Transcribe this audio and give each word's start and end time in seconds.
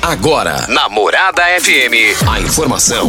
Agora, 0.00 0.66
na 0.68 0.88
Morada 0.88 1.42
FM, 1.60 2.14
a 2.28 2.40
informação 2.40 3.08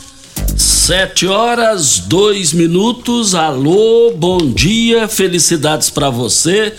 Sete 0.91 1.25
horas, 1.25 1.99
dois 1.99 2.51
minutos. 2.51 3.33
Alô, 3.33 4.11
bom 4.13 4.39
dia, 4.39 5.07
felicidades 5.07 5.89
para 5.89 6.09
você. 6.09 6.75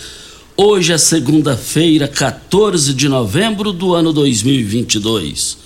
Hoje 0.55 0.93
é 0.93 0.99
segunda-feira, 0.99 2.07
14 2.07 2.93
de 2.93 3.09
novembro 3.09 3.73
do 3.73 3.95
ano 3.95 4.13
2022. 4.13 5.57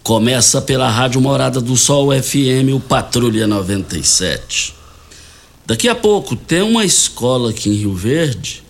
Começa 0.00 0.62
pela 0.62 0.88
Rádio 0.88 1.20
Morada 1.20 1.60
do 1.60 1.76
Sol 1.76 2.10
FM, 2.12 2.72
o 2.72 2.78
Patrulha 2.78 3.48
97. 3.48 4.74
Daqui 5.66 5.88
a 5.88 5.94
pouco 5.96 6.36
tem 6.36 6.62
uma 6.62 6.84
escola 6.84 7.50
aqui 7.50 7.68
em 7.68 7.74
Rio 7.74 7.94
Verde, 7.94 8.62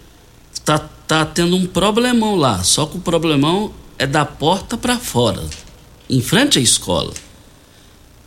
tá, 0.65 0.78
tá 0.78 1.27
tendo 1.27 1.55
um 1.55 1.67
problemão 1.67 2.34
lá, 2.34 2.62
só 2.62 2.87
que 2.87 2.97
o 2.97 3.00
problemão 3.00 3.75
é 3.99 4.06
da 4.06 4.25
porta 4.25 4.78
para 4.78 4.97
fora, 4.99 5.43
em 6.09 6.22
frente 6.22 6.59
à 6.59 6.62
escola. 6.62 7.12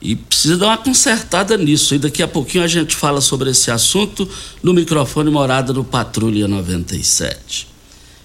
E 0.02 0.16
precisa 0.16 0.58
dar 0.58 0.68
uma 0.68 0.78
consertada 0.78 1.56
nisso. 1.58 1.94
E 1.94 2.00
daqui 2.00 2.24
a 2.24 2.28
pouquinho 2.28 2.64
a 2.64 2.68
gente 2.68 2.96
fala 2.96 3.22
sobre 3.22 3.52
esse 3.52 3.70
assunto 3.70 4.28
no 4.64 4.74
microfone 4.74 5.30
Morada 5.30 5.72
do 5.72 5.84
Patrulha 5.84 6.48
97. 6.48 7.68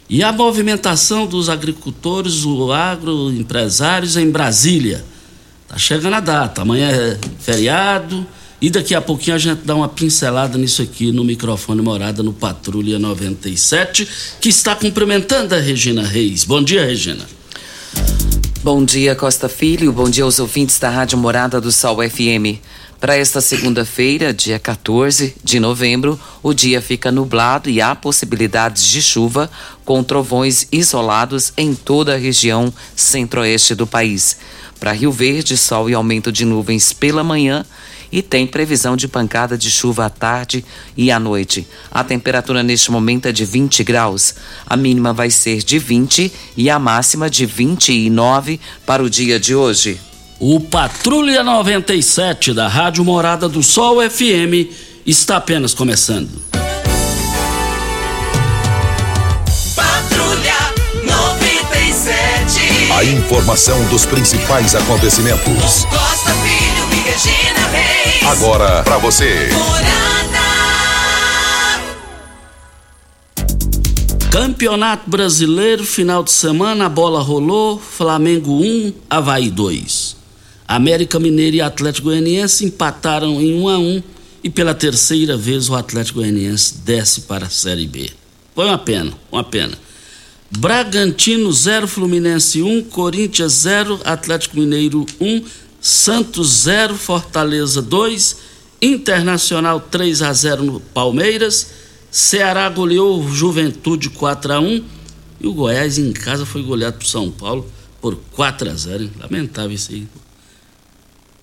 E 0.09 0.23
a 0.23 0.33
movimentação 0.33 1.27
dos 1.27 1.49
agricultores, 1.49 2.45
o 2.45 2.73
agroempresários 2.73 4.17
em 4.17 4.31
Brasília. 4.31 5.05
Tá 5.69 5.77
chegando 5.77 6.15
a 6.15 6.21
data. 6.21 6.63
Amanhã 6.63 6.89
é 6.89 7.19
feriado. 7.41 8.27
E 8.61 8.71
daqui 8.71 8.95
a 8.95 9.03
pouquinho 9.03 9.37
a 9.37 9.39
gente 9.39 9.61
dá 9.65 9.75
uma 9.75 9.89
pincelada 9.89 10.57
nisso 10.57 10.81
aqui 10.81 11.13
no 11.13 11.23
microfone 11.23 11.83
Morada 11.83 12.23
no 12.23 12.33
Patrulha 12.33 12.99
97, 12.99 14.09
que 14.41 14.49
está 14.49 14.75
cumprimentando 14.75 15.55
a 15.55 15.59
Regina 15.59 16.03
Reis. 16.03 16.45
Bom 16.45 16.63
dia, 16.63 16.87
Regina. 16.87 17.36
Bom 18.67 18.85
dia, 18.85 19.15
Costa 19.15 19.49
Filho. 19.49 19.93
Bom 19.93 20.11
dia 20.11 20.25
aos 20.25 20.41
ouvintes 20.41 20.77
da 20.81 20.91
Rádio 20.91 21.17
Morada 21.17 21.61
do 21.61 21.71
Sol 21.71 21.99
FM. 21.99 22.59
Para 22.99 23.17
esta 23.17 23.41
segunda-feira, 23.41 24.35
dia 24.35 24.59
14 24.59 25.37
de 25.45 25.61
novembro, 25.61 26.19
o 26.43 26.53
dia 26.53 26.83
fica 26.83 27.13
nublado 27.13 27.71
e 27.71 27.81
há 27.81 27.95
possibilidades 27.95 28.83
de 28.83 29.01
chuva 29.01 29.49
com 29.85 30.03
trovões 30.03 30.67
isolados 30.73 31.53
em 31.57 31.77
toda 31.77 32.15
a 32.15 32.19
região 32.19 32.75
centro-oeste 32.97 33.73
do 33.73 33.87
país. 33.87 34.37
Para 34.81 34.91
Rio 34.91 35.13
Verde, 35.13 35.57
sol 35.57 35.89
e 35.89 35.95
aumento 35.95 36.33
de 36.33 36.45
nuvens 36.45 36.93
pela 36.93 37.23
manhã 37.23 37.65
e 38.11 38.23
tem 38.23 38.47
previsão 38.47 38.97
de 38.97 39.09
pancada 39.09 39.57
de 39.57 39.71
chuva 39.71 40.07
à 40.07 40.11
tarde 40.11 40.65
e 40.97 41.11
à 41.11 41.19
noite. 41.19 41.67
A 41.91 42.05
temperatura 42.05 42.63
neste 42.63 42.91
momento 42.91 43.27
é 43.27 43.33
de 43.33 43.45
20 43.45 43.85
graus. 43.85 44.35
A 44.67 44.77
mínima 44.77 45.13
vai 45.13 45.31
ser 45.31 45.59
de 45.59 45.79
20 45.79 46.33
e 46.57 46.71
a 46.71 46.79
máxima 46.79 47.29
de 47.29 47.47
29 47.47 48.61
para 48.85 49.03
o 49.03 49.11
dia 49.11 49.39
de 49.39 49.55
hoje. 49.55 50.01
O 50.39 50.61
Patrulha 50.61 51.43
97 51.43 52.53
da 52.53 52.69
Rádio 52.69 53.03
Morada 53.05 53.49
do 53.49 53.63
Sol 53.63 53.99
FM 54.09 54.71
está 55.07 55.37
apenas 55.37 55.73
começando. 55.73 56.29
Patrulha 59.75 60.75
97. 61.05 62.93
A 62.93 63.03
informação 63.05 63.83
dos 63.89 64.05
principais 64.05 64.75
acontecimentos. 64.75 65.87
Costa 65.87 66.35
Regina 67.07 67.69
Reis. 67.69 68.23
Agora 68.25 68.83
para 68.83 68.99
você. 68.99 69.49
Morada. 69.53 69.97
Campeonato 74.33 75.09
Brasileiro, 75.09 75.85
final 75.85 76.25
de 76.25 76.33
semana, 76.33 76.87
a 76.87 76.89
bola 76.89 77.23
rolou, 77.23 77.79
Flamengo 77.79 78.61
1, 78.61 78.93
Havaí 79.09 79.51
2. 79.51 80.17
América 80.67 81.21
Mineiro 81.21 81.57
e 81.57 81.61
Atlético 81.61 82.09
Goianiense 82.09 82.65
empataram 82.65 83.41
em 83.41 83.55
1 83.55 83.69
a 83.69 83.79
1 83.79 84.03
e 84.43 84.51
pela 84.51 84.75
terceira 84.75 85.37
vez 85.37 85.69
o 85.71 85.77
Atlético 85.77 86.19
Goianiense 86.19 86.79
desce 86.79 87.21
para 87.23 87.47
a 87.47 87.51
Série 87.51 87.87
B. 87.87 88.11
Foi 88.53 88.67
uma 88.67 88.79
pena, 88.79 89.13
uma 89.31 89.45
pena. 89.45 89.79
Bragantino 90.51 91.53
0, 91.53 91.87
Fluminense 91.87 92.63
1, 92.63 92.83
Corinthians 92.85 93.53
0, 93.53 94.01
Atlético 94.05 94.57
Mineiro 94.59 95.07
1, 95.21 95.45
Santos 95.87 96.49
0, 96.63 96.97
Fortaleza 96.97 97.81
2, 97.81 98.39
Internacional 98.83 99.79
3 99.79 100.21
a 100.21 100.33
0 100.33 100.65
no 100.65 100.81
Palmeiras, 100.81 101.71
Ceará 102.11 102.69
goleou 102.69 103.23
Juventude 103.31 104.11
4 104.11 104.55
a 104.55 104.59
1 104.59 104.85
e 105.41 105.47
o 105.47 105.53
Goiás 105.53 105.97
em 105.97 106.13
casa 106.13 106.45
foi 106.45 106.65
goleado 106.65 106.99
por 106.99 107.07
São 107.07 107.31
Paulo 107.31 107.65
por 108.01 108.17
4 108.33 108.69
a 108.69 108.75
0. 108.75 109.05
Hein? 109.05 109.13
Lamentável 109.17 109.71
isso 109.71 109.93
aí. 109.93 110.09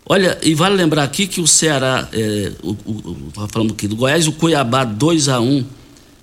Olha, 0.05 0.37
e 0.43 0.53
vale 0.53 0.75
lembrar 0.75 1.03
aqui 1.03 1.25
que 1.25 1.39
o 1.39 1.47
Ceará, 1.47 2.09
é, 2.11 2.51
o, 2.61 2.71
o, 2.71 3.29
o, 3.37 3.47
falando 3.47 3.71
aqui 3.71 3.87
do 3.87 3.95
Goiás, 3.95 4.27
o 4.27 4.33
Cuiabá 4.33 4.83
2 4.83 5.29
a 5.29 5.39
1 5.39 5.65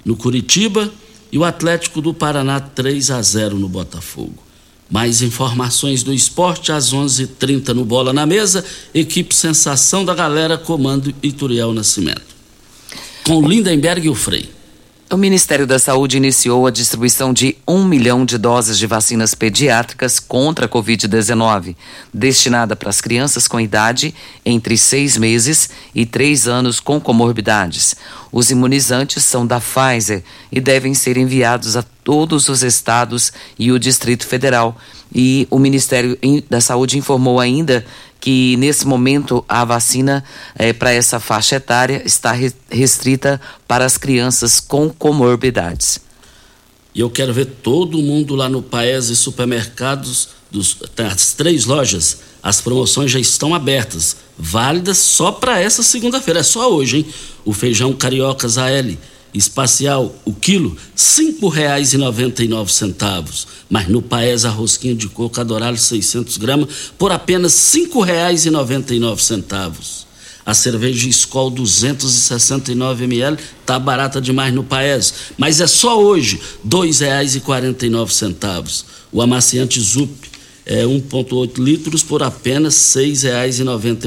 no 0.05 0.15
Curitiba 0.15 0.93
e 1.33 1.39
o 1.39 1.45
Atlético 1.45 2.03
do 2.03 2.13
Paraná 2.13 2.61
3 2.61 3.13
a 3.13 3.23
0 3.23 3.59
no 3.59 3.67
Botafogo. 3.67 4.50
Mais 4.91 5.23
informações 5.23 6.03
do 6.03 6.13
esporte 6.13 6.73
às 6.73 6.93
11:30 6.93 7.23
h 7.23 7.35
30 7.39 7.75
no 7.75 7.85
Bola 7.85 8.13
na 8.13 8.27
Mesa. 8.27 8.65
Equipe 8.93 9.35
Sensação 9.35 10.05
da 10.05 10.15
Galera, 10.15 10.59
comando 10.59 11.15
Ituriel 11.23 11.73
Nascimento. 11.73 12.35
Com 13.25 13.47
Lindenberg 13.47 14.07
e 14.07 14.11
o 14.11 14.15
Frei. 14.15 14.60
O 15.13 15.17
Ministério 15.17 15.67
da 15.67 15.77
Saúde 15.77 16.19
iniciou 16.19 16.69
a 16.69 16.71
distribuição 16.71 17.33
de 17.33 17.57
um 17.67 17.85
milhão 17.85 18.25
de 18.25 18.39
doses 18.39 18.79
de 18.79 18.87
vacinas 18.87 19.35
pediátricas 19.35 20.21
contra 20.21 20.67
a 20.67 20.69
Covid-19, 20.69 21.75
destinada 22.15 22.77
para 22.77 22.91
as 22.91 23.01
crianças 23.01 23.49
com 23.49 23.59
idade 23.59 24.15
entre 24.47 24.79
seis 24.79 25.17
meses 25.17 25.69
e 25.93 26.07
três 26.07 26.47
anos 26.47 26.79
com 26.79 27.01
comorbidades. 27.01 27.97
Os 28.31 28.53
imunizantes 28.53 29.25
são 29.25 29.45
da 29.45 29.61
Pfizer 29.61 30.23
e 30.53 30.61
devem 30.61 30.95
ser 30.95 31.17
enviados 31.17 31.77
a 31.77 31.83
todos 32.05 32.49
os 32.49 32.63
estados 32.63 33.33
e 33.59 33.73
o 33.73 33.81
Distrito 33.81 34.25
Federal. 34.25 34.77
E 35.13 35.45
o 35.51 35.59
Ministério 35.59 36.17
da 36.49 36.61
Saúde 36.61 36.97
informou 36.97 37.41
ainda 37.41 37.85
que 38.21 38.57
nesse 38.59 38.87
momento 38.87 39.45
a 39.49 39.65
vacina 39.65 40.23
eh, 40.55 40.73
para 40.73 40.93
essa 40.93 41.19
faixa 41.19 41.57
etária 41.57 42.03
está 42.05 42.33
re 42.33 42.53
restrita 42.71 43.41
para 43.67 43.85
as 43.85 43.97
crianças 43.97 44.61
com 44.61 44.91
comorbidades. 44.91 46.01
E 46.95 47.01
eu 47.01 47.09
quero 47.09 47.33
ver 47.33 47.47
todo 47.47 47.99
mundo 47.99 48.35
lá 48.35 48.49
no 48.49 48.63
Paes 48.63 49.09
e 49.09 49.17
supermercados, 49.17 50.29
dos, 50.51 50.77
das 50.95 51.33
três 51.33 51.65
lojas. 51.65 52.19
As 52.43 52.61
promoções 52.61 53.11
já 53.11 53.21
estão 53.21 53.55
abertas, 53.55 54.17
válidas 54.37 54.99
só 54.99 55.31
para 55.31 55.61
essa 55.61 55.83
segunda-feira. 55.83 56.41
É 56.41 56.43
só 56.43 56.73
hoje, 56.73 56.99
hein? 56.99 57.07
O 57.45 57.53
feijão 57.53 57.93
cariocas 57.93 58.59
AL 58.59 58.97
espacial, 59.33 60.15
o 60.25 60.33
quilo, 60.33 60.77
nove 62.49 62.73
centavos. 62.73 63.47
Mas 63.69 63.89
no 63.89 64.03
Paes 64.03 64.45
a 64.45 64.51
rosquinha 64.51 64.95
de 64.95 65.09
coco 65.09 65.41
adorado 65.41 65.77
600 65.77 66.37
gramas 66.37 66.69
por 66.99 67.13
apenas 67.13 67.53
nove 68.99 69.23
centavos. 69.23 70.07
A 70.45 70.55
cerveja 70.55 71.09
Skol 71.09 71.51
269 71.51 73.05
ml 73.05 73.39
tá 73.65 73.79
barata 73.79 74.21
demais 74.21 74.53
no 74.53 74.65
Paes, 74.65 75.15
mas 75.39 75.61
é 75.61 75.67
só 75.67 76.03
hoje, 76.03 76.41
nove 77.91 78.13
centavos. 78.13 78.85
O 79.13 79.23
amaciante 79.23 79.81
Zup 79.81 80.11
é 80.65 80.85
1,8 80.85 81.59
litros 81.59 82.03
por 82.03 82.23
apenas 82.23 82.75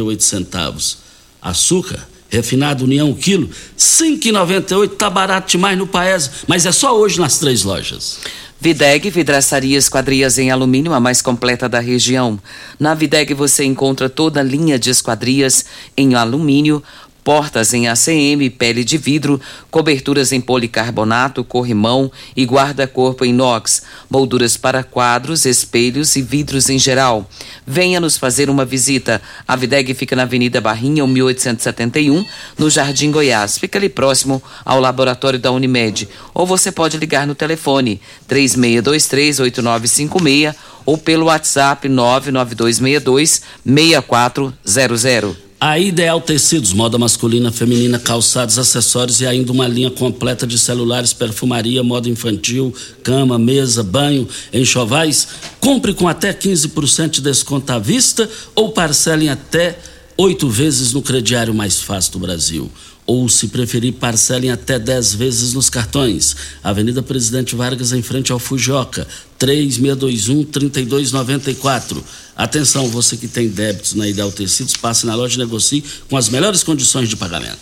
oito 0.01 0.23
centavos. 0.23 0.97
Açúcar 1.41 2.12
refinado 2.33 2.83
União 2.83 3.11
o 3.11 3.15
quilo, 3.15 3.47
5,98, 3.77 4.95
tá 4.97 5.07
barato 5.07 5.51
demais 5.51 5.77
no 5.77 5.85
Paes, 5.85 6.31
mas 6.47 6.65
é 6.65 6.71
só 6.71 6.97
hoje 6.97 7.19
nas 7.19 7.37
três 7.37 7.63
lojas. 7.63 8.19
Videg 8.59 9.09
Vidraçaria 9.09 9.77
Esquadrias 9.77 10.37
em 10.37 10.49
Alumínio, 10.49 10.93
a 10.93 10.99
mais 10.99 11.21
completa 11.21 11.67
da 11.69 11.79
região. 11.79 12.39
Na 12.79 12.95
Videg 12.95 13.33
você 13.33 13.65
encontra 13.65 14.09
toda 14.09 14.39
a 14.39 14.43
linha 14.43 14.79
de 14.79 14.89
esquadrias 14.89 15.65
em 15.95 16.15
alumínio, 16.15 16.81
portas 17.23 17.73
em 17.73 17.87
ACM, 17.87 18.49
pele 18.49 18.83
de 18.83 18.97
vidro, 18.97 19.39
coberturas 19.71 20.31
em 20.31 20.41
policarbonato, 20.41 21.43
corrimão 21.43 22.11
e 22.35 22.45
guarda-corpo 22.45 23.25
inox, 23.25 23.83
molduras 24.09 24.57
para 24.57 24.83
quadros, 24.83 25.45
espelhos 25.45 26.15
e 26.15 26.21
vidros 26.21 26.69
em 26.69 26.77
geral. 26.77 27.27
Venha 27.65 27.99
nos 27.99 28.17
fazer 28.17 28.49
uma 28.49 28.65
visita. 28.65 29.21
A 29.47 29.55
Videg 29.55 29.93
fica 29.93 30.15
na 30.15 30.23
Avenida 30.23 30.59
Barrinha, 30.59 31.05
1871, 31.07 32.25
no 32.57 32.69
Jardim 32.69 33.11
Goiás. 33.11 33.57
Fica 33.57 33.79
ali 33.79 33.87
próximo 33.89 34.43
ao 34.65 34.79
laboratório 34.79 35.39
da 35.39 35.51
Unimed. 35.51 36.09
Ou 36.33 36.45
você 36.45 36.71
pode 36.71 36.97
ligar 36.97 37.25
no 37.25 37.35
telefone 37.35 38.01
36238956 38.29 40.55
ou 40.85 40.97
pelo 40.97 41.27
WhatsApp 41.27 41.87
99262 41.87 43.41
6400. 43.65 45.52
A 45.65 45.79
Ideal 45.79 46.19
Tecidos, 46.19 46.73
moda 46.73 46.97
masculina, 46.97 47.49
feminina, 47.49 47.97
calçados, 47.97 48.59
acessórios 48.59 49.21
e 49.21 49.25
ainda 49.25 49.49
uma 49.49 49.65
linha 49.65 49.89
completa 49.89 50.45
de 50.45 50.59
celulares, 50.59 51.13
perfumaria, 51.13 51.81
moda 51.81 52.09
infantil, 52.09 52.75
cama, 53.01 53.39
mesa, 53.39 53.81
banho, 53.81 54.27
enxovais. 54.51 55.25
Compre 55.61 55.93
com 55.93 56.05
até 56.05 56.33
15% 56.33 57.11
de 57.11 57.21
desconto 57.21 57.71
à 57.71 57.79
vista 57.79 58.29
ou 58.53 58.73
parcelem 58.73 59.29
até 59.29 59.79
oito 60.17 60.49
vezes 60.49 60.91
no 60.91 61.01
crediário 61.01 61.53
mais 61.53 61.79
fácil 61.79 62.11
do 62.11 62.19
Brasil 62.19 62.69
ou, 63.05 63.27
se 63.27 63.49
preferir, 63.49 63.91
parcelem 63.93 64.51
até 64.51 64.79
10 64.79 65.15
vezes 65.15 65.53
nos 65.53 65.69
cartões. 65.69 66.33
Avenida 66.63 67.03
Presidente 67.03 67.53
Vargas, 67.55 67.91
em 67.91 68.01
frente 68.01 68.31
ao 68.31 68.39
Fujoca, 68.39 69.05
3621-3294. 69.39 72.01
Atenção, 72.35 72.87
você 72.87 73.15
que 73.17 73.27
tem 73.27 73.49
débitos 73.49 73.93
na 73.93 74.07
Ideal 74.07 74.31
Tecidos, 74.31 74.75
passe 74.77 75.05
na 75.05 75.13
loja 75.15 75.35
e 75.35 75.39
negocie 75.39 75.83
com 76.09 76.17
as 76.17 76.29
melhores 76.29 76.63
condições 76.63 77.09
de 77.09 77.17
pagamento. 77.17 77.59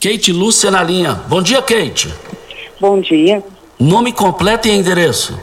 Kate 0.00 0.32
Lúcia 0.32 0.70
na 0.70 0.82
linha. 0.82 1.12
Bom 1.14 1.42
dia, 1.42 1.60
Kate. 1.60 2.08
Bom 2.80 2.98
dia. 3.00 3.42
Nome 3.80 4.12
completo 4.12 4.68
e 4.68 4.70
endereço. 4.70 5.36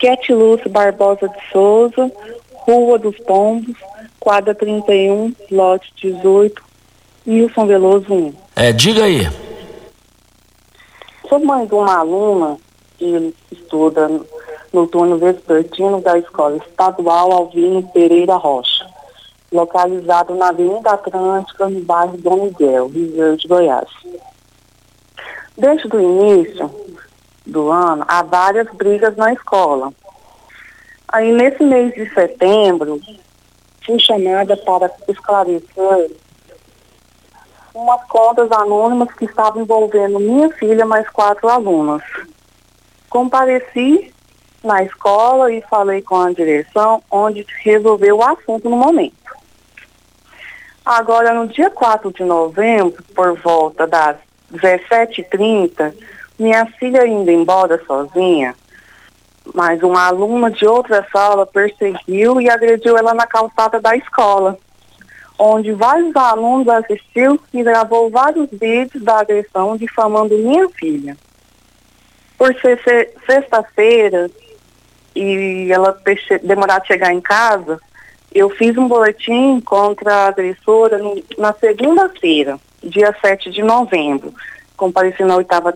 Kate 0.00 0.32
Lúcia 0.32 0.68
Barbosa 0.68 1.28
de 1.28 1.36
Souza, 1.52 2.10
Rua 2.52 2.98
dos 2.98 3.16
Pombos, 3.18 3.76
quadra 4.18 4.52
31, 4.54 5.32
lote 5.50 5.92
18, 6.02 6.71
Nilson 7.24 7.66
Veloso 7.66 8.12
1. 8.12 8.34
É, 8.56 8.72
diga 8.72 9.04
aí. 9.04 9.28
Sou 11.28 11.38
mãe 11.44 11.66
de 11.66 11.74
uma 11.74 11.98
aluna 11.98 12.58
que 12.98 13.34
estuda 13.50 14.08
no 14.72 14.86
turno 14.86 15.18
vespertino 15.18 16.00
da 16.00 16.18
Escola 16.18 16.56
Estadual 16.56 17.32
Alvino 17.32 17.82
Pereira 17.88 18.36
Rocha, 18.36 18.86
localizado 19.52 20.34
na 20.34 20.48
Avenida 20.48 20.90
Atlântica, 20.90 21.68
no 21.68 21.80
bairro 21.80 22.16
Dom 22.18 22.44
Miguel, 22.44 22.88
Rio 22.88 23.12
Verde, 23.12 23.48
Goiás. 23.48 23.88
Desde 25.56 25.86
o 25.94 26.00
início 26.00 26.70
do 27.46 27.70
ano, 27.70 28.04
há 28.08 28.22
várias 28.22 28.68
brigas 28.72 29.16
na 29.16 29.32
escola. 29.32 29.92
Aí, 31.08 31.30
nesse 31.30 31.62
mês 31.62 31.94
de 31.94 32.12
setembro, 32.14 33.00
fui 33.84 33.98
chamada 33.98 34.56
para 34.56 34.90
esclarecer 35.08 36.10
umas 37.74 38.04
contas 38.04 38.50
anônimas 38.52 39.12
que 39.14 39.24
estavam 39.24 39.62
envolvendo 39.62 40.20
minha 40.20 40.50
filha 40.50 40.84
mais 40.84 41.08
quatro 41.08 41.48
alunas. 41.48 42.02
Compareci 43.08 44.12
na 44.62 44.82
escola 44.82 45.52
e 45.52 45.62
falei 45.62 46.02
com 46.02 46.20
a 46.20 46.32
direção, 46.32 47.02
onde 47.10 47.44
resolveu 47.64 48.18
o 48.18 48.24
assunto 48.24 48.68
no 48.68 48.76
momento. 48.76 49.14
Agora, 50.84 51.32
no 51.32 51.46
dia 51.48 51.70
4 51.70 52.12
de 52.12 52.24
novembro, 52.24 53.02
por 53.14 53.38
volta 53.38 53.86
das 53.86 54.16
17h30, 54.52 55.94
minha 56.38 56.66
filha 56.66 57.06
indo 57.06 57.30
embora 57.30 57.82
sozinha, 57.86 58.54
mas 59.54 59.82
uma 59.82 60.06
aluna 60.06 60.50
de 60.50 60.66
outra 60.66 61.06
sala 61.12 61.46
perseguiu 61.46 62.40
e 62.40 62.48
agrediu 62.48 62.96
ela 62.96 63.14
na 63.14 63.26
calçada 63.26 63.80
da 63.80 63.96
escola 63.96 64.58
onde 65.44 65.72
vários 65.72 66.14
alunos 66.14 66.68
assistiu 66.68 67.40
e 67.52 67.64
gravou 67.64 68.08
vários 68.08 68.48
vídeos 68.52 69.02
da 69.02 69.18
agressão 69.18 69.76
difamando 69.76 70.38
minha 70.38 70.68
filha. 70.68 71.16
Por 72.38 72.54
ser 72.60 73.12
sexta-feira 73.26 74.30
e 75.16 75.66
ela 75.72 76.00
demorar 76.44 76.80
a 76.80 76.84
chegar 76.84 77.12
em 77.12 77.20
casa, 77.20 77.80
eu 78.32 78.50
fiz 78.50 78.78
um 78.78 78.86
boletim 78.86 79.60
contra 79.60 80.14
a 80.14 80.26
agressora 80.28 81.00
na 81.36 81.52
segunda-feira, 81.54 82.60
dia 82.80 83.12
7 83.20 83.50
de 83.50 83.64
novembro. 83.64 84.32
Compareci 84.76 85.24
na 85.24 85.36
oitava 85.36 85.74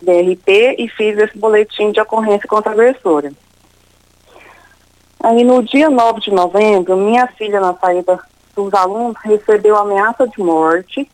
DRP 0.00 0.76
e 0.78 0.88
fiz 0.88 1.18
esse 1.18 1.36
boletim 1.36 1.92
de 1.92 2.00
ocorrência 2.00 2.48
contra 2.48 2.70
a 2.70 2.72
agressora. 2.72 3.32
Aí 5.22 5.44
no 5.44 5.62
dia 5.62 5.90
9 5.90 6.20
de 6.20 6.30
novembro, 6.30 6.96
minha 6.96 7.26
filha 7.26 7.60
na 7.60 7.74
saída 7.74 8.18
dos 8.54 8.72
alunos 8.72 9.16
recebeu 9.22 9.76
ameaça 9.76 10.26
de 10.28 10.40
morte, 10.40 11.10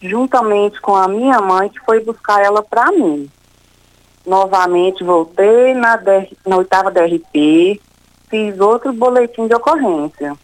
juntamente 0.00 0.80
com 0.80 0.94
a 0.94 1.08
minha 1.08 1.40
mãe, 1.40 1.68
que 1.68 1.80
foi 1.80 2.04
buscar 2.04 2.42
ela 2.42 2.62
para 2.62 2.90
mim. 2.92 3.30
Novamente 4.24 5.02
voltei 5.02 5.74
na, 5.74 5.96
DR, 5.96 6.28
na 6.46 6.56
oitava 6.56 6.90
DRP, 6.90 7.80
fiz 8.28 8.60
outro 8.60 8.92
boletim 8.92 9.46
de 9.46 9.54
ocorrência. 9.54 10.36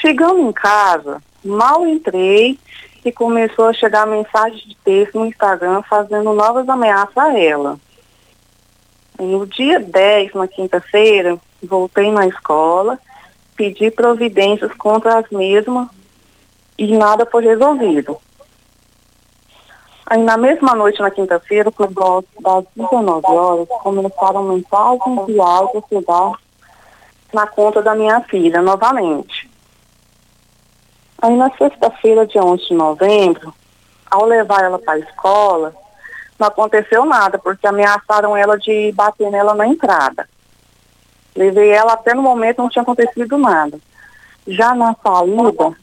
Chegando 0.00 0.40
em 0.40 0.52
casa, 0.52 1.22
mal 1.44 1.86
entrei 1.86 2.58
e 3.04 3.12
começou 3.12 3.68
a 3.68 3.72
chegar 3.72 4.06
mensagem 4.06 4.58
de 4.66 4.76
texto 4.76 5.18
no 5.18 5.26
Instagram 5.26 5.82
fazendo 5.82 6.32
novas 6.32 6.68
ameaças 6.68 7.16
a 7.16 7.38
ela. 7.38 7.78
no 9.18 9.46
dia 9.46 9.78
10, 9.78 10.34
na 10.34 10.48
quinta-feira, 10.48 11.38
voltei 11.62 12.10
na 12.10 12.26
escola 12.26 12.98
pedir 13.56 13.92
providências 13.92 14.72
contra 14.74 15.18
as 15.18 15.30
mesmas 15.30 15.88
e 16.78 16.96
nada 16.96 17.26
foi 17.26 17.44
resolvido. 17.44 18.18
Aí 20.06 20.22
na 20.22 20.36
mesma 20.36 20.74
noite, 20.74 21.00
na 21.00 21.10
quinta-feira, 21.10 21.72
por 21.72 21.92
volta 21.92 22.28
das 22.40 22.64
19 22.76 23.26
horas, 23.26 23.68
começaram 23.82 24.42
mensagens 24.44 25.26
de 25.26 25.40
áudio 25.40 25.84
chegar 25.88 26.32
na 27.32 27.46
conta 27.46 27.82
da 27.82 27.94
minha 27.94 28.20
filha 28.20 28.62
novamente. 28.62 29.50
Aí 31.20 31.34
na 31.34 31.50
sexta-feira, 31.56 32.26
dia 32.26 32.44
11 32.44 32.68
de 32.68 32.74
novembro, 32.74 33.52
ao 34.08 34.26
levar 34.26 34.62
ela 34.62 34.78
para 34.78 34.94
a 34.94 34.98
escola, 34.98 35.74
não 36.38 36.46
aconteceu 36.46 37.04
nada, 37.04 37.38
porque 37.38 37.66
ameaçaram 37.66 38.36
ela 38.36 38.56
de 38.56 38.92
bater 38.92 39.30
nela 39.30 39.54
na 39.54 39.66
entrada. 39.66 40.28
Levei 41.36 41.70
ela 41.70 41.92
até 41.92 42.14
no 42.14 42.22
momento 42.22 42.58
não 42.58 42.68
tinha 42.68 42.82
acontecido 42.82 43.36
nada. 43.36 43.78
Já 44.46 44.74
na 44.74 44.94
saída, 45.02 45.76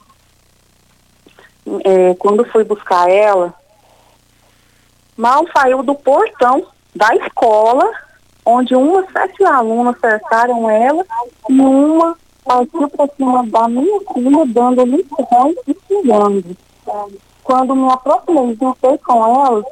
é, 1.84 2.14
quando 2.16 2.46
fui 2.46 2.64
buscar 2.64 3.10
ela, 3.10 3.54
mal 5.16 5.46
saiu 5.56 5.84
do 5.84 5.94
portão 5.96 6.66
da 6.96 7.16
escola, 7.16 7.90
onde 8.46 8.76
umas 8.76 9.06
sete 9.12 9.44
alunas 9.44 10.00
cercaram 10.00 10.70
ela 10.70 11.06
e 11.50 11.60
uma 11.62 12.18
partiu 12.44 12.90
para 12.90 13.08
cima 13.16 13.46
da 13.48 13.68
minha 13.68 14.00
filha, 14.14 14.46
dando-lhe 14.48 15.06
e 15.68 15.78
xingando. 15.88 16.58
Quando 17.44 17.76
me 17.76 17.92
aproximei, 17.92 18.58
juntei 18.60 18.98
com 19.00 19.46
elas, 19.46 19.66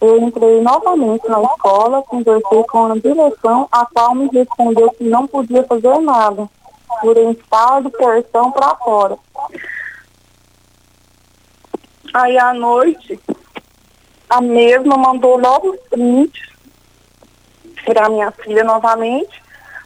eu 0.00 0.18
entrei 0.22 0.60
novamente 0.62 1.28
na 1.28 1.42
escola, 1.42 2.02
conversei 2.02 2.64
com 2.64 2.86
a 2.86 2.94
direção, 2.94 3.68
a 3.70 3.84
qual 3.86 4.14
me 4.14 4.28
respondeu 4.28 4.90
que 4.92 5.04
não 5.04 5.26
podia 5.26 5.62
fazer 5.64 5.98
nada, 6.00 6.48
por 7.00 7.16
estado 7.16 7.90
de 7.90 7.96
coerção 7.96 8.50
para 8.52 8.74
fora. 8.76 9.18
Aí 12.14 12.38
à 12.38 12.54
noite, 12.54 13.20
a 14.30 14.40
mesma 14.40 14.96
mandou 14.96 15.38
novos 15.38 15.78
prints 15.90 16.48
para 17.84 18.08
minha 18.08 18.30
filha 18.30 18.64
novamente, 18.64 19.42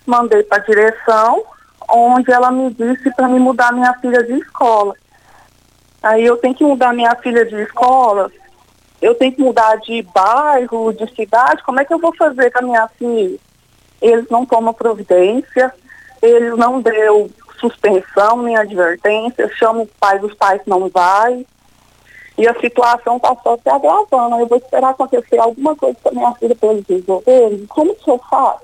mandei 0.07 0.43
para 0.43 0.63
a 0.63 0.65
direção, 0.67 1.45
onde 1.89 2.31
ela 2.33 2.51
me 2.51 2.73
disse 2.73 3.13
para 3.15 3.29
me 3.29 3.39
mudar 3.39 3.73
minha 3.73 3.93
filha 3.95 4.23
de 4.23 4.35
escola. 4.35 4.95
Aí 6.03 6.25
eu 6.25 6.37
tenho 6.37 6.55
que 6.55 6.65
mudar 6.65 6.93
minha 6.93 7.15
filha 7.17 7.45
de 7.45 7.55
escola, 7.63 8.31
eu 9.01 9.15
tenho 9.15 9.33
que 9.33 9.43
mudar 9.43 9.77
de 9.77 10.03
bairro, 10.03 10.93
de 10.93 11.13
cidade, 11.15 11.63
como 11.63 11.81
é 11.81 11.85
que 11.85 11.93
eu 11.93 11.99
vou 11.99 12.15
fazer 12.15 12.51
com 12.51 12.59
a 12.59 12.63
minha 12.63 12.89
filha? 12.89 13.39
Eles 14.01 14.29
não 14.29 14.45
tomam 14.45 14.75
providência, 14.75 15.73
eles 16.21 16.57
não 16.57 16.81
deu 16.81 17.31
suspensão 17.61 18.43
nem 18.43 18.57
advertência, 18.57 19.51
chamo 19.57 19.83
o 19.83 19.89
pai 20.01 20.19
dos 20.19 20.35
pais 20.35 20.61
não 20.67 20.89
vai. 20.89 21.47
E 22.37 22.49
a 22.49 22.59
situação 22.61 23.19
está 23.19 23.37
só 23.43 23.57
se 23.57 23.69
agravando. 23.69 24.37
Eu 24.37 24.47
vou 24.47 24.59
esperar 24.59 24.91
acontecer 24.91 25.39
alguma 25.39 25.77
coisa 25.77 25.97
com 26.03 26.09
a 26.09 26.13
minha 26.13 26.33
filha 26.35 26.57
para 26.57 26.71
eles 26.71 26.85
resolverem. 26.89 27.67
Como 27.67 27.95
que 27.95 28.11
eu 28.11 28.21
faço? 28.31 28.63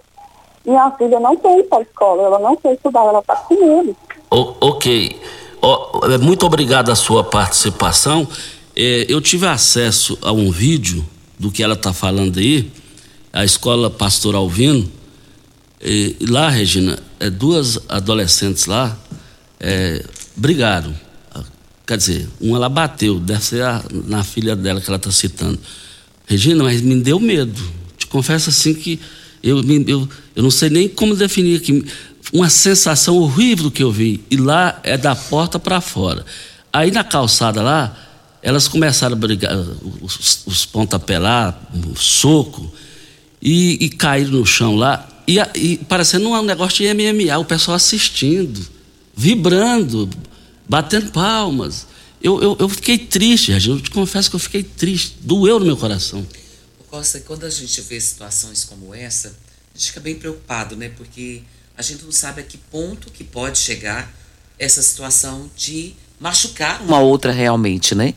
Minha 0.65 0.91
filha 0.93 1.21
não 1.21 1.37
quer 1.37 1.59
ir 1.59 1.65
para 1.65 1.79
a 1.79 1.83
escola, 1.83 2.23
ela 2.23 2.39
não 2.39 2.57
quer 2.57 2.75
estudar, 2.75 3.05
ela 3.05 3.21
está 3.21 3.37
com 3.37 3.55
medo. 3.55 3.97
Ok. 4.31 5.21
É, 6.13 6.19
muito 6.19 6.47
obrigado 6.47 6.91
a 6.91 6.95
sua 6.95 7.25
participação. 7.25 8.29
É, 8.77 9.07
eu 9.09 9.21
tive 9.21 9.47
acesso 9.47 10.17
a 10.23 10.33
um 10.33 10.51
vídeo 10.51 11.05
do 11.39 11.51
que 11.51 11.63
ela 11.63 11.75
está 11.75 11.93
falando 11.93 12.39
aí, 12.39 12.71
a 13.33 13.45
escola 13.45 13.91
Pastor 13.91 14.35
Alvino. 14.35 14.91
E, 15.83 16.17
e 16.21 16.27
lá, 16.27 16.49
Regina, 16.49 16.99
é, 17.21 17.31
duas 17.31 17.79
adolescentes 17.89 18.67
lá 18.67 18.97
é, 19.61 20.05
brigaram. 20.37 20.95
Quer 21.87 21.97
dizer, 21.97 22.29
uma 22.41 22.59
ela 22.59 22.69
bateu, 22.69 23.19
deve 23.19 23.43
ser 23.43 23.63
a- 23.63 23.83
na 24.07 24.23
filha 24.23 24.55
dela 24.55 24.81
que 24.81 24.89
ela 24.89 24.97
está 24.99 25.11
citando. 25.11 25.59
Regina, 26.27 26.63
mas 26.63 26.83
me 26.83 27.01
deu 27.01 27.19
medo. 27.19 27.59
Te 27.97 28.07
confesso 28.09 28.51
assim 28.51 28.75
que 28.75 29.01
eu, 29.43 29.63
eu, 29.87 30.09
eu 30.37 30.43
não 30.43 30.51
sei 30.51 30.69
nem 30.69 30.87
como 30.89 31.17
definir 31.17 31.57
aqui. 31.57 31.83
Uma 32.33 32.51
sensação 32.51 33.17
horrível 33.17 33.71
que 33.71 33.83
eu 33.83 33.91
vi. 33.91 34.25
E 34.31 34.37
lá 34.37 34.81
é 34.83 34.97
da 34.97 35.17
porta 35.17 35.59
para 35.59 35.81
fora. 35.81 36.25
Aí 36.73 36.91
na 36.91 37.03
calçada 37.03 37.63
lá, 37.63 37.97
elas 38.43 38.69
começaram 38.69 39.15
a 39.15 39.19
brigar, 39.19 39.57
os, 40.01 40.43
os 40.47 40.67
pontapé 40.67 41.19
lá, 41.19 41.59
soco, 41.97 42.73
e, 43.41 43.85
e 43.85 43.89
caíram 43.91 44.33
no 44.33 44.47
chão 44.47 44.77
lá. 44.77 45.09
E, 45.27 45.39
e 45.55 45.77
parecendo 45.79 46.29
um 46.29 46.43
negócio 46.43 46.79
de 46.79 46.95
MMA, 46.95 47.37
o 47.39 47.45
pessoal 47.45 47.77
assistindo, 47.77 48.67
vibrando, 49.15 50.09
batendo 50.69 51.11
palmas. 51.11 51.87
Eu, 52.23 52.43
eu, 52.43 52.57
eu 52.59 52.69
fiquei 52.69 52.99
triste. 52.99 53.53
Eu 53.53 53.81
te 53.81 53.91
confesso 53.91 54.31
que 54.31 54.37
eu 54.37 54.41
fiquei 54.41 54.63
triste. 54.63 55.17
Doeu 55.21 55.59
no 55.59 55.67
meu 55.67 55.77
coração. 55.77 56.27
Costa, 56.91 57.21
quando 57.21 57.45
a 57.45 57.51
gente 57.51 57.81
vê 57.83 58.01
situações 58.01 58.65
como 58.65 58.95
essa, 58.95 59.29
a 59.29 59.79
gente 59.79 59.89
fica 59.89 60.01
bem 60.01 60.15
preocupado, 60.15 60.75
né? 60.75 60.89
Porque 60.89 61.43
a 61.79 61.83
gente 61.83 62.05
não 62.05 62.11
sabe 62.11 62.41
a 62.41 62.45
que 62.45 62.59
ponto 62.59 63.09
que 63.09 63.23
pode 63.23 63.57
chegar 63.57 64.13
essa 64.59 64.83
situação 64.83 65.49
de 65.57 65.95
machucar 66.19 66.83
uma 66.83 66.99
outra 66.99 67.31
realmente, 67.31 67.95
né? 67.95 68.15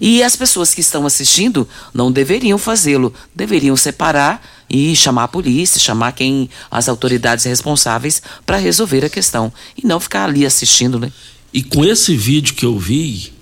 E 0.00 0.24
as 0.24 0.34
pessoas 0.34 0.74
que 0.74 0.80
estão 0.80 1.06
assistindo 1.06 1.68
não 1.94 2.10
deveriam 2.10 2.58
fazê-lo, 2.58 3.14
deveriam 3.32 3.76
separar 3.76 4.44
e 4.68 4.94
chamar 4.96 5.24
a 5.24 5.28
polícia, 5.28 5.80
chamar 5.80 6.12
quem 6.12 6.50
as 6.68 6.88
autoridades 6.88 7.44
responsáveis 7.44 8.20
para 8.44 8.56
resolver 8.56 9.04
a 9.04 9.08
questão 9.08 9.52
e 9.80 9.86
não 9.86 10.00
ficar 10.00 10.24
ali 10.24 10.44
assistindo, 10.44 10.98
né? 10.98 11.12
E 11.54 11.62
com 11.62 11.84
esse 11.84 12.16
vídeo 12.16 12.54
que 12.54 12.66
eu 12.66 12.76
vi, 12.76 13.32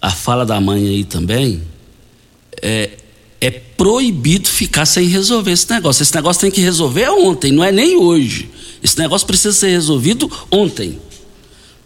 a 0.00 0.12
fala 0.12 0.46
da 0.46 0.60
mãe 0.60 0.86
aí 0.86 1.04
também, 1.04 1.60
é, 2.62 2.90
é 3.40 3.50
proibido 3.50 4.48
ficar 4.48 4.86
sem 4.86 5.08
resolver 5.08 5.50
esse 5.50 5.68
negócio. 5.68 6.04
Esse 6.04 6.14
negócio 6.14 6.40
tem 6.40 6.52
que 6.52 6.60
resolver 6.60 7.08
ontem, 7.08 7.50
não 7.50 7.64
é 7.64 7.72
nem 7.72 7.96
hoje. 7.96 8.54
Esse 8.86 9.00
negócio 9.00 9.26
precisa 9.26 9.52
ser 9.52 9.70
resolvido 9.70 10.30
ontem. 10.48 11.00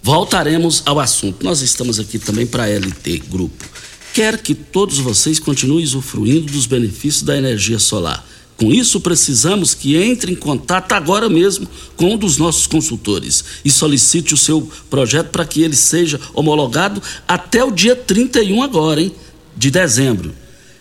Voltaremos 0.02 0.82
ao 0.84 1.00
assunto. 1.00 1.42
Nós 1.42 1.62
estamos 1.62 1.98
aqui 1.98 2.18
também 2.18 2.46
para 2.46 2.64
a 2.64 2.68
LT 2.68 3.22
Grupo. 3.26 3.64
Quer 4.12 4.36
que 4.36 4.54
todos 4.54 4.98
vocês 4.98 5.38
continuem 5.38 5.82
usufruindo 5.82 6.52
dos 6.52 6.66
benefícios 6.66 7.22
da 7.22 7.34
energia 7.34 7.78
solar. 7.78 8.22
Com 8.58 8.70
isso, 8.70 9.00
precisamos 9.00 9.72
que 9.72 9.96
entre 9.96 10.30
em 10.30 10.34
contato 10.34 10.92
agora 10.92 11.30
mesmo 11.30 11.66
com 11.96 12.12
um 12.12 12.18
dos 12.18 12.36
nossos 12.36 12.66
consultores 12.66 13.46
e 13.64 13.70
solicite 13.70 14.34
o 14.34 14.36
seu 14.36 14.70
projeto 14.90 15.30
para 15.30 15.46
que 15.46 15.62
ele 15.62 15.76
seja 15.76 16.20
homologado 16.34 17.02
até 17.26 17.64
o 17.64 17.70
dia 17.70 17.96
31 17.96 18.62
agora, 18.62 19.00
hein, 19.00 19.14
de 19.56 19.70
dezembro 19.70 20.34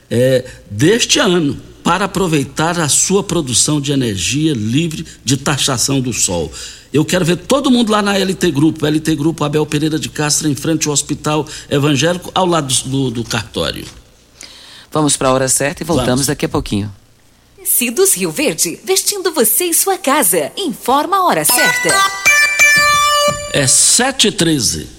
é, 0.09 0.45
deste 0.69 1.17
ano 1.17 1.68
para 1.89 2.05
aproveitar 2.05 2.79
a 2.79 2.87
sua 2.87 3.23
produção 3.23 3.81
de 3.81 3.91
energia 3.91 4.53
livre 4.53 5.03
de 5.25 5.35
taxação 5.35 5.99
do 5.99 6.13
sol. 6.13 6.51
Eu 6.93 7.03
quero 7.03 7.25
ver 7.25 7.37
todo 7.37 7.71
mundo 7.71 7.91
lá 7.91 7.99
na 7.99 8.15
LT 8.15 8.51
Grupo, 8.51 8.85
LT 8.85 9.15
Grupo 9.15 9.43
Abel 9.43 9.65
Pereira 9.65 9.97
de 9.97 10.07
Castro, 10.07 10.47
em 10.47 10.53
frente 10.53 10.87
ao 10.87 10.93
Hospital 10.93 11.47
Evangélico, 11.67 12.29
ao 12.35 12.45
lado 12.45 12.71
do, 12.85 13.09
do 13.09 13.23
cartório. 13.23 13.87
Vamos 14.91 15.17
para 15.17 15.29
a 15.29 15.33
hora 15.33 15.49
certa 15.49 15.81
e 15.81 15.83
voltamos 15.83 16.09
Vamos. 16.11 16.27
daqui 16.27 16.45
a 16.45 16.49
pouquinho. 16.49 16.93
Tecidos 17.57 18.13
Rio 18.13 18.29
Verde, 18.29 18.79
vestindo 18.85 19.31
você 19.31 19.65
e 19.65 19.73
sua 19.73 19.97
casa. 19.97 20.51
Informa 20.55 21.17
a 21.17 21.25
hora 21.25 21.43
certa. 21.43 21.89
É 23.51 23.65
7h13. 23.65 24.98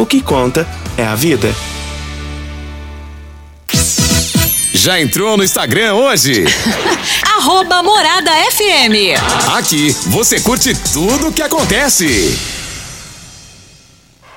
O 0.00 0.06
que 0.06 0.22
conta 0.22 0.66
é 0.96 1.04
a 1.04 1.14
vida. 1.14 1.54
Já 4.72 4.98
entrou 4.98 5.36
no 5.36 5.44
Instagram 5.44 5.92
hoje? 5.92 6.42
Arroba 7.36 7.82
Morada 7.82 8.30
FM. 8.50 9.20
Aqui 9.58 9.94
você 10.06 10.40
curte 10.40 10.74
tudo 10.90 11.28
o 11.28 11.32
que 11.34 11.42
acontece. 11.42 12.34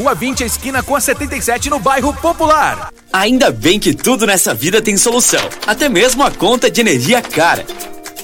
Rua 0.00 0.14
20, 0.14 0.44
esquina 0.44 0.82
com 0.82 0.96
a 0.96 1.00
77, 1.00 1.68
no 1.68 1.78
bairro 1.78 2.14
Popular. 2.14 2.90
Ainda 3.12 3.50
bem 3.50 3.78
que 3.78 3.92
tudo 3.92 4.26
nessa 4.26 4.54
vida 4.54 4.80
tem 4.80 4.96
solução, 4.96 5.46
até 5.66 5.90
mesmo 5.90 6.22
a 6.22 6.30
conta 6.30 6.70
de 6.70 6.80
energia 6.80 7.20
cara. 7.20 7.66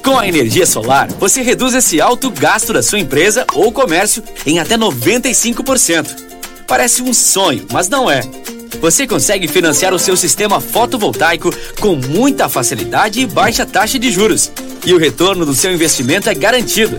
Com 0.02 0.18
a 0.18 0.26
energia 0.26 0.64
solar, 0.64 1.06
você 1.21 1.42
reduz 1.42 1.75
esse 1.75 2.00
alto 2.00 2.30
gasto 2.30 2.73
da 2.73 2.83
sua 2.83 2.99
empresa 2.99 3.45
ou 3.52 3.71
comércio 3.71 4.23
em 4.47 4.59
até 4.59 4.78
95%. 4.78 6.16
Parece 6.66 7.02
um 7.02 7.12
sonho, 7.12 7.66
mas 7.71 7.90
não 7.90 8.11
é. 8.11 8.23
Você 8.80 9.06
consegue 9.06 9.47
financiar 9.47 9.92
o 9.92 9.99
seu 9.99 10.16
sistema 10.16 10.62
fotovoltaico 10.62 11.50
com 11.78 11.95
muita 11.95 12.49
facilidade 12.49 13.21
e 13.21 13.26
baixa 13.26 13.66
taxa 13.66 13.99
de 13.99 14.11
juros. 14.11 14.50
E 14.87 14.95
o 14.95 14.99
retorno 14.99 15.45
do 15.45 15.54
seu 15.54 15.75
investimento 15.75 16.30
é 16.30 16.35
garantido. 16.35 16.99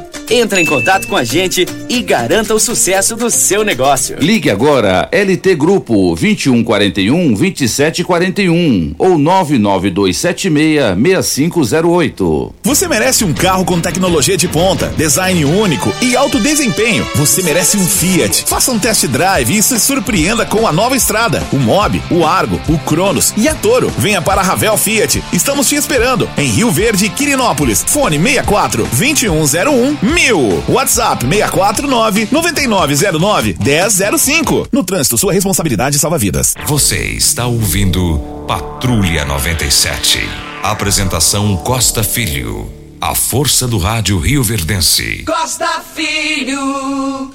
Entre 0.29 0.61
em 0.61 0.65
contato 0.65 1.07
com 1.07 1.15
a 1.15 1.23
gente 1.23 1.65
e 1.89 2.01
garanta 2.01 2.53
o 2.53 2.59
sucesso 2.59 3.15
do 3.15 3.29
seu 3.29 3.63
negócio. 3.63 4.17
Ligue 4.19 4.49
agora 4.49 5.09
LT 5.11 5.55
Grupo 5.55 6.15
2141 6.15 7.33
2741 7.33 8.95
ou 8.97 9.17
99276 9.17 10.95
6508. 10.95 12.55
Você 12.63 12.87
merece 12.87 13.23
um 13.23 13.33
carro 13.33 13.65
com 13.65 13.79
tecnologia 13.79 14.37
de 14.37 14.47
ponta, 14.47 14.87
design 14.97 15.43
único 15.45 15.93
e 16.01 16.15
alto 16.15 16.39
desempenho. 16.39 17.05
Você 17.15 17.41
merece 17.43 17.77
um 17.77 17.85
Fiat. 17.85 18.45
Faça 18.47 18.71
um 18.71 18.79
test 18.79 19.05
drive 19.07 19.57
e 19.57 19.61
se 19.61 19.79
surpreenda 19.79 20.45
com 20.45 20.65
a 20.67 20.71
nova 20.71 20.95
estrada, 20.95 21.43
o 21.51 21.57
Mob, 21.57 22.01
o 22.09 22.25
Argo, 22.25 22.59
o 22.67 22.77
Cronos 22.79 23.33
e 23.37 23.47
a 23.47 23.53
Toro. 23.53 23.91
Venha 23.97 24.21
para 24.21 24.41
a 24.41 24.43
Ravel 24.43 24.77
Fiat. 24.77 25.21
Estamos 25.33 25.67
te 25.67 25.75
esperando 25.75 26.29
em 26.37 26.47
Rio 26.47 26.71
Verde, 26.71 27.09
Quirinópolis. 27.09 27.83
Fone 27.87 28.17
64 28.17 28.87
2101 28.97 29.97
mil. 30.21 30.63
WhatsApp 30.67 31.25
649 31.25 32.27
9909 32.31 33.57
1005. 33.59 34.67
No 34.71 34.83
trânsito, 34.83 35.17
sua 35.17 35.33
responsabilidade 35.33 35.97
salva 35.97 36.17
vidas. 36.17 36.53
Você 36.67 36.97
está 36.97 37.47
ouvindo 37.47 38.19
Patrulha 38.47 39.25
97. 39.25 40.19
Apresentação 40.61 41.57
Costa 41.57 42.03
Filho. 42.03 42.71
A 42.99 43.15
força 43.15 43.67
do 43.67 43.79
rádio 43.79 44.19
Rio 44.19 44.43
Verdense. 44.43 45.23
Costa 45.25 45.81
Filho. 45.95 47.31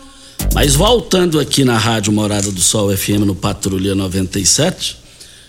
Mas 0.54 0.76
voltando 0.76 1.40
aqui 1.40 1.64
na 1.64 1.76
Rádio 1.76 2.12
Morada 2.12 2.52
do 2.52 2.60
Sol 2.60 2.96
FM 2.96 3.26
no 3.26 3.34
Patrulha 3.34 3.94
97, 3.94 4.96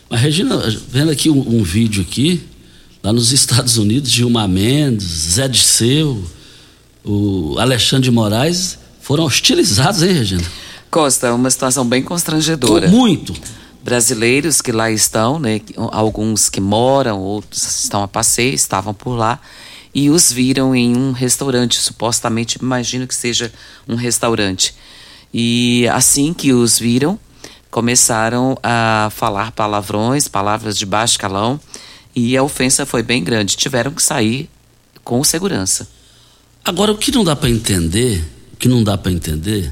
mas 0.09 0.19
Regina, 0.19 0.57
vendo 0.89 1.11
aqui 1.11 1.29
um, 1.29 1.59
um 1.59 1.63
vídeo 1.63 2.01
aqui, 2.01 2.41
lá 3.03 3.13
nos 3.13 3.31
Estados 3.31 3.77
Unidos, 3.77 4.09
Gilmar 4.09 4.49
Mendes, 4.49 5.05
Zé 5.05 5.47
Disseu, 5.47 6.23
o 7.07 7.57
Alexandre 7.57 8.05
de 8.05 8.11
Moraes 8.11 8.77
foram 9.01 9.23
hostilizados, 9.23 10.03
hein, 10.03 10.13
Regina? 10.13 10.43
Costa, 10.91 11.27
é 11.27 11.31
uma 11.31 11.49
situação 11.49 11.85
bem 11.85 12.03
constrangedora. 12.03 12.87
Muito. 12.89 13.33
Brasileiros 13.83 14.61
que 14.61 14.71
lá 14.71 14.91
estão, 14.91 15.39
né? 15.39 15.61
Alguns 15.91 16.49
que 16.49 16.59
moram, 16.59 17.19
outros 17.19 17.63
estão 17.83 18.03
a 18.03 18.07
passeio, 18.07 18.53
estavam 18.53 18.93
por 18.93 19.15
lá 19.15 19.39
e 19.93 20.09
os 20.09 20.31
viram 20.31 20.75
em 20.75 20.95
um 20.95 21.11
restaurante, 21.11 21.79
supostamente, 21.79 22.59
imagino 22.61 23.07
que 23.07 23.15
seja 23.15 23.51
um 23.87 23.95
restaurante. 23.95 24.75
E 25.33 25.87
assim 25.91 26.33
que 26.33 26.53
os 26.53 26.77
viram, 26.77 27.19
começaram 27.71 28.57
a 28.61 29.09
falar 29.11 29.51
palavrões, 29.51 30.27
palavras 30.27 30.77
de 30.77 30.85
baixo 30.85 31.17
calão, 31.17 31.59
e 32.15 32.35
a 32.35 32.43
ofensa 32.43 32.85
foi 32.85 33.01
bem 33.01 33.23
grande. 33.23 33.55
Tiveram 33.55 33.91
que 33.91 34.03
sair 34.03 34.49
com 35.03 35.23
segurança. 35.23 35.87
Agora, 36.67 36.91
o 36.91 36.97
que 36.97 37.11
não 37.11 37.23
dá 37.23 37.33
para 37.33 37.49
entender, 37.49 38.21
o 38.53 38.57
que 38.57 38.67
não 38.67 38.83
dá 38.83 38.97
para 38.97 39.09
entender, 39.09 39.71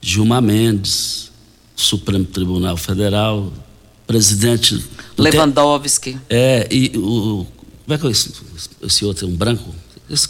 Gilmar 0.00 0.42
Mendes, 0.42 1.30
Supremo 1.76 2.24
Tribunal 2.24 2.76
Federal, 2.76 3.52
presidente. 4.04 4.84
Lewandowski. 5.16 6.18
É, 6.28 6.66
e 6.70 6.92
o. 6.98 7.46
Como 7.84 7.94
é 7.94 7.98
que 7.98 8.06
é 8.06 8.10
esse, 8.10 8.32
esse 8.82 9.04
outro? 9.04 9.28
Um 9.28 9.36
branco? 9.36 9.72
Esse 10.10 10.28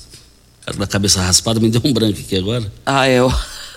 cara 0.64 0.76
da 0.76 0.86
cabeça 0.86 1.22
raspada 1.22 1.58
me 1.58 1.70
deu 1.70 1.80
um 1.82 1.92
branco 1.92 2.20
aqui 2.20 2.36
agora. 2.36 2.70
Ah, 2.84 3.06
é 3.06 3.22
o. 3.22 3.32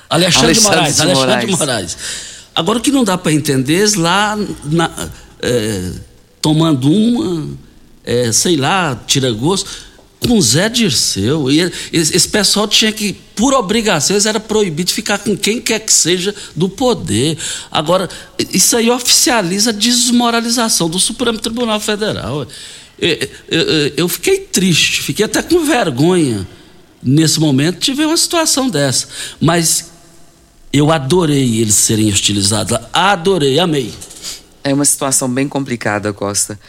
Alexandre, 0.09 0.47
Alexandre 0.47 0.53
de 0.53 0.61
Moraes. 0.63 0.95
de 0.97 1.01
Alexandre 1.01 1.15
Moraes. 1.15 1.45
de 1.49 1.57
Moraes. 1.57 1.97
Agora, 2.53 2.79
o 2.79 2.81
que 2.81 2.91
não 2.91 3.05
dá 3.05 3.17
para 3.17 3.31
entender, 3.31 3.75
eles 3.75 3.93
lá 3.93 4.37
na- 4.65 5.09
é, 5.41 5.91
tomando 6.41 6.91
uma, 6.91 7.47
é, 8.03 8.29
sei 8.33 8.57
lá, 8.57 9.01
tira 9.07 9.31
gosto, 9.31 9.69
com 10.27 10.39
Zé 10.39 10.69
Dirceu. 10.69 11.51
E 11.51 11.71
esse, 11.91 12.27
pessoal 12.29 12.67
tinha 12.67 12.91
que, 12.91 13.13
por 13.35 13.53
obrigação, 13.53 14.15
eles 14.15 14.25
era 14.25 14.39
proibido 14.39 14.87
de 14.87 14.93
ficar 14.93 15.17
com 15.19 15.35
quem 15.35 15.59
quer 15.59 15.79
que 15.79 15.91
seja 15.91 16.33
do 16.55 16.69
poder. 16.69 17.37
Agora, 17.71 18.09
isso 18.53 18.77
aí 18.77 18.89
oficializa 18.89 19.71
a 19.71 19.73
desmoralização 19.73 20.89
do 20.89 20.99
Supremo 20.99 21.39
Tribunal 21.39 21.79
Federal. 21.79 22.45
Eu, 22.99 23.29
eu- 23.49 23.93
eu 23.97 24.07
fiquei 24.07 24.39
triste, 24.39 25.01
fiquei 25.01 25.25
até 25.25 25.41
com 25.41 25.65
vergonha 25.65 26.47
nesse 27.01 27.39
momento 27.39 27.79
de 27.79 27.93
ver 27.93 28.05
uma 28.05 28.17
situação 28.17 28.69
dessa. 28.69 29.07
Mas 29.39 29.89
eu 30.71 30.91
adorei 30.91 31.59
eles 31.59 31.73
serem 31.75 32.09
hostilizados. 32.11 32.77
Adorei, 32.93 33.57
amei. 33.59 33.91
É 34.63 34.71
uma 34.71 34.85
situação 34.85 35.27
bem 35.27 35.47
complicada, 35.47 36.13
Costa. 36.13 36.59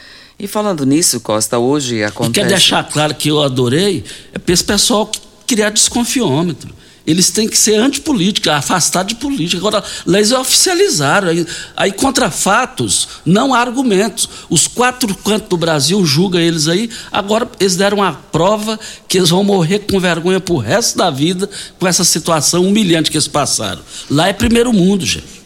E 0.42 0.48
falando 0.48 0.84
nisso, 0.84 1.20
Costa, 1.20 1.56
hoje 1.56 1.98
E 1.98 2.04
acontece. 2.04 2.32
quer 2.32 2.48
deixar 2.48 2.82
claro 2.82 3.14
que 3.14 3.28
eu 3.28 3.40
adorei 3.40 4.02
é 4.34 4.40
para 4.40 4.52
esse 4.52 4.64
pessoal 4.64 5.08
criar 5.46 5.70
desconfiômetro. 5.70 6.74
Eles 7.06 7.30
têm 7.30 7.48
que 7.48 7.56
ser 7.56 7.76
antipolíticos, 7.76 8.48
afastados 8.50 9.14
de 9.14 9.20
política. 9.20 9.58
Agora, 9.58 9.84
leis 10.04 10.32
é 10.32 10.38
oficializaram. 10.38 11.28
Aí, 11.28 11.46
aí, 11.76 11.92
contra 11.92 12.28
fatos, 12.28 13.08
não 13.24 13.54
há 13.54 13.60
argumentos. 13.60 14.28
Os 14.50 14.66
quatro 14.66 15.14
cantos 15.14 15.48
do 15.48 15.56
Brasil 15.56 16.04
julgam 16.04 16.40
eles 16.40 16.66
aí. 16.66 16.90
Agora, 17.12 17.48
eles 17.60 17.76
deram 17.76 18.02
a 18.02 18.12
prova 18.12 18.78
que 19.06 19.18
eles 19.18 19.30
vão 19.30 19.44
morrer 19.44 19.80
com 19.80 20.00
vergonha 20.00 20.40
pro 20.40 20.56
resto 20.56 20.98
da 20.98 21.08
vida 21.08 21.48
com 21.78 21.86
essa 21.86 22.02
situação 22.02 22.66
humilhante 22.66 23.12
que 23.12 23.16
eles 23.16 23.28
passaram. 23.28 23.80
Lá 24.10 24.26
é 24.26 24.32
primeiro 24.32 24.72
mundo, 24.72 25.06
gente. 25.06 25.41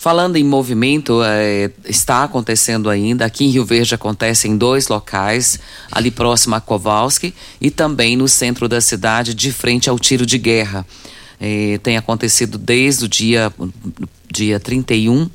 Falando 0.00 0.36
em 0.36 0.44
movimento, 0.44 1.20
é, 1.24 1.72
está 1.84 2.22
acontecendo 2.22 2.88
ainda. 2.88 3.24
Aqui 3.24 3.44
em 3.44 3.50
Rio 3.50 3.64
Verde 3.64 3.96
acontece 3.96 4.46
em 4.46 4.56
dois 4.56 4.86
locais, 4.86 5.58
ali 5.90 6.08
próximo 6.08 6.54
a 6.54 6.60
Kowalski 6.60 7.34
e 7.60 7.68
também 7.68 8.16
no 8.16 8.28
centro 8.28 8.68
da 8.68 8.80
cidade, 8.80 9.34
de 9.34 9.50
frente 9.50 9.90
ao 9.90 9.98
tiro 9.98 10.24
de 10.24 10.38
guerra. 10.38 10.86
É, 11.40 11.80
tem 11.82 11.96
acontecido 11.96 12.56
desde 12.58 13.06
o 13.06 13.08
dia, 13.08 13.52
dia 14.32 14.60
31, 14.60 15.28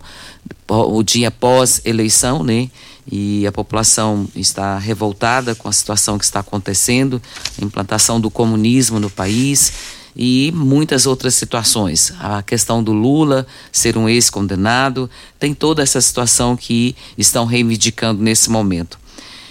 pó- 0.66 0.88
o 0.88 1.04
dia 1.04 1.30
pós-eleição, 1.30 2.42
né? 2.42 2.70
E 3.12 3.46
a 3.46 3.52
população 3.52 4.30
está 4.34 4.78
revoltada 4.78 5.54
com 5.56 5.68
a 5.68 5.74
situação 5.74 6.18
que 6.18 6.24
está 6.24 6.40
acontecendo, 6.40 7.22
a 7.62 7.66
implantação 7.66 8.18
do 8.18 8.32
comunismo 8.32 8.98
no 8.98 9.10
país 9.10 9.74
e 10.16 10.52
muitas 10.56 11.06
outras 11.06 11.36
situações. 11.36 12.14
A 12.20 12.42
questão 12.44 12.84
do 12.84 12.94
Lula 12.94 13.48
ser 13.72 13.98
um 13.98 14.08
ex-condenado, 14.08 15.10
tem 15.40 15.54
toda 15.54 15.82
essa 15.82 16.00
situação 16.02 16.56
que 16.56 16.96
estão 17.18 17.46
reivindicando 17.46 18.22
nesse 18.22 18.50
momento. 18.50 19.00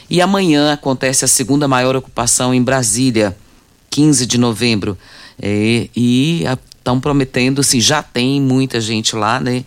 E 0.09 0.20
amanhã 0.20 0.72
acontece 0.72 1.25
a 1.25 1.29
segunda 1.29 1.66
maior 1.66 1.96
ocupação 1.96 2.53
em 2.53 2.62
Brasília, 2.62 3.37
15 3.90 4.27
de 4.27 4.38
novembro. 4.38 4.96
É, 5.40 5.88
e 5.96 6.44
estão 6.77 7.01
prometendo, 7.01 7.61
assim, 7.61 7.81
já 7.81 8.03
tem 8.03 8.40
muita 8.40 8.81
gente 8.81 9.16
lá, 9.16 9.40
né? 9.40 9.64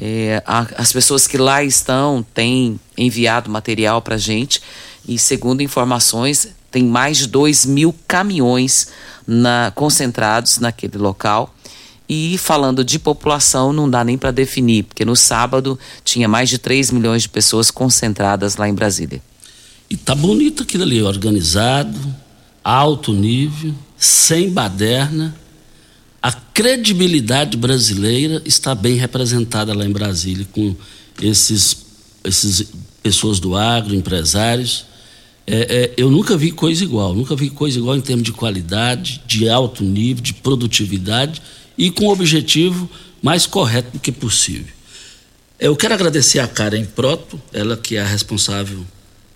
É, 0.00 0.42
a- 0.46 0.66
as 0.76 0.92
pessoas 0.92 1.26
que 1.26 1.36
lá 1.36 1.62
estão 1.62 2.24
têm 2.34 2.80
enviado 2.96 3.50
material 3.50 4.00
para 4.00 4.16
gente 4.16 4.60
e, 5.06 5.18
segundo 5.18 5.60
informações, 5.62 6.48
tem 6.70 6.84
mais 6.84 7.18
de 7.18 7.26
2 7.26 7.66
mil 7.66 7.94
caminhões 8.08 8.88
na- 9.26 9.72
concentrados 9.74 10.58
naquele 10.58 10.98
local. 10.98 11.54
E 12.08 12.36
falando 12.36 12.84
de 12.84 12.98
população, 12.98 13.72
não 13.72 13.88
dá 13.88 14.04
nem 14.04 14.18
para 14.18 14.30
definir, 14.30 14.84
porque 14.84 15.04
no 15.04 15.16
sábado 15.16 15.78
tinha 16.04 16.28
mais 16.28 16.48
de 16.50 16.58
3 16.58 16.90
milhões 16.90 17.22
de 17.22 17.28
pessoas 17.28 17.70
concentradas 17.70 18.56
lá 18.56 18.68
em 18.68 18.74
Brasília. 18.74 19.22
E 19.88 19.96
tá 19.96 20.14
bonito 20.14 20.62
aquilo 20.62 20.82
ali, 20.82 21.00
organizado, 21.02 21.98
alto 22.62 23.12
nível, 23.12 23.74
sem 23.96 24.50
baderna. 24.50 25.34
A 26.20 26.32
credibilidade 26.32 27.56
brasileira 27.56 28.42
está 28.44 28.74
bem 28.74 28.96
representada 28.96 29.72
lá 29.74 29.84
em 29.84 29.90
Brasília, 29.92 30.46
com 30.52 30.74
esses, 31.20 31.76
esses 32.24 32.68
pessoas 33.02 33.40
do 33.40 33.56
agro, 33.56 33.94
empresários, 33.94 34.84
É, 35.46 35.56
é, 35.56 35.94
eu 35.96 36.10
nunca 36.10 36.36
vi 36.36 36.52
coisa 36.52 36.84
igual, 36.84 37.14
nunca 37.14 37.34
vi 37.34 37.50
coisa 37.50 37.78
igual 37.78 37.96
em 37.96 38.00
termos 38.00 38.24
de 38.24 38.32
qualidade, 38.32 39.20
de 39.26 39.48
alto 39.48 39.82
nível, 39.82 40.22
de 40.22 40.34
produtividade 40.34 41.42
e 41.76 41.90
com 41.90 42.06
o 42.06 42.12
objetivo 42.12 42.88
mais 43.20 43.46
correto 43.46 43.92
do 43.92 43.98
que 43.98 44.12
possível. 44.12 44.72
Eu 45.58 45.76
quero 45.76 45.94
agradecer 45.94 46.38
a 46.38 46.46
Karen 46.46 46.84
Proto, 46.84 47.40
ela 47.52 47.76
que 47.76 47.96
é 47.96 48.00
a 48.00 48.06
responsável 48.06 48.84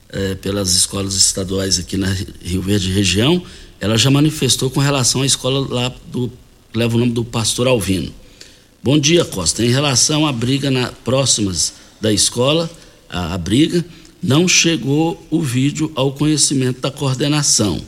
é, 0.09 0.35
pelas 0.35 0.73
escolas 0.75 1.15
estaduais 1.15 1.79
aqui 1.79 1.97
na 1.97 2.15
Rio 2.43 2.63
Verde 2.63 2.91
região, 2.91 3.43
ela 3.81 3.97
já 3.97 4.11
manifestou 4.11 4.71
com 4.71 4.81
relação 4.81 5.23
à 5.23 5.27
escola 5.27 5.67
lá 5.69 5.95
do 6.11 6.31
que 6.73 6.79
leva 6.79 6.97
o 6.97 6.99
nome 6.99 7.13
do 7.13 7.25
pastor 7.25 7.67
Alvino. 7.67 8.13
Bom 8.83 8.99
dia, 8.99 9.25
Costa. 9.25 9.65
Em 9.65 9.71
relação 9.71 10.27
à 10.27 10.33
briga 10.33 10.71
na, 10.71 10.89
próximas 10.93 11.75
da 12.01 12.13
escola, 12.13 12.71
a, 13.09 13.35
a 13.35 13.39
briga, 13.39 13.85
não 14.23 14.49
chegou 14.49 15.25
o 15.31 15.41
vídeo 15.41 15.91
ao 15.95 16.13
conhecimento 16.13 16.81
da 16.81 16.91
coordenação. 16.91 17.81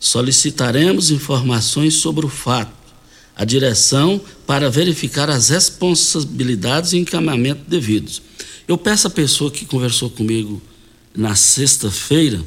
Solicitaremos 0.00 1.10
informações 1.10 1.94
sobre 1.94 2.24
o 2.24 2.28
fato, 2.28 2.72
a 3.36 3.44
direção 3.44 4.20
para 4.46 4.70
verificar 4.70 5.28
as 5.28 5.48
responsabilidades 5.48 6.92
e 6.92 6.98
encaminhamento 6.98 7.62
devidos. 7.68 8.22
Eu 8.66 8.76
peço 8.76 9.06
à 9.06 9.10
pessoa 9.10 9.50
que 9.50 9.64
conversou 9.64 10.10
comigo 10.10 10.60
na 11.16 11.34
sexta-feira 11.34 12.40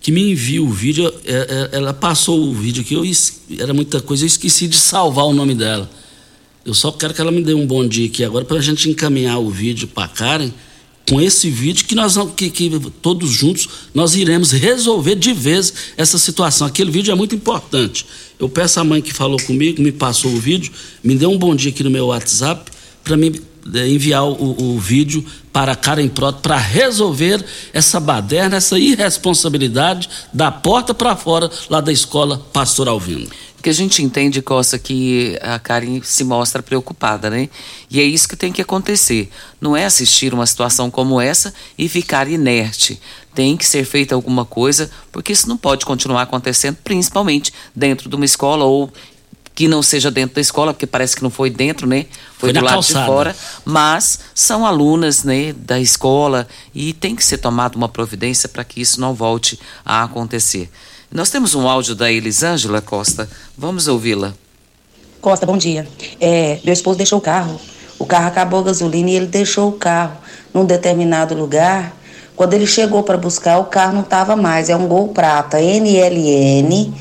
que 0.00 0.12
me 0.12 0.30
envie 0.30 0.60
o 0.60 0.68
vídeo. 0.70 1.12
É, 1.24 1.68
é, 1.72 1.76
ela 1.76 1.92
passou 1.92 2.48
o 2.48 2.54
vídeo 2.54 2.82
aqui, 2.82 2.94
eu, 2.94 3.04
era 3.58 3.74
muita 3.74 4.00
coisa, 4.00 4.24
eu 4.24 4.26
esqueci 4.26 4.66
de 4.66 4.76
salvar 4.76 5.26
o 5.26 5.32
nome 5.32 5.54
dela. 5.54 5.90
Eu 6.64 6.74
só 6.74 6.92
quero 6.92 7.14
que 7.14 7.20
ela 7.20 7.30
me 7.30 7.42
dê 7.42 7.54
um 7.54 7.66
bom 7.66 7.86
dia 7.86 8.06
aqui 8.06 8.24
agora 8.24 8.44
para 8.44 8.58
a 8.58 8.62
gente 8.62 8.88
encaminhar 8.88 9.38
o 9.38 9.50
vídeo 9.50 9.88
para 9.88 10.08
Karen 10.08 10.50
com 11.08 11.20
esse 11.20 11.48
vídeo 11.48 11.86
que 11.86 11.94
nós 11.94 12.16
que, 12.36 12.50
que, 12.50 12.70
todos 13.00 13.30
juntos 13.30 13.68
nós 13.94 14.14
iremos 14.14 14.52
resolver 14.52 15.14
de 15.14 15.32
vez 15.32 15.72
essa 15.96 16.18
situação. 16.18 16.66
Aquele 16.66 16.90
vídeo 16.90 17.10
é 17.10 17.14
muito 17.14 17.34
importante. 17.34 18.04
Eu 18.38 18.48
peço 18.48 18.78
à 18.78 18.84
mãe 18.84 19.00
que 19.00 19.12
falou 19.12 19.40
comigo, 19.42 19.80
me 19.80 19.90
passou 19.90 20.30
o 20.30 20.38
vídeo, 20.38 20.72
me 21.02 21.14
deu 21.14 21.30
um 21.30 21.38
bom 21.38 21.54
dia 21.54 21.70
aqui 21.70 21.82
no 21.82 21.90
meu 21.90 22.06
WhatsApp 22.06 22.70
para 23.02 23.16
mim 23.16 23.34
eh, 23.74 23.88
enviar 23.88 24.24
o, 24.24 24.74
o, 24.74 24.78
vídeo 24.78 25.24
para 25.52 25.74
Karen 25.74 26.08
Proto 26.08 26.40
para 26.40 26.58
resolver 26.58 27.44
essa 27.72 27.98
baderna, 27.98 28.56
essa 28.56 28.78
irresponsabilidade 28.78 30.08
da 30.32 30.52
porta 30.52 30.92
para 30.92 31.16
fora 31.16 31.50
lá 31.70 31.80
da 31.80 31.90
escola 31.90 32.38
Pastor 32.52 32.86
Alvino 32.86 33.28
que 33.62 33.68
a 33.68 33.72
gente 33.72 34.02
entende, 34.02 34.40
Costa, 34.40 34.78
que 34.78 35.38
a 35.42 35.58
Karen 35.58 36.00
se 36.02 36.22
mostra 36.24 36.62
preocupada, 36.62 37.28
né? 37.28 37.48
E 37.90 38.00
é 38.00 38.04
isso 38.04 38.28
que 38.28 38.36
tem 38.36 38.52
que 38.52 38.62
acontecer. 38.62 39.28
Não 39.60 39.76
é 39.76 39.84
assistir 39.84 40.32
uma 40.32 40.46
situação 40.46 40.90
como 40.90 41.20
essa 41.20 41.52
e 41.76 41.88
ficar 41.88 42.28
inerte. 42.28 43.00
Tem 43.34 43.56
que 43.56 43.66
ser 43.66 43.84
feita 43.84 44.14
alguma 44.14 44.44
coisa, 44.44 44.90
porque 45.10 45.32
isso 45.32 45.48
não 45.48 45.56
pode 45.56 45.84
continuar 45.84 46.22
acontecendo, 46.22 46.76
principalmente 46.82 47.52
dentro 47.74 48.08
de 48.08 48.16
uma 48.16 48.24
escola 48.24 48.64
ou 48.64 48.92
que 49.58 49.66
não 49.66 49.82
seja 49.82 50.08
dentro 50.08 50.36
da 50.36 50.40
escola, 50.40 50.72
porque 50.72 50.86
parece 50.86 51.16
que 51.16 51.22
não 51.22 51.30
foi 51.30 51.50
dentro, 51.50 51.84
né? 51.84 52.06
Foi, 52.38 52.50
foi 52.50 52.52
do 52.52 52.60
lado 52.60 52.74
calçada. 52.74 53.00
de 53.00 53.06
fora, 53.06 53.36
mas 53.64 54.20
são 54.32 54.64
alunas, 54.64 55.24
né, 55.24 55.52
da 55.52 55.80
escola 55.80 56.46
e 56.72 56.92
tem 56.92 57.16
que 57.16 57.24
ser 57.24 57.38
tomada 57.38 57.76
uma 57.76 57.88
providência 57.88 58.48
para 58.48 58.62
que 58.62 58.80
isso 58.80 59.00
não 59.00 59.14
volte 59.14 59.58
a 59.84 60.04
acontecer. 60.04 60.70
Nós 61.10 61.30
temos 61.30 61.54
um 61.54 61.66
áudio 61.66 61.94
da 61.94 62.12
Elisângela 62.12 62.82
Costa. 62.82 63.26
Vamos 63.56 63.88
ouvi-la. 63.88 64.34
Costa, 65.22 65.46
bom 65.46 65.56
dia. 65.56 65.88
É, 66.20 66.58
meu 66.62 66.72
esposo 66.72 66.98
deixou 66.98 67.18
o 67.18 67.22
carro. 67.22 67.58
O 67.98 68.04
carro 68.04 68.28
acabou 68.28 68.60
a 68.60 68.64
gasolina 68.64 69.08
e 69.08 69.16
ele 69.16 69.26
deixou 69.26 69.70
o 69.70 69.72
carro 69.72 70.18
num 70.52 70.66
determinado 70.66 71.34
lugar. 71.34 71.96
Quando 72.36 72.52
ele 72.52 72.66
chegou 72.66 73.02
para 73.02 73.16
buscar, 73.16 73.58
o 73.58 73.64
carro 73.64 73.94
não 73.94 74.02
estava 74.02 74.36
mais. 74.36 74.68
É 74.68 74.76
um 74.76 74.86
Gol 74.86 75.08
Prata 75.08 75.58
NLN 75.58 76.92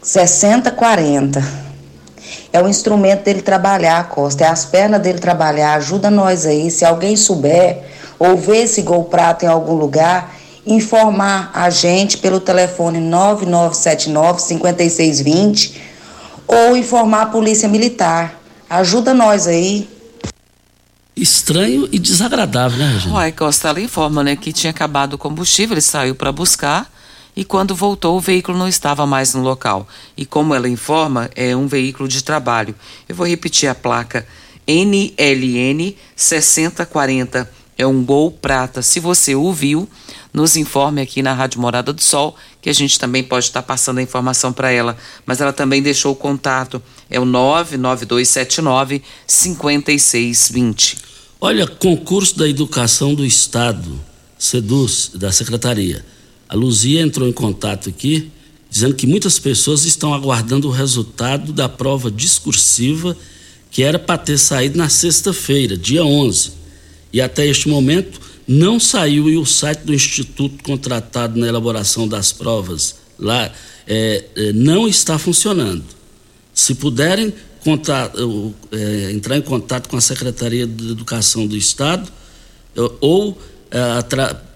6040. 0.00 1.42
É 2.52 2.62
o 2.62 2.68
instrumento 2.68 3.24
dele 3.24 3.42
trabalhar, 3.42 4.08
Costa. 4.08 4.44
É 4.44 4.48
as 4.48 4.64
pernas 4.64 5.02
dele 5.02 5.18
trabalhar. 5.18 5.74
Ajuda 5.74 6.08
nós 6.08 6.46
aí. 6.46 6.70
Se 6.70 6.84
alguém 6.84 7.16
souber 7.16 7.82
ou 8.16 8.36
ver 8.36 8.62
esse 8.62 8.80
Gol 8.82 9.04
Prata 9.04 9.44
em 9.44 9.48
algum 9.48 9.74
lugar, 9.74 10.39
informar 10.66 11.50
a 11.54 11.70
gente 11.70 12.18
pelo 12.18 12.40
telefone 12.40 13.00
9979 13.00 14.40
5620 14.40 15.80
ou 16.46 16.76
informar 16.76 17.22
a 17.22 17.26
Polícia 17.26 17.68
Militar. 17.68 18.40
Ajuda 18.68 19.14
nós 19.14 19.46
aí. 19.46 19.88
Estranho 21.16 21.88
e 21.92 21.98
desagradável, 21.98 22.78
né, 22.78 22.92
Regina? 22.92 23.14
Uai, 23.14 23.32
Costa, 23.32 23.68
ela 23.68 23.80
informa, 23.80 24.22
né, 24.22 24.36
que 24.36 24.52
tinha 24.52 24.70
acabado 24.70 25.14
o 25.14 25.18
combustível, 25.18 25.74
ele 25.74 25.80
saiu 25.80 26.14
para 26.14 26.32
buscar 26.32 26.90
e 27.36 27.44
quando 27.44 27.74
voltou 27.74 28.16
o 28.16 28.20
veículo 28.20 28.56
não 28.56 28.68
estava 28.68 29.06
mais 29.06 29.34
no 29.34 29.42
local. 29.42 29.86
E 30.16 30.24
como 30.24 30.54
ela 30.54 30.68
informa, 30.68 31.30
é 31.34 31.54
um 31.54 31.66
veículo 31.66 32.08
de 32.08 32.22
trabalho. 32.22 32.74
Eu 33.08 33.14
vou 33.14 33.26
repetir 33.26 33.68
a 33.68 33.74
placa 33.74 34.26
NLN 34.66 35.96
6040 36.14 37.50
é 37.76 37.86
um 37.86 38.04
Gol 38.04 38.30
Prata. 38.30 38.82
Se 38.82 39.00
você 39.00 39.34
ouviu, 39.34 39.88
nos 40.32 40.56
informe 40.56 41.00
aqui 41.00 41.22
na 41.22 41.32
Rádio 41.32 41.60
Morada 41.60 41.92
do 41.92 42.00
Sol, 42.00 42.36
que 42.60 42.70
a 42.70 42.72
gente 42.72 42.98
também 42.98 43.22
pode 43.22 43.46
estar 43.46 43.62
passando 43.62 43.98
a 43.98 44.02
informação 44.02 44.52
para 44.52 44.70
ela. 44.70 44.96
Mas 45.26 45.40
ela 45.40 45.52
também 45.52 45.82
deixou 45.82 46.12
o 46.12 46.16
contato, 46.16 46.82
é 47.10 47.18
o 47.18 47.24
99279 47.24 49.02
5620. 49.26 50.98
Olha, 51.40 51.66
concurso 51.66 52.38
da 52.38 52.48
Educação 52.48 53.14
do 53.14 53.24
Estado, 53.24 53.98
SEDUS, 54.38 55.12
da 55.14 55.32
Secretaria. 55.32 56.04
A 56.48 56.54
Luzia 56.54 57.00
entrou 57.00 57.28
em 57.28 57.32
contato 57.32 57.88
aqui, 57.88 58.30
dizendo 58.68 58.94
que 58.94 59.06
muitas 59.06 59.38
pessoas 59.38 59.84
estão 59.84 60.12
aguardando 60.12 60.68
o 60.68 60.70
resultado 60.70 61.52
da 61.52 61.68
prova 61.68 62.10
discursiva 62.10 63.16
que 63.70 63.82
era 63.82 63.98
para 63.98 64.18
ter 64.18 64.36
saído 64.36 64.76
na 64.76 64.88
sexta-feira, 64.88 65.76
dia 65.76 66.04
11 66.04 66.52
e 67.12 67.20
até 67.20 67.46
este 67.46 67.68
momento 67.68 68.20
não 68.52 68.80
saiu 68.80 69.30
e 69.30 69.38
o 69.38 69.46
site 69.46 69.82
do 69.82 69.94
instituto 69.94 70.64
contratado 70.64 71.38
na 71.38 71.46
elaboração 71.46 72.08
das 72.08 72.32
provas 72.32 72.96
lá 73.16 73.52
é, 73.86 74.24
é, 74.34 74.52
não 74.52 74.88
está 74.88 75.16
funcionando. 75.20 75.84
Se 76.52 76.74
puderem 76.74 77.32
contar, 77.62 78.10
é, 78.72 79.12
entrar 79.12 79.36
em 79.36 79.40
contato 79.40 79.88
com 79.88 79.96
a 79.96 80.00
Secretaria 80.00 80.66
de 80.66 80.90
Educação 80.90 81.46
do 81.46 81.56
Estado 81.56 82.10
ou 83.00 83.38
é, 83.70 83.78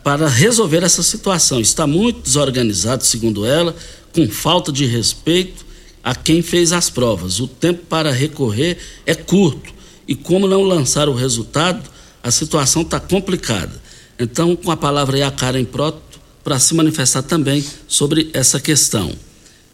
para 0.03 0.27
resolver 0.27 0.83
essa 0.83 1.03
situação. 1.03 1.61
Está 1.61 1.87
muito 1.87 2.21
desorganizado, 2.21 3.05
segundo 3.05 3.47
ela, 3.47 3.77
com 4.13 4.29
falta 4.29 4.73
de 4.73 4.87
respeito 4.87 5.65
a 6.03 6.17
quem 6.17 6.43
fez 6.43 6.73
as 6.73 6.91
provas. 6.91 7.39
O 7.39 7.47
tempo 7.47 7.85
para 7.89 8.11
recorrer 8.11 8.77
é 9.07 9.15
curto 9.15 9.73
e 10.09 10.17
como 10.17 10.49
não 10.49 10.63
lançar 10.63 11.09
o 11.09 11.15
resultado, 11.15 11.89
a 12.25 12.33
situação 12.33 12.83
está 12.83 12.99
complicada. 12.99 13.84
Então, 14.19 14.55
com 14.55 14.71
a 14.71 14.77
palavra 14.77 15.17
aí 15.17 15.23
a 15.23 15.31
Karen 15.31 15.65
Proto, 15.65 16.21
para 16.43 16.59
se 16.59 16.75
manifestar 16.75 17.23
também 17.23 17.65
sobre 17.89 18.31
essa 18.33 18.61
questão. 18.61 19.13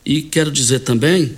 E 0.04 0.22
quero 0.22 0.50
dizer 0.50 0.80
também, 0.80 1.36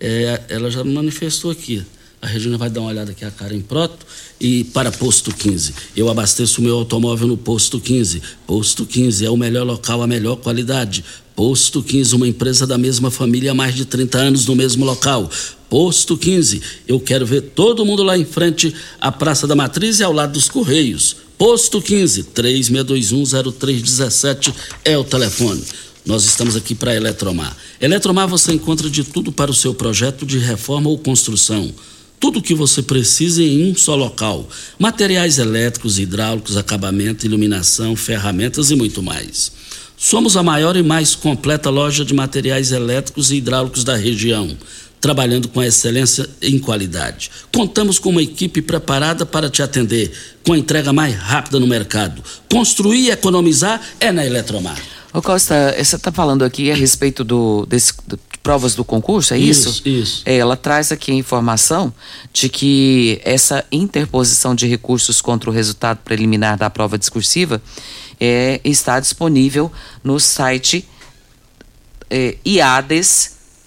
é, 0.00 0.42
ela 0.48 0.70
já 0.70 0.84
manifestou 0.84 1.50
aqui, 1.50 1.84
a 2.20 2.26
Regina 2.26 2.58
vai 2.58 2.68
dar 2.68 2.80
uma 2.80 2.90
olhada 2.90 3.12
aqui 3.12 3.24
a 3.24 3.30
Karen 3.30 3.60
Proto 3.60 4.04
e 4.40 4.64
para 4.64 4.90
Posto 4.90 5.32
15. 5.32 5.74
Eu 5.96 6.08
abasteço 6.08 6.60
o 6.60 6.64
meu 6.64 6.76
automóvel 6.76 7.28
no 7.28 7.36
Posto 7.36 7.80
15. 7.80 8.20
Posto 8.46 8.84
15 8.84 9.24
é 9.24 9.30
o 9.30 9.36
melhor 9.36 9.64
local, 9.64 10.02
a 10.02 10.06
melhor 10.06 10.36
qualidade. 10.36 11.04
Posto 11.36 11.80
15, 11.80 12.16
uma 12.16 12.26
empresa 12.26 12.66
da 12.66 12.76
mesma 12.76 13.10
família 13.10 13.52
há 13.52 13.54
mais 13.54 13.74
de 13.74 13.84
30 13.84 14.18
anos 14.18 14.46
no 14.46 14.56
mesmo 14.56 14.84
local. 14.84 15.30
Posto 15.70 16.16
15. 16.16 16.60
Eu 16.88 16.98
quero 16.98 17.24
ver 17.24 17.40
todo 17.40 17.84
mundo 17.86 18.02
lá 18.02 18.18
em 18.18 18.24
frente 18.24 18.74
à 19.00 19.12
Praça 19.12 19.46
da 19.46 19.54
Matriz 19.54 20.00
e 20.00 20.02
ao 20.02 20.12
lado 20.12 20.32
dos 20.32 20.48
Correios. 20.48 21.27
Posto 21.38 21.80
15, 21.80 22.24
36210317 22.34 24.52
é 24.84 24.98
o 24.98 25.04
telefone. 25.04 25.62
Nós 26.04 26.24
estamos 26.24 26.56
aqui 26.56 26.74
para 26.74 26.96
Eletromar. 26.96 27.56
Eletromar 27.80 28.26
você 28.26 28.52
encontra 28.52 28.90
de 28.90 29.04
tudo 29.04 29.30
para 29.30 29.48
o 29.48 29.54
seu 29.54 29.72
projeto 29.72 30.26
de 30.26 30.38
reforma 30.38 30.90
ou 30.90 30.98
construção. 30.98 31.72
Tudo 32.18 32.40
o 32.40 32.42
que 32.42 32.56
você 32.56 32.82
precisa 32.82 33.40
em 33.40 33.70
um 33.70 33.76
só 33.76 33.94
local: 33.94 34.48
materiais 34.80 35.38
elétricos, 35.38 36.00
hidráulicos, 36.00 36.56
acabamento, 36.56 37.24
iluminação, 37.24 37.94
ferramentas 37.94 38.72
e 38.72 38.74
muito 38.74 39.00
mais. 39.00 39.52
Somos 39.96 40.36
a 40.36 40.42
maior 40.42 40.76
e 40.76 40.82
mais 40.82 41.14
completa 41.14 41.70
loja 41.70 42.04
de 42.04 42.14
materiais 42.14 42.72
elétricos 42.72 43.30
e 43.30 43.36
hidráulicos 43.36 43.84
da 43.84 43.94
região 43.94 44.56
trabalhando 45.00 45.48
com 45.48 45.62
excelência 45.62 46.28
em 46.42 46.58
qualidade. 46.58 47.30
Contamos 47.52 47.98
com 47.98 48.10
uma 48.10 48.22
equipe 48.22 48.60
preparada 48.62 49.24
para 49.24 49.48
te 49.48 49.62
atender, 49.62 50.12
com 50.44 50.52
a 50.52 50.58
entrega 50.58 50.92
mais 50.92 51.14
rápida 51.14 51.60
no 51.60 51.66
mercado. 51.66 52.22
Construir 52.50 53.06
e 53.06 53.10
economizar 53.10 53.80
é 54.00 54.10
na 54.10 54.24
Eletromar. 54.24 54.78
Ô 55.12 55.22
Costa, 55.22 55.74
você 55.76 55.96
está 55.96 56.12
falando 56.12 56.44
aqui 56.44 56.70
a 56.70 56.74
respeito 56.74 57.24
do, 57.24 57.64
desse, 57.66 57.94
do, 58.06 58.18
provas 58.42 58.74
do 58.74 58.84
concurso, 58.84 59.34
é 59.34 59.38
isso? 59.38 59.68
Isso, 59.68 59.88
isso. 59.88 60.22
É, 60.24 60.36
ela 60.36 60.56
traz 60.56 60.92
aqui 60.92 61.10
a 61.10 61.14
informação 61.14 61.92
de 62.32 62.48
que 62.48 63.20
essa 63.24 63.64
interposição 63.70 64.54
de 64.54 64.66
recursos 64.66 65.20
contra 65.20 65.50
o 65.50 65.52
resultado 65.52 65.98
preliminar 66.04 66.56
da 66.56 66.70
prova 66.70 66.98
discursiva 66.98 67.60
é, 68.20 68.60
está 68.64 69.00
disponível 69.00 69.70
no 70.02 70.18
site 70.18 70.86
é, 72.10 72.36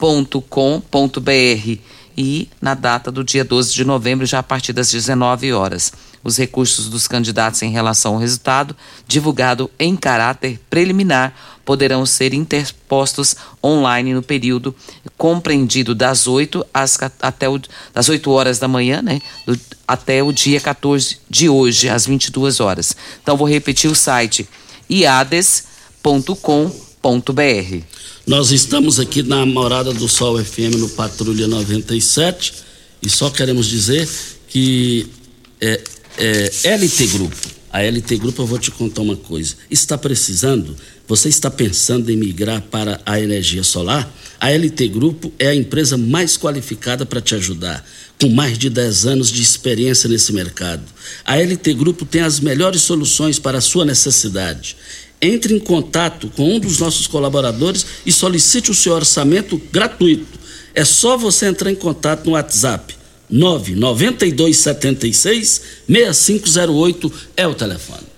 iades.com.br 0.02 1.80
e 2.18 2.50
na 2.60 2.74
data 2.74 3.12
do 3.12 3.24
dia 3.24 3.46
12 3.46 3.74
de 3.74 3.86
novembro, 3.86 4.26
já 4.26 4.40
a 4.40 4.44
partir 4.44 4.74
das 4.74 4.92
19 4.92 5.54
horas. 5.54 5.94
Os 6.24 6.38
recursos 6.38 6.88
dos 6.88 7.08
candidatos 7.08 7.62
em 7.64 7.72
relação 7.72 8.14
ao 8.14 8.20
resultado, 8.20 8.76
divulgado 9.08 9.72
em 9.80 9.96
caráter 9.96 10.60
preliminar, 10.70 11.34
poderão 11.66 12.06
ser 12.06 12.34
interpostos 12.34 13.36
online 13.64 14.14
no 14.14 14.22
período 14.22 14.76
compreendido 15.18 15.96
das 15.96 16.28
8 16.28 16.66
às, 16.74 17.00
até 17.22 17.50
o, 17.50 17.60
das 17.94 18.10
8 18.10 18.30
horas 18.30 18.60
da 18.60 18.68
manhã, 18.68 19.02
né? 19.02 19.20
Do, 19.48 19.60
até 19.88 20.22
o 20.22 20.32
dia 20.32 20.60
14 20.60 21.18
de 21.30 21.50
hoje, 21.50 21.90
às 21.90 22.06
22 22.06 22.60
horas. 22.60 22.96
Então, 23.22 23.38
vou 23.38 23.48
repetir 23.48 23.90
o 23.90 23.96
site 23.96 24.48
iades.com.br. 24.90 26.02
Nós 28.26 28.52
estamos 28.52 29.00
aqui 29.00 29.24
na 29.24 29.46
Morada 29.48 29.92
do 29.92 30.08
Sol 30.08 30.44
FM 30.44 30.76
no 30.78 30.90
Patrulha 30.90 31.48
97 31.48 32.54
e 33.02 33.10
só 33.10 33.32
queremos 33.32 33.66
dizer 33.66 34.08
que 34.48 35.08
é, 35.60 35.82
é, 36.20 36.76
LT 36.76 37.08
Grupo, 37.08 37.36
a 37.74 37.82
LT 37.82 38.18
Grupo, 38.18 38.44
eu 38.44 38.46
vou 38.46 38.60
te 38.60 38.70
contar 38.70 39.02
uma 39.02 39.16
coisa, 39.16 39.56
está 39.72 39.98
precisando, 39.98 40.76
você 41.08 41.30
está 41.30 41.50
pensando 41.50 42.12
em 42.12 42.16
migrar 42.16 42.62
para 42.62 43.02
a 43.08 43.20
energia 43.20 43.64
solar? 43.64 44.12
A 44.40 44.52
LT 44.52 44.88
Grupo 44.90 45.34
é 45.40 45.48
a 45.48 45.56
empresa 45.56 45.98
mais 45.98 46.38
qualificada 46.38 47.08
para 47.08 47.22
te 47.22 47.34
ajudar, 47.34 47.84
com 48.22 48.30
mais 48.30 48.56
de 48.56 48.70
10 48.70 49.08
anos 49.08 49.32
de 49.32 49.42
experiência 49.42 50.08
nesse 50.08 50.32
mercado. 50.32 50.84
A 51.26 51.38
LT 51.38 51.74
Grupo 51.74 52.06
tem 52.06 52.22
as 52.22 52.40
melhores 52.40 52.82
soluções 52.82 53.40
para 53.40 53.58
a 53.58 53.62
sua 53.62 53.84
necessidade 53.84 54.78
entre 55.22 55.54
em 55.54 55.60
contato 55.60 56.32
com 56.36 56.56
um 56.56 56.60
dos 56.60 56.80
nossos 56.80 57.06
colaboradores 57.08 57.86
e 58.06 58.12
solicite 58.12 58.72
o 58.72 58.76
seu 58.76 58.92
orçamento 58.94 59.62
gratuito. 59.72 60.42
É 60.74 60.84
só 60.84 61.16
você 61.18 61.46
entrar 61.48 61.72
em 61.72 61.76
contato 61.76 62.26
no 62.26 62.32
WhatsApp 62.32 62.96
99276 63.30 65.62
6508 65.88 67.14
é 67.38 67.48
o 67.48 67.54
telefone. 67.54 68.11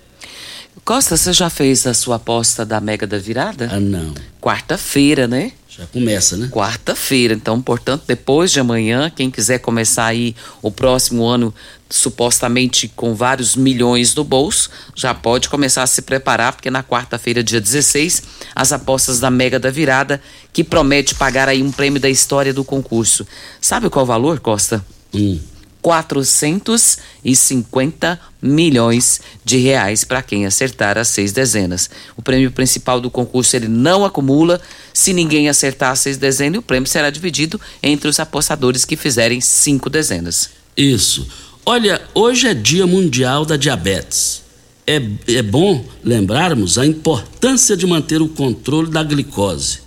Costa, 0.86 1.15
você 1.15 1.32
já 1.32 1.50
fez 1.50 1.88
a 1.88 1.93
sua 1.93 2.17
aposta 2.17 2.65
da 2.65 2.82
Mega 2.82 3.08
da 3.08 3.17
Virada? 3.17 3.69
Ah, 3.72 3.80
não. 3.80 4.13
Quarta-feira, 4.41 5.28
né? 5.30 5.54
Já 5.69 5.86
começa, 5.86 6.36
né? 6.36 6.50
Quarta-feira. 6.52 7.34
Então, 7.34 7.62
portanto, 7.62 8.04
depois 8.06 8.52
de 8.52 8.60
amanhã, 8.60 9.10
quem 9.10 9.32
quiser 9.32 9.60
começar 9.60 10.06
aí 10.06 10.36
o 10.62 10.69
próximo 10.69 11.26
ano, 11.26 11.54
supostamente 11.89 12.89
com 12.89 13.15
vários 13.15 13.56
milhões 13.56 14.13
no 14.13 14.26
bolso, 14.26 14.69
já 14.93 15.13
pode 15.13 15.48
começar 15.48 15.84
a 15.84 15.88
se 15.88 16.02
preparar, 16.02 16.52
porque 16.52 16.69
na 16.69 16.84
quarta-feira, 16.84 17.41
dia 17.41 17.62
16, 17.62 18.22
as 18.54 18.74
apostas 18.74 19.22
da 19.22 19.32
Mega 19.32 19.58
da 19.58 19.72
Virada, 19.72 20.22
que 20.52 20.65
promete 20.65 21.15
pagar 21.15 21.48
aí 21.48 21.63
um 21.63 21.72
prêmio 21.72 22.00
da 22.00 22.10
história 22.10 22.54
do 22.54 22.63
concurso. 22.65 23.26
Sabe 23.62 23.89
qual 23.89 24.04
o 24.04 24.08
valor, 24.08 24.41
Costa? 24.41 24.86
Hum. 25.13 25.39
450 25.84 28.19
milhões 28.41 29.22
de 29.43 29.58
reais 29.58 30.06
para 30.06 30.24
quem 30.24 30.46
acertar 30.46 30.98
as 30.98 31.10
seis 31.10 31.34
dezenas. 31.34 31.89
O 32.15 32.22
prêmio 32.22 32.50
principal 32.52 33.02
do 33.02 33.12
concurso 33.12 33.54
ele 33.56 33.67
não 33.67 34.06
acumula. 34.06 34.62
Se 34.93 35.12
ninguém 35.12 35.50
acertar 35.50 35.91
as 35.91 36.00
seis 36.00 36.15
dezenas, 36.17 36.60
o 36.60 36.63
prêmio 36.63 36.88
será 36.88 37.10
dividido 37.10 37.60
entre 37.84 38.08
os 38.08 38.17
apostadores 38.19 38.86
que 38.86 38.96
fizerem 38.96 39.41
cinco 39.41 39.89
dezenas. 39.89 40.52
Isso. 40.76 41.28
Olha, 41.65 42.02
hoje 42.13 42.48
é 42.48 42.54
Dia 42.54 42.86
Mundial 42.88 43.46
da 43.46 43.58
Diabetes. 43.58 44.41
É, 44.88 45.02
é 45.28 45.41
bom 45.41 45.86
lembrarmos 46.04 46.78
a 46.78 46.86
importância 46.86 47.76
de 47.76 47.86
manter 47.86 48.22
o 48.22 48.30
controle 48.30 48.89
da 48.89 49.04
glicose, 49.04 49.80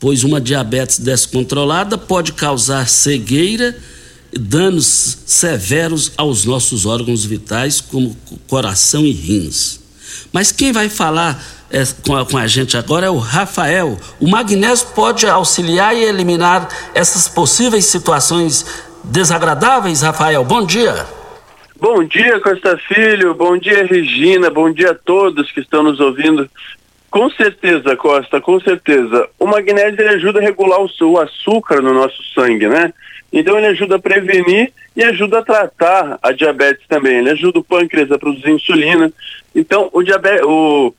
pois 0.00 0.24
uma 0.24 0.40
diabetes 0.40 0.98
descontrolada 0.98 1.96
pode 1.96 2.32
causar 2.32 2.88
cegueira 2.88 3.76
danos 4.32 5.18
severos 5.26 6.12
aos 6.16 6.44
nossos 6.44 6.86
órgãos 6.86 7.24
vitais, 7.24 7.80
como 7.80 8.16
coração 8.48 9.04
e 9.04 9.12
rins. 9.12 9.80
Mas 10.32 10.50
quem 10.50 10.72
vai 10.72 10.88
falar 10.88 11.42
é, 11.70 11.82
com, 12.06 12.16
a, 12.16 12.26
com, 12.26 12.36
a, 12.36 12.46
gente 12.46 12.76
agora 12.76 13.06
é 13.06 13.10
o 13.10 13.18
Rafael. 13.18 13.98
O 14.20 14.28
magnésio 14.28 14.88
pode 14.94 15.26
auxiliar 15.26 15.94
e 15.94 16.02
eliminar 16.02 16.68
essas 16.94 17.28
possíveis 17.28 17.86
situações 17.86 18.66
desagradáveis, 19.04 20.02
Rafael? 20.02 20.44
Bom 20.44 20.64
dia. 20.64 21.06
Bom 21.80 22.04
dia, 22.04 22.38
Costa 22.40 22.78
Filho. 22.88 23.34
Bom 23.34 23.58
dia, 23.58 23.84
Regina. 23.84 24.50
Bom 24.50 24.70
dia 24.70 24.92
a 24.92 24.94
todos 24.94 25.50
que 25.50 25.60
estão 25.60 25.82
nos 25.82 25.98
ouvindo. 25.98 26.48
Com 27.10 27.28
certeza, 27.30 27.96
Costa, 27.96 28.40
com 28.40 28.60
certeza. 28.60 29.28
O 29.38 29.46
magnésio 29.46 30.08
ajuda 30.10 30.38
a 30.38 30.42
regular 30.42 30.80
o, 30.80 30.88
o 31.06 31.18
açúcar 31.18 31.82
no 31.82 31.92
nosso 31.92 32.22
sangue, 32.34 32.68
né? 32.68 32.92
Então 33.32 33.56
ele 33.56 33.68
ajuda 33.68 33.96
a 33.96 33.98
prevenir 33.98 34.72
e 34.94 35.02
ajuda 35.02 35.38
a 35.38 35.42
tratar 35.42 36.18
a 36.22 36.32
diabetes 36.32 36.86
também. 36.86 37.18
Ele 37.18 37.30
ajuda 37.30 37.60
o 37.60 37.64
pâncreas 37.64 38.10
a 38.12 38.18
produzir 38.18 38.50
insulina. 38.50 39.10
Então 39.54 39.88
o, 39.92 40.02
diabetes, 40.02 40.44
o 40.44 40.94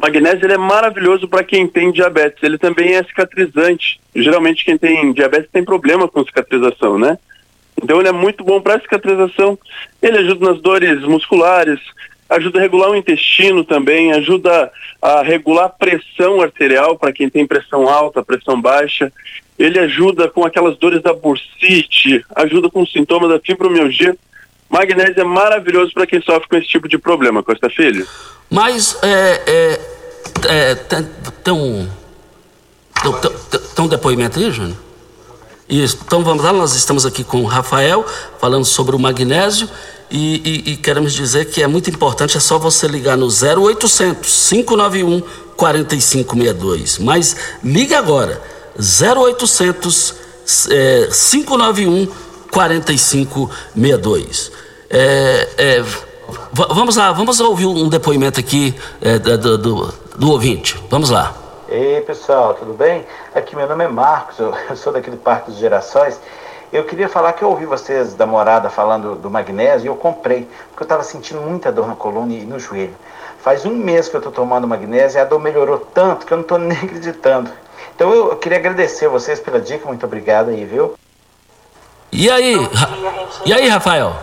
magnésio 0.00 0.44
ele 0.44 0.54
é 0.54 0.58
maravilhoso 0.58 1.28
para 1.28 1.44
quem 1.44 1.68
tem 1.68 1.92
diabetes. 1.92 2.42
Ele 2.42 2.58
também 2.58 2.94
é 2.94 3.04
cicatrizante. 3.04 4.00
Geralmente 4.14 4.64
quem 4.64 4.76
tem 4.76 5.12
diabetes 5.12 5.48
tem 5.52 5.64
problema 5.64 6.08
com 6.08 6.24
cicatrização, 6.24 6.98
né? 6.98 7.16
Então 7.80 8.00
ele 8.00 8.08
é 8.08 8.12
muito 8.12 8.42
bom 8.42 8.60
para 8.60 8.80
cicatrização. 8.80 9.56
Ele 10.02 10.18
ajuda 10.18 10.50
nas 10.50 10.60
dores 10.60 11.02
musculares, 11.02 11.78
ajuda 12.28 12.58
a 12.58 12.62
regular 12.62 12.90
o 12.90 12.96
intestino 12.96 13.62
também, 13.62 14.12
ajuda 14.12 14.72
a 15.00 15.22
regular 15.22 15.66
a 15.66 15.68
pressão 15.68 16.40
arterial 16.40 16.98
para 16.98 17.12
quem 17.12 17.28
tem 17.28 17.46
pressão 17.46 17.88
alta, 17.88 18.24
pressão 18.24 18.60
baixa. 18.60 19.12
Ele 19.58 19.78
ajuda 19.78 20.28
com 20.28 20.44
aquelas 20.44 20.76
dores 20.76 21.02
da 21.02 21.12
bursite, 21.12 22.24
ajuda 22.34 22.68
com 22.68 22.84
sintomas 22.86 23.30
da 23.30 23.38
fibromialgia. 23.38 24.16
Magnésio 24.68 25.20
é 25.20 25.24
maravilhoso 25.24 25.92
para 25.92 26.06
quem 26.06 26.20
sofre 26.20 26.48
com 26.48 26.56
esse 26.56 26.68
tipo 26.68 26.88
de 26.88 26.98
problema, 26.98 27.42
Costa 27.42 27.70
Filho. 27.70 28.06
Mas 28.50 28.98
é, 29.02 29.42
é, 29.46 29.80
é 30.48 30.74
tem 30.74 31.54
um 31.54 31.88
depoimento 33.88 34.38
aí, 34.38 34.50
Júnior? 34.50 34.76
Isso. 35.68 35.98
Então 36.04 36.22
vamos 36.22 36.44
lá, 36.44 36.52
nós 36.52 36.74
estamos 36.74 37.04
aqui 37.04 37.24
com 37.24 37.42
o 37.42 37.44
Rafael 37.44 38.06
falando 38.40 38.64
sobre 38.64 38.94
o 38.94 38.98
magnésio 38.98 39.68
e, 40.10 40.64
e, 40.68 40.72
e, 40.72 40.76
queremos 40.76 41.12
dizer 41.12 41.46
que 41.46 41.60
é 41.60 41.66
muito 41.66 41.90
importante, 41.90 42.36
é 42.36 42.40
só 42.40 42.58
você 42.58 42.86
ligar 42.86 43.16
no 43.16 43.26
0800 43.26 44.48
591 44.48 45.20
4562. 45.56 47.00
Mas 47.00 47.36
ligue 47.64 47.94
agora, 47.94 48.40
0800 48.78 50.14
é, 50.70 51.08
591 51.10 52.06
4562. 52.50 54.52
É, 54.88 55.48
é, 55.58 55.84
vamos 56.52 56.96
lá, 56.96 57.10
vamos 57.12 57.40
ouvir 57.40 57.66
um 57.66 57.88
depoimento 57.88 58.40
aqui 58.40 58.74
é, 59.00 59.18
do, 59.18 59.58
do, 59.58 59.92
do 60.16 60.30
ouvinte. 60.30 60.80
Vamos 60.88 61.10
lá. 61.10 61.34
Ei 61.68 62.00
pessoal, 62.02 62.54
tudo 62.54 62.74
bem? 62.74 63.04
Aqui 63.34 63.56
meu 63.56 63.68
nome 63.68 63.82
é 63.84 63.88
Marcos, 63.88 64.38
eu, 64.38 64.54
sou 64.76 64.92
daqui 64.92 65.10
do 65.10 65.16
Parque 65.16 65.50
dos 65.50 65.58
Gerações 65.58 66.20
eu 66.72 66.84
queria 66.84 67.08
falar 67.08 67.32
que 67.32 67.42
eu 67.42 67.48
ouvi 67.48 67.64
vocês 67.64 68.14
da 68.14 68.26
morada 68.26 68.68
falando 68.68 69.14
do 69.14 69.30
magnésio 69.30 69.86
e 69.86 69.88
eu 69.88 69.96
comprei, 69.96 70.48
porque 70.68 70.82
eu 70.82 70.84
estava 70.84 71.02
sentindo 71.02 71.40
muita 71.40 71.70
dor 71.70 71.86
na 71.86 71.94
coluna 71.94 72.32
e 72.32 72.44
no 72.44 72.58
joelho. 72.58 72.94
Faz 73.38 73.64
um 73.64 73.74
mês 73.74 74.08
que 74.08 74.16
eu 74.16 74.18
estou 74.18 74.32
tomando 74.32 74.66
magnésio 74.66 75.18
e 75.18 75.20
a 75.20 75.24
dor 75.24 75.40
melhorou 75.40 75.78
tanto 75.78 76.26
que 76.26 76.32
eu 76.32 76.38
não 76.38 76.42
estou 76.42 76.58
nem 76.58 76.76
acreditando. 76.76 77.50
Então 77.96 78.12
eu, 78.12 78.28
eu 78.28 78.36
queria 78.36 78.58
agradecer 78.58 79.06
a 79.06 79.08
vocês 79.08 79.40
pela 79.40 79.58
dica, 79.58 79.86
muito 79.86 80.04
obrigado 80.04 80.50
aí, 80.50 80.66
viu? 80.66 80.94
E 82.12 82.30
aí? 82.30 82.54
E 83.46 83.52
aí, 83.54 83.68
Rafael? 83.68 84.14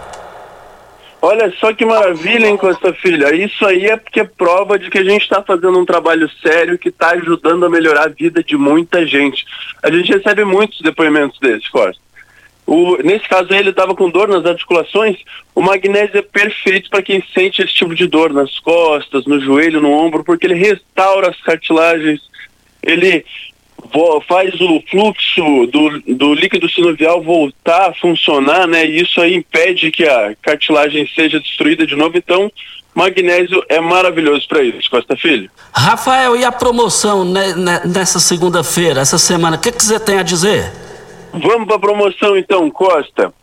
Olha 1.20 1.52
só 1.60 1.74
que 1.74 1.84
maravilha, 1.84 2.48
hein, 2.48 2.56
Costa 2.56 2.94
Filha? 2.94 3.34
Isso 3.34 3.66
aí 3.66 3.86
é 3.86 3.98
porque 3.98 4.20
é 4.20 4.26
prova 4.26 4.78
de 4.78 4.92
que 4.92 5.00
a 5.00 5.04
gente 5.04 5.24
está 5.24 5.42
fazendo 5.42 5.80
um 5.80 5.86
trabalho 5.86 6.30
sério 6.42 6.78
que 6.78 6.90
está 6.90 7.12
ajudando 7.12 7.66
a 7.66 7.70
melhorar 7.70 8.04
a 8.04 8.10
vida 8.10 8.44
de 8.44 8.56
muita 8.56 9.08
gente. 9.08 9.44
A 9.82 9.90
gente 9.90 10.14
recebe 10.14 10.44
muitos 10.44 10.80
depoimentos 10.82 11.40
desses, 11.40 11.68
Costa. 11.70 12.02
O, 12.68 12.98
nesse 12.98 13.28
caso 13.28 13.54
ele 13.54 13.72
estava 13.72 13.96
com 13.96 14.10
dor 14.10 14.28
nas 14.28 14.46
articulações. 14.46 15.18
O 15.56 15.62
magnésio 15.62 16.18
é 16.20 16.22
perfeito 16.22 16.90
para 16.90 17.02
quem 17.02 17.24
sente 17.34 17.64
esse 17.64 17.74
tipo 17.74 17.96
de 17.96 18.06
dor 18.06 18.32
nas 18.32 18.60
costas, 18.60 19.26
no 19.26 19.40
joelho, 19.40 19.82
no 19.82 19.92
ombro, 19.92 20.24
porque 20.24 20.46
ele 20.46 20.56
restaura 20.56 21.30
as 21.30 21.42
cartilagens, 21.42 22.22
ele 22.84 23.26
faz 24.28 24.54
o 24.60 24.82
fluxo 24.90 25.68
do, 25.68 26.02
do 26.16 26.34
líquido 26.34 26.70
sinovial 26.70 27.22
voltar 27.22 27.90
a 27.90 27.94
funcionar, 27.94 28.68
né? 28.68 28.86
E 28.86 29.02
isso 29.02 29.22
aí 29.22 29.36
impede 29.36 29.92
que 29.92 30.04
a 30.04 30.36
cartilagem 30.42 31.08
seja 31.14 31.40
destruída 31.40 31.86
de 31.86 31.96
novo. 31.96 32.18
Então, 32.18 32.52
magnésio 32.94 33.64
é 33.70 33.80
maravilhoso 33.80 34.48
para 34.48 34.64
isso, 34.64 34.90
Costa 34.90 35.16
Filho. 35.16 35.50
Rafael, 35.74 36.36
e 36.36 36.44
a 36.44 36.52
promoção 36.52 37.26
né, 37.26 37.54
nessa 37.86 38.20
segunda-feira, 38.20 39.02
essa 39.02 39.18
semana, 39.18 39.58
o 39.58 39.60
que, 39.60 39.72
que 39.72 39.84
você 39.84 40.00
tem 40.00 40.20
a 40.20 40.24
dizer? 40.24 40.72
Vamos 41.34 41.68
para 41.68 41.78
a 41.78 41.80
promoção 41.80 42.38
então, 42.38 42.70
Costa. 42.70 43.34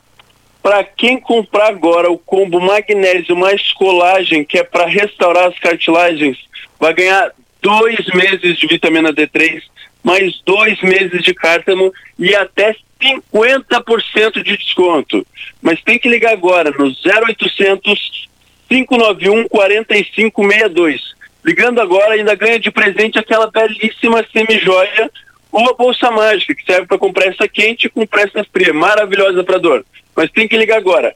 Para 0.62 0.84
quem 0.84 1.18
comprar 1.18 1.68
agora 1.68 2.10
o 2.10 2.18
combo 2.18 2.60
magnésio 2.60 3.34
mais 3.34 3.72
colagem, 3.72 4.44
que 4.44 4.58
é 4.58 4.62
para 4.62 4.86
restaurar 4.86 5.48
as 5.48 5.58
cartilagens, 5.58 6.36
vai 6.78 6.92
ganhar 6.92 7.32
dois 7.62 8.06
meses 8.14 8.58
de 8.58 8.66
vitamina 8.66 9.12
D3, 9.12 9.62
mais 10.02 10.40
dois 10.44 10.80
meses 10.82 11.22
de 11.22 11.34
cártamo 11.34 11.92
e 12.18 12.34
até 12.34 12.74
50% 13.00 14.42
de 14.42 14.56
desconto. 14.56 15.26
Mas 15.60 15.82
tem 15.82 15.98
que 15.98 16.08
ligar 16.08 16.32
agora 16.32 16.70
no 16.70 16.86
0800 16.86 18.28
591 18.68 19.48
4562. 19.48 21.14
Ligando 21.44 21.80
agora 21.80 22.14
ainda 22.14 22.34
ganha 22.34 22.58
de 22.60 22.70
presente 22.70 23.18
aquela 23.18 23.50
belíssima 23.50 24.24
semijoia 24.32 25.10
ou 25.50 25.68
a 25.68 25.74
bolsa 25.74 26.10
mágica 26.10 26.54
que 26.54 26.64
serve 26.64 26.86
para 26.86 26.98
comprar 26.98 27.26
essa 27.26 27.48
quente 27.48 27.88
com 27.88 28.06
pressa 28.06 28.46
fria, 28.52 28.72
maravilhosa 28.72 29.42
para 29.42 29.58
dor. 29.58 29.84
Mas 30.14 30.30
tem 30.30 30.46
que 30.46 30.56
ligar 30.56 30.76
agora. 30.76 31.14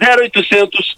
0800 0.00 0.96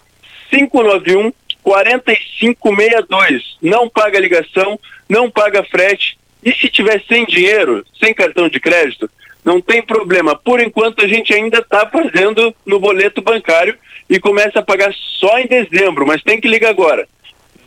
591 0.49 1.31
4562. 1.61 3.57
Não 3.61 3.87
paga 3.89 4.19
ligação, 4.19 4.79
não 5.07 5.29
paga 5.29 5.63
frete. 5.63 6.17
E 6.43 6.51
se 6.53 6.67
tiver 6.69 7.01
sem 7.07 7.25
dinheiro, 7.25 7.85
sem 7.99 8.13
cartão 8.13 8.49
de 8.49 8.59
crédito, 8.59 9.09
não 9.43 9.59
tem 9.61 9.81
problema. 9.81 10.35
Por 10.35 10.61
enquanto 10.61 11.03
a 11.03 11.07
gente 11.07 11.33
ainda 11.33 11.57
está 11.59 11.87
fazendo 11.87 12.53
no 12.65 12.79
boleto 12.79 13.21
bancário 13.21 13.75
e 14.09 14.19
começa 14.19 14.59
a 14.59 14.63
pagar 14.63 14.93
só 15.19 15.39
em 15.39 15.47
dezembro, 15.47 16.05
mas 16.05 16.21
tem 16.21 16.39
que 16.39 16.47
ligar 16.47 16.69
agora. 16.69 17.07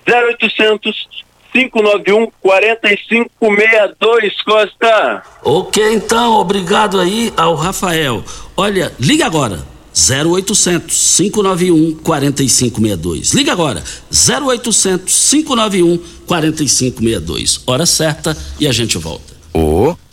0800 0.08 1.26
591 1.52 2.30
4562 2.40 4.42
Costa. 4.42 5.22
Ok, 5.42 5.82
então, 5.94 6.34
obrigado 6.34 7.00
aí 7.00 7.32
ao 7.36 7.54
Rafael. 7.54 8.22
Olha, 8.56 8.92
liga 9.00 9.26
agora. 9.26 9.58
0800 9.96 11.16
591 11.16 11.96
4562. 12.02 13.32
Liga 13.32 13.52
agora. 13.52 13.82
0800 14.10 15.30
591 15.30 15.98
4562. 16.26 17.62
Hora 17.66 17.86
certa 17.86 18.36
e 18.60 18.66
a 18.66 18.72
gente 18.72 18.98
volta. 18.98 19.34
Opinião. 19.52 20.06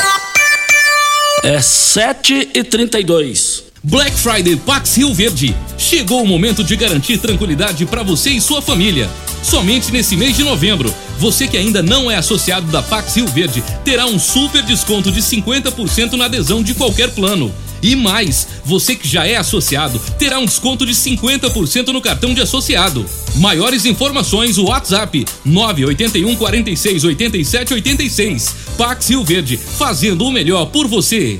É 1.47 1.61
7 1.61 2.49
e 2.55 2.63
32 2.63 3.65
Black 3.87 4.17
Friday 4.17 4.55
Pax 4.55 4.97
Rio 4.97 5.13
Verde. 5.13 5.55
Chegou 5.77 6.23
o 6.23 6.27
momento 6.27 6.63
de 6.63 6.75
garantir 6.75 7.19
tranquilidade 7.19 7.85
para 7.85 8.01
você 8.01 8.31
e 8.31 8.41
sua 8.41 8.59
família. 8.59 9.07
Somente 9.43 9.91
nesse 9.91 10.15
mês 10.15 10.35
de 10.35 10.43
novembro, 10.43 10.91
você 11.19 11.47
que 11.47 11.55
ainda 11.55 11.83
não 11.83 12.09
é 12.09 12.15
associado 12.15 12.65
da 12.71 12.81
Pax 12.81 13.15
Rio 13.15 13.27
Verde 13.27 13.63
terá 13.83 14.07
um 14.07 14.17
super 14.17 14.63
desconto 14.63 15.11
de 15.11 15.21
50% 15.21 16.13
na 16.13 16.25
adesão 16.25 16.63
de 16.63 16.73
qualquer 16.73 17.11
plano. 17.11 17.53
E 17.79 17.95
mais, 17.95 18.47
você 18.65 18.95
que 18.95 19.07
já 19.07 19.27
é 19.27 19.35
associado 19.35 20.01
terá 20.17 20.39
um 20.39 20.45
desconto 20.45 20.83
de 20.83 20.93
50% 20.93 21.89
no 21.89 22.01
cartão 22.01 22.33
de 22.33 22.41
associado. 22.41 23.05
Maiores 23.35 23.85
informações, 23.85 24.57
o 24.57 24.65
WhatsApp 24.65 25.27
981 25.45 26.35
46 26.35 27.03
87 27.03 27.73
86. 27.75 28.55
Pax 28.79 29.09
Rio 29.09 29.23
Verde, 29.23 29.57
fazendo 29.57 30.25
o 30.25 30.31
melhor 30.31 30.65
por 30.65 30.87
você. 30.87 31.39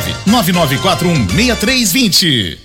99416320. 0.27 2.57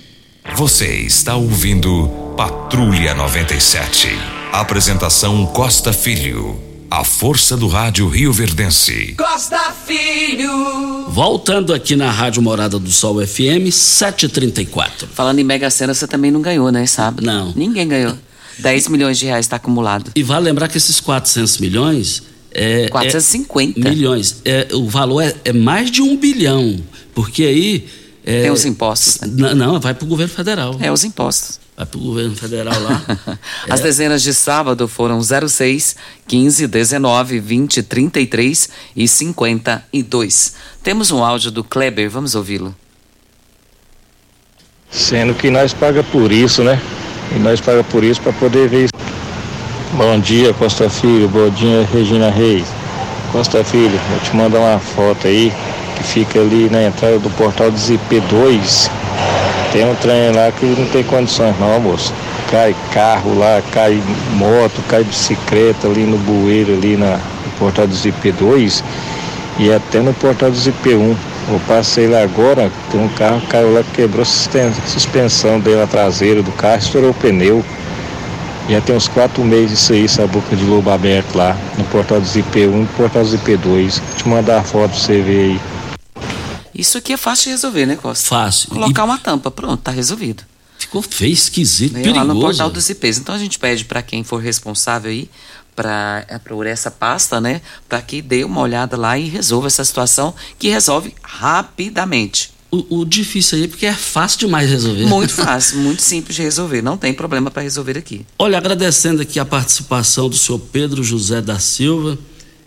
Você 0.54 0.96
está 0.98 1.36
ouvindo 1.36 2.08
Patrulha 2.36 3.14
97. 3.14 4.08
Apresentação 4.52 5.46
Costa 5.46 5.92
Filho. 5.92 6.60
A 6.90 7.02
força 7.02 7.56
do 7.56 7.66
rádio 7.66 8.08
Rio 8.08 8.32
Verdense. 8.32 9.14
Costa 9.18 9.72
Filho. 9.86 11.06
Voltando 11.08 11.74
aqui 11.74 11.96
na 11.96 12.10
Rádio 12.10 12.40
Morada 12.40 12.78
do 12.78 12.92
Sol 12.92 13.26
FM 13.26 13.72
734. 13.72 15.08
Falando 15.12 15.40
em 15.40 15.44
Mega 15.44 15.68
Sena, 15.68 15.92
você 15.92 16.06
também 16.06 16.30
não 16.30 16.40
ganhou, 16.40 16.70
né, 16.70 16.86
sabe? 16.86 17.24
Não. 17.24 17.52
Ninguém 17.56 17.88
ganhou. 17.88 18.16
10 18.58 18.88
milhões 18.88 19.18
de 19.18 19.26
reais 19.26 19.46
está 19.46 19.56
acumulado. 19.56 20.12
E 20.14 20.22
vale 20.22 20.44
lembrar 20.44 20.68
que 20.68 20.78
esses 20.78 21.00
400 21.00 21.58
milhões. 21.58 22.22
É, 22.52 22.88
450 22.88 23.80
é 23.80 23.90
milhões. 23.90 24.40
É, 24.44 24.68
o 24.72 24.88
valor 24.88 25.22
é, 25.22 25.34
é 25.44 25.52
mais 25.52 25.90
de 25.90 26.00
um 26.00 26.16
bilhão. 26.16 26.80
Porque 27.16 27.44
aí. 27.44 27.88
É, 28.26 28.42
Tem 28.42 28.50
os 28.50 28.66
impostos. 28.66 29.20
Né? 29.22 29.54
Não, 29.54 29.80
vai 29.80 29.94
para 29.94 30.04
o 30.04 30.08
governo 30.08 30.34
federal. 30.34 30.76
É, 30.80 30.92
os 30.92 31.02
impostos. 31.02 31.58
Vai 31.74 31.86
pro 31.86 31.98
governo 31.98 32.36
federal 32.36 32.74
lá. 32.82 33.02
As 33.70 33.80
dezenas 33.80 34.20
de 34.20 34.34
sábado 34.34 34.86
foram 34.86 35.20
06, 35.22 35.96
15, 36.26 36.66
19, 36.66 37.40
20, 37.40 37.82
33 37.84 38.68
e 38.94 39.08
52. 39.08 40.54
Temos 40.82 41.10
um 41.10 41.24
áudio 41.24 41.50
do 41.50 41.64
Kleber, 41.64 42.10
vamos 42.10 42.34
ouvi-lo. 42.34 42.74
Sendo 44.90 45.32
que 45.34 45.50
nós 45.50 45.72
paga 45.72 46.02
por 46.02 46.30
isso, 46.30 46.62
né? 46.62 46.80
E 47.34 47.38
nós 47.38 47.60
paga 47.60 47.82
por 47.84 48.04
isso 48.04 48.20
para 48.20 48.32
poder 48.34 48.68
ver. 48.68 48.88
Bom 49.92 50.20
dia, 50.20 50.52
Costa 50.52 50.90
Filho. 50.90 51.28
Bom 51.28 51.48
dia, 51.48 51.88
Regina 51.92 52.28
Reis. 52.28 52.66
Costa 53.32 53.64
Filho, 53.64 53.98
vou 54.10 54.20
te 54.20 54.36
mandar 54.36 54.58
uma 54.58 54.78
foto 54.78 55.26
aí 55.26 55.52
fica 56.06 56.40
ali 56.40 56.68
na 56.70 56.82
entrada 56.82 57.18
do 57.18 57.30
portal 57.30 57.70
do 57.70 57.76
ZP2. 57.76 58.90
Tem 59.72 59.84
um 59.84 59.94
trem 59.96 60.32
lá 60.32 60.50
que 60.52 60.64
não 60.64 60.86
tem 60.86 61.02
condições 61.04 61.54
não, 61.58 61.80
moço. 61.80 62.12
Cai 62.50 62.74
carro 62.92 63.36
lá, 63.38 63.60
cai 63.72 64.00
moto, 64.34 64.80
cai 64.88 65.02
bicicleta 65.02 65.88
ali 65.88 66.04
no 66.04 66.16
bueiro, 66.16 66.74
ali 66.74 66.96
na, 66.96 67.16
no 67.16 67.50
portal 67.58 67.86
do 67.86 67.94
ZP2 67.94 68.82
e 69.58 69.72
até 69.72 70.00
no 70.00 70.14
portal 70.14 70.50
do 70.50 70.56
ZP1. 70.56 71.16
Eu 71.48 71.60
passei 71.66 72.08
lá 72.08 72.22
agora, 72.22 72.70
tem 72.90 73.00
um 73.00 73.08
carro 73.08 73.40
caiu 73.48 73.72
lá, 73.72 73.82
quebrou 73.94 74.22
a 74.22 74.24
suspensão 74.24 75.60
dele 75.60 75.76
na 75.76 75.86
traseira 75.86 76.42
do 76.42 76.50
carro, 76.52 76.78
estourou 76.78 77.10
o 77.10 77.14
pneu. 77.14 77.64
Já 78.68 78.80
tem 78.80 78.96
uns 78.96 79.06
quatro 79.06 79.44
meses 79.44 79.78
isso 79.78 79.92
aí, 79.92 80.04
essa 80.04 80.26
boca 80.26 80.56
de 80.56 80.64
lobo 80.64 80.90
aberto 80.90 81.36
lá, 81.36 81.56
no 81.78 81.84
portal 81.84 82.20
do 82.20 82.26
ZP1 82.26 82.64
e 82.64 82.66
no 82.66 82.86
portal 82.96 83.22
do 83.22 83.28
ZP2. 83.28 84.00
Vou 84.00 84.16
te 84.16 84.28
mandar 84.28 84.58
a 84.58 84.62
foto 84.62 84.90
pra 84.90 84.98
você 84.98 85.20
ver 85.20 85.40
aí. 85.40 85.60
Isso 86.76 86.98
aqui 86.98 87.12
é 87.12 87.16
fácil 87.16 87.44
de 87.44 87.50
resolver, 87.50 87.86
né, 87.86 87.96
Costa? 87.96 88.28
Fácil. 88.28 88.68
Colocar 88.68 89.04
uma 89.04 89.18
tampa, 89.18 89.50
pronto, 89.50 89.80
tá 89.80 89.90
resolvido. 89.90 90.42
Ficou 90.78 91.00
feio, 91.00 91.32
esquisito, 91.32 91.94
Veio 91.94 92.04
perigoso. 92.04 92.26
lá 92.28 92.34
no 92.34 92.40
portal 92.40 92.70
dos 92.70 92.88
IPs. 92.90 93.18
Então 93.18 93.34
a 93.34 93.38
gente 93.38 93.58
pede 93.58 93.84
para 93.84 94.02
quem 94.02 94.22
for 94.22 94.38
responsável 94.38 95.10
aí 95.10 95.30
para 95.74 96.24
é, 96.28 96.38
por 96.38 96.66
essa 96.66 96.90
pasta, 96.90 97.40
né, 97.40 97.60
para 97.88 98.00
que 98.00 98.22
dê 98.22 98.44
uma 98.44 98.62
olhada 98.62 98.96
lá 98.96 99.18
e 99.18 99.28
resolva 99.28 99.66
essa 99.66 99.84
situação 99.84 100.34
que 100.58 100.68
resolve 100.68 101.14
rapidamente. 101.22 102.50
O, 102.70 103.00
o 103.00 103.04
difícil 103.04 103.58
aí 103.58 103.64
é 103.64 103.68
porque 103.68 103.86
é 103.86 103.92
fácil 103.94 104.40
demais 104.40 104.68
resolver. 104.68 105.06
Muito 105.06 105.32
fácil, 105.36 105.78
muito 105.78 106.02
simples 106.02 106.34
de 106.34 106.42
resolver. 106.42 106.82
Não 106.82 106.96
tem 106.96 107.12
problema 107.12 107.50
para 107.50 107.62
resolver 107.62 107.96
aqui. 107.96 108.26
Olha, 108.38 108.58
agradecendo 108.58 109.22
aqui 109.22 109.38
a 109.38 109.44
participação 109.44 110.28
do 110.28 110.36
senhor 110.36 110.58
Pedro 110.58 111.04
José 111.04 111.40
da 111.40 111.58
Silva. 111.58 112.18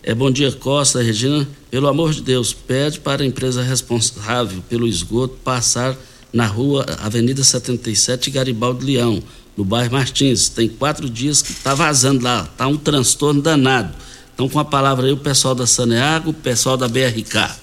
É, 0.02 0.14
bom 0.14 0.30
dia, 0.30 0.50
Costa, 0.50 1.02
Regina. 1.02 1.46
Pelo 1.70 1.86
amor 1.86 2.14
de 2.14 2.22
Deus, 2.22 2.54
pede 2.54 2.98
para 2.98 3.22
a 3.22 3.26
empresa 3.26 3.62
responsável 3.62 4.62
pelo 4.66 4.88
esgoto 4.88 5.36
passar 5.44 5.94
na 6.32 6.46
rua 6.46 6.86
Avenida 7.02 7.44
77 7.44 8.30
Garibaldi 8.30 8.86
Leão, 8.86 9.22
no 9.54 9.62
bairro 9.62 9.92
Martins. 9.92 10.48
Tem 10.48 10.70
quatro 10.70 11.08
dias 11.08 11.42
que 11.42 11.52
está 11.52 11.74
vazando 11.74 12.24
lá, 12.24 12.48
tá 12.56 12.66
um 12.66 12.78
transtorno 12.78 13.42
danado. 13.42 13.94
Então, 14.32 14.48
com 14.48 14.58
a 14.58 14.64
palavra 14.64 15.06
aí, 15.06 15.12
o 15.12 15.18
pessoal 15.18 15.54
da 15.54 15.66
Saneago, 15.66 16.30
o 16.30 16.34
pessoal 16.34 16.78
da 16.78 16.88
BRK. 16.88 17.56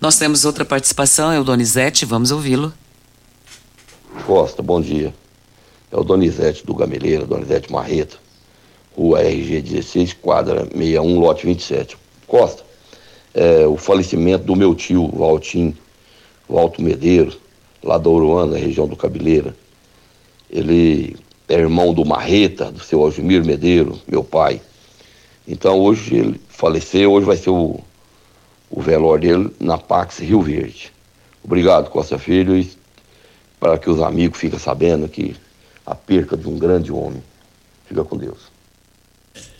Nós 0.00 0.16
temos 0.16 0.46
outra 0.46 0.64
participação, 0.64 1.30
é 1.30 1.38
o 1.38 1.44
Donizete, 1.44 2.06
vamos 2.06 2.30
ouvi-lo. 2.30 2.72
Costa, 4.24 4.62
bom 4.62 4.80
dia. 4.80 5.12
É 5.92 5.96
o 5.98 6.02
Donizete 6.02 6.64
do 6.64 6.74
Gameleira, 6.74 7.26
Donizete 7.26 7.70
Marreta, 7.70 8.16
rua 8.98 9.22
RG 9.22 9.60
16, 9.60 10.14
quadra 10.14 10.64
61, 10.64 11.20
lote 11.20 11.46
27. 11.46 11.96
Costa, 12.26 12.64
é, 13.32 13.64
o 13.64 13.76
falecimento 13.76 14.44
do 14.44 14.56
meu 14.56 14.74
tio, 14.74 15.08
Valtim, 15.08 15.72
Valto 16.48 16.82
Medeiros, 16.82 17.38
lá 17.82 17.96
da 17.96 18.10
Uruana, 18.10 18.58
região 18.58 18.88
do 18.88 18.96
Cabeleira. 18.96 19.54
Ele 20.50 21.16
é 21.48 21.54
irmão 21.54 21.94
do 21.94 22.04
Marreta, 22.04 22.72
do 22.72 22.80
seu 22.80 23.00
Algimir 23.02 23.44
Medeiros, 23.44 24.00
meu 24.08 24.24
pai. 24.24 24.60
Então 25.46 25.78
hoje 25.78 26.16
ele 26.16 26.40
faleceu, 26.48 27.12
hoje 27.12 27.26
vai 27.26 27.36
ser 27.36 27.50
o, 27.50 27.80
o 28.68 28.80
velório 28.80 29.28
dele 29.28 29.54
na 29.60 29.78
Pax 29.78 30.18
Rio 30.18 30.42
Verde. 30.42 30.92
Obrigado, 31.44 31.88
Costa 31.90 32.18
Filho, 32.18 32.58
e 32.58 32.68
para 33.60 33.78
que 33.78 33.88
os 33.88 34.02
amigos 34.02 34.38
fiquem 34.38 34.58
sabendo 34.58 35.08
que 35.08 35.36
a 35.86 35.94
perca 35.94 36.36
de 36.36 36.48
um 36.48 36.58
grande 36.58 36.92
homem. 36.92 37.22
Fica 37.86 38.04
com 38.04 38.16
Deus. 38.16 38.57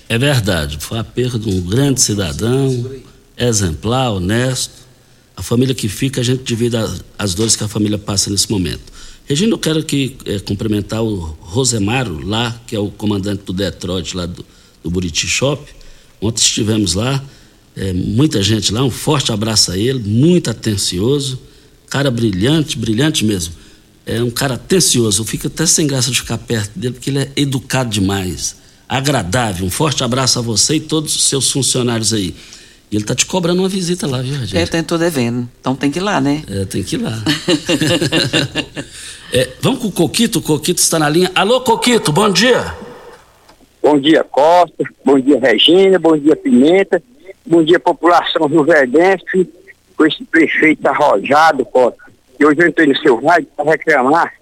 É 0.09 0.17
verdade, 0.17 0.79
foi 0.81 0.99
a 0.99 1.05
perda 1.05 1.39
de 1.39 1.51
um 1.51 1.61
grande 1.61 2.01
cidadão, 2.01 2.91
exemplar, 3.37 4.11
honesto. 4.11 4.73
A 5.37 5.43
família 5.43 5.75
que 5.75 5.87
fica, 5.87 6.23
a 6.23 6.25
gente 6.25 6.43
divide 6.43 6.77
as, 7.19 7.35
dores 7.35 7.55
que 7.55 7.63
a 7.63 7.69
família 7.69 7.99
passa 7.99 8.31
nesse 8.31 8.51
momento. 8.51 8.91
Regina, 9.27 9.53
eu 9.53 9.59
quero 9.59 9.81
aqui 9.81 10.17
é, 10.25 10.39
cumprimentar 10.39 11.03
o 11.03 11.37
Rosemaro, 11.41 12.27
lá, 12.27 12.59
que 12.67 12.75
é 12.75 12.79
o 12.79 12.91
comandante 12.91 13.43
do 13.45 13.53
Detroit, 13.53 14.17
lá 14.17 14.25
do, 14.25 14.45
do 14.83 14.91
Buriti 14.91 15.27
Shop. 15.27 15.63
Ontem 16.23 16.41
estivemos 16.41 16.95
lá, 16.95 17.23
é, 17.77 17.93
muita 17.93 18.43
gente 18.43 18.73
lá, 18.73 18.83
um 18.83 18.91
forte 18.91 19.31
abraço 19.31 19.71
a 19.71 19.77
ele, 19.77 20.01
muito 20.01 20.51
atencioso, 20.51 21.39
cara 21.91 22.11
brilhante, 22.11 22.79
brilhante 22.79 23.27
mesmo. 23.27 23.53
É 24.07 24.23
um 24.23 24.31
cara 24.31 24.55
atencioso, 24.55 25.21
eu 25.21 25.27
fico 25.27 25.49
até 25.49 25.67
sem 25.67 25.87
graça 25.87 26.11
de 26.11 26.19
ficar 26.19 26.39
perto 26.39 26.77
dele, 26.79 26.95
porque 26.95 27.11
ele 27.11 27.19
é 27.19 27.33
educado 27.37 27.91
demais, 27.91 28.57
agradável. 28.89 29.67
Um 29.67 29.71
forte 29.71 30.03
abraço 30.03 30.39
a 30.39 30.43
você 30.43 30.77
e 30.77 30.81
todos 30.81 31.15
os 31.15 31.29
seus 31.29 31.51
funcionários 31.51 32.13
aí. 32.13 32.35
E 32.91 32.97
ele 32.97 33.05
tá 33.05 33.15
te 33.15 33.27
cobrando 33.27 33.61
uma 33.61 33.69
visita 33.69 34.07
lá, 34.07 34.23
viu, 34.23 34.35
gente? 34.35 34.57
É, 34.57 34.67
tentou 34.67 34.97
devendo. 34.97 35.47
Então 35.61 35.75
tem 35.75 35.91
que 35.91 35.99
ir 35.99 36.03
lá, 36.03 36.21
né? 36.21 36.43
É, 36.49 36.65
tem 36.65 36.83
que 36.83 36.97
ir 36.97 37.03
lá. 37.03 37.13
é, 39.31 39.51
vamos 39.61 39.81
com 39.81 39.89
o 39.89 39.93
Coquito, 39.93 40.39
o 40.39 40.43
Coquito 40.43 40.81
está 40.81 40.99
na 40.99 41.09
linha. 41.09 41.31
Alô, 41.35 41.61
Coquito, 41.61 42.11
bom 42.11 42.31
dia. 42.31 42.75
Bom 43.83 43.99
dia, 43.99 44.25
Costa. 44.25 44.85
Bom 45.05 45.21
dia, 45.21 45.39
Regina. 45.39 45.99
Bom 45.99 46.17
dia, 46.17 46.35
Pimenta. 46.35 47.03
Bom 47.47 47.63
dia, 47.63 47.79
população 47.79 48.47
rio-verdense. 48.47 49.47
Com 49.95 50.07
esse 50.07 50.25
prefeito 50.25 50.87
arrojado, 50.87 51.65
Costa. 51.67 51.99
E 52.41 52.47
hoje 52.47 52.63
eu 52.63 52.69
entrei 52.69 52.87
no 52.87 52.97
seu 52.99 53.23
rádio 53.23 53.49
para 53.55 53.71
reclamar 53.71 54.33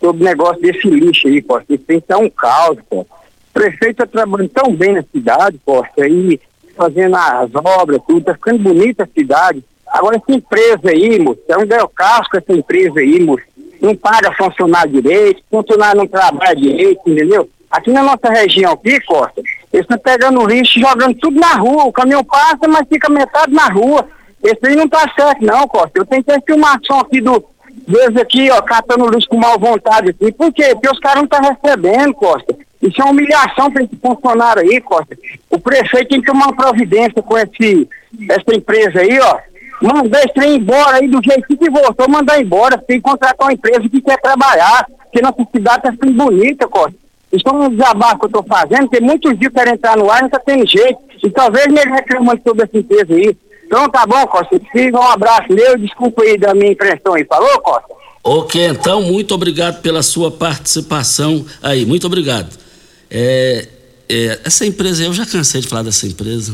sobre 0.00 0.22
o 0.22 0.24
negócio 0.24 0.60
desse 0.60 0.88
lixo 0.88 1.28
aí, 1.28 1.40
Costa. 1.40 1.72
Isso 1.72 1.84
tem 1.84 1.98
que 1.98 2.04
estar 2.04 2.18
um 2.18 2.28
caos, 2.28 2.78
Costa. 2.90 3.23
Prefeito 3.54 4.02
está 4.02 4.06
trabalhando 4.06 4.50
tão 4.50 4.74
bem 4.74 4.94
na 4.94 5.04
cidade, 5.04 5.60
Costa, 5.64 6.08
e 6.08 6.40
fazendo 6.76 7.14
as 7.14 7.50
obras, 7.54 8.00
tudo, 8.06 8.24
tá 8.24 8.34
ficando 8.34 8.58
bonita 8.58 9.04
a 9.04 9.06
cidade. 9.06 9.64
Agora 9.86 10.16
essa 10.16 10.36
empresa 10.36 10.90
aí, 10.90 11.20
moço, 11.20 11.40
é 11.48 11.56
um 11.56 11.64
del 11.64 11.88
casco 11.88 12.36
essa 12.36 12.52
empresa 12.52 12.98
aí, 12.98 13.20
moço. 13.20 13.44
Não 13.80 13.94
paga 13.94 14.34
funcionário 14.34 14.90
direito, 14.90 15.40
funcionário 15.48 15.98
não 15.98 16.06
trabalha 16.06 16.56
direito, 16.56 17.00
entendeu? 17.06 17.48
Aqui 17.70 17.92
na 17.92 18.02
nossa 18.02 18.28
região 18.28 18.72
aqui, 18.72 19.00
Costa, 19.02 19.40
eles 19.72 19.84
estão 19.84 19.98
pegando 19.98 20.46
lixo 20.46 20.78
e 20.78 20.82
jogando 20.82 21.14
tudo 21.16 21.38
na 21.38 21.54
rua. 21.54 21.84
O 21.84 21.92
caminhão 21.92 22.24
passa, 22.24 22.66
mas 22.68 22.88
fica 22.88 23.08
metade 23.08 23.52
na 23.52 23.68
rua. 23.68 24.08
Esse 24.42 24.66
aí 24.66 24.74
não 24.74 24.88
tá 24.88 25.08
certo, 25.14 25.44
não, 25.44 25.68
Costa. 25.68 25.92
Eu 25.94 26.06
tenho 26.06 26.24
que 26.24 26.32
ter 26.32 26.42
filmação 26.44 26.98
aqui 27.00 27.20
do 27.20 27.44
deles 27.86 28.16
aqui, 28.16 28.50
ó, 28.50 28.60
catando 28.62 29.08
lixo 29.08 29.28
com 29.28 29.36
mal 29.36 29.58
vontade 29.58 30.10
aqui. 30.10 30.32
Por 30.32 30.52
quê? 30.52 30.70
Porque 30.72 30.88
os 30.88 30.98
caras 30.98 31.18
não 31.18 31.24
estão 31.24 31.40
recebendo, 31.40 32.14
Costa. 32.14 32.56
Isso 32.84 33.00
é 33.00 33.04
uma 33.04 33.12
humilhação 33.12 33.70
para 33.70 33.82
esse 33.82 33.96
funcionário 33.96 34.62
aí, 34.62 34.78
Costa. 34.78 35.16
O 35.48 35.58
prefeito 35.58 36.10
tem 36.10 36.20
que 36.20 36.30
tomar 36.30 36.48
uma 36.48 36.56
providência 36.56 37.22
com 37.22 37.38
esse, 37.38 37.88
essa 38.30 38.54
empresa 38.54 39.00
aí, 39.00 39.18
ó. 39.20 39.38
Mandar 39.82 40.18
esse 40.18 40.34
trem 40.34 40.56
embora 40.56 40.98
aí 40.98 41.08
do 41.08 41.20
jeito 41.22 41.56
que 41.56 41.70
voltou, 41.70 42.08
mandar 42.08 42.40
embora. 42.40 42.76
Tem 42.76 42.98
que 42.98 43.02
contratar 43.02 43.46
uma 43.46 43.54
empresa 43.54 43.88
que 43.88 44.02
quer 44.02 44.20
trabalhar. 44.20 44.86
Porque 45.04 45.22
nossa 45.22 45.48
cidade 45.50 45.82
tá 45.82 45.92
ficando 45.92 46.12
bonita, 46.12 46.68
Costa. 46.68 46.94
Isso 47.32 47.48
é 47.48 47.52
um 47.52 47.70
desabafo 47.70 48.18
que 48.18 48.26
eu 48.26 48.30
tô 48.30 48.42
fazendo, 48.42 48.88
tem 48.88 49.00
muitos 49.00 49.36
dias 49.38 49.50
que 49.50 49.58
querem 49.58 49.74
entrar 49.74 49.96
no 49.96 50.10
ar 50.10 50.22
não 50.22 50.28
tá 50.28 50.38
tendo 50.38 50.66
jeito. 50.68 50.98
E 51.22 51.30
talvez 51.30 51.66
ele 51.66 51.90
reclamando 51.90 52.40
sobre 52.46 52.64
essa 52.64 52.76
empresa 52.78 53.14
aí. 53.14 53.36
Então 53.64 53.88
tá 53.88 54.06
bom, 54.06 54.26
Costa. 54.26 54.60
Fica 54.70 55.00
um 55.00 55.02
abraço 55.02 55.50
meu, 55.50 55.78
desculpa 55.78 56.22
aí 56.22 56.36
da 56.36 56.54
minha 56.54 56.72
impressão 56.72 57.14
aí. 57.14 57.24
Falou, 57.24 57.58
Costa? 57.60 57.94
Ok, 58.22 58.68
então, 58.68 59.02
muito 59.02 59.34
obrigado 59.34 59.80
pela 59.80 60.02
sua 60.02 60.30
participação 60.30 61.44
aí. 61.62 61.86
Muito 61.86 62.06
obrigado. 62.06 62.63
É, 63.16 63.68
é, 64.08 64.40
essa 64.42 64.66
empresa, 64.66 65.04
eu 65.04 65.14
já 65.14 65.24
cansei 65.24 65.60
de 65.60 65.68
falar 65.68 65.84
dessa 65.84 66.04
empresa. 66.04 66.52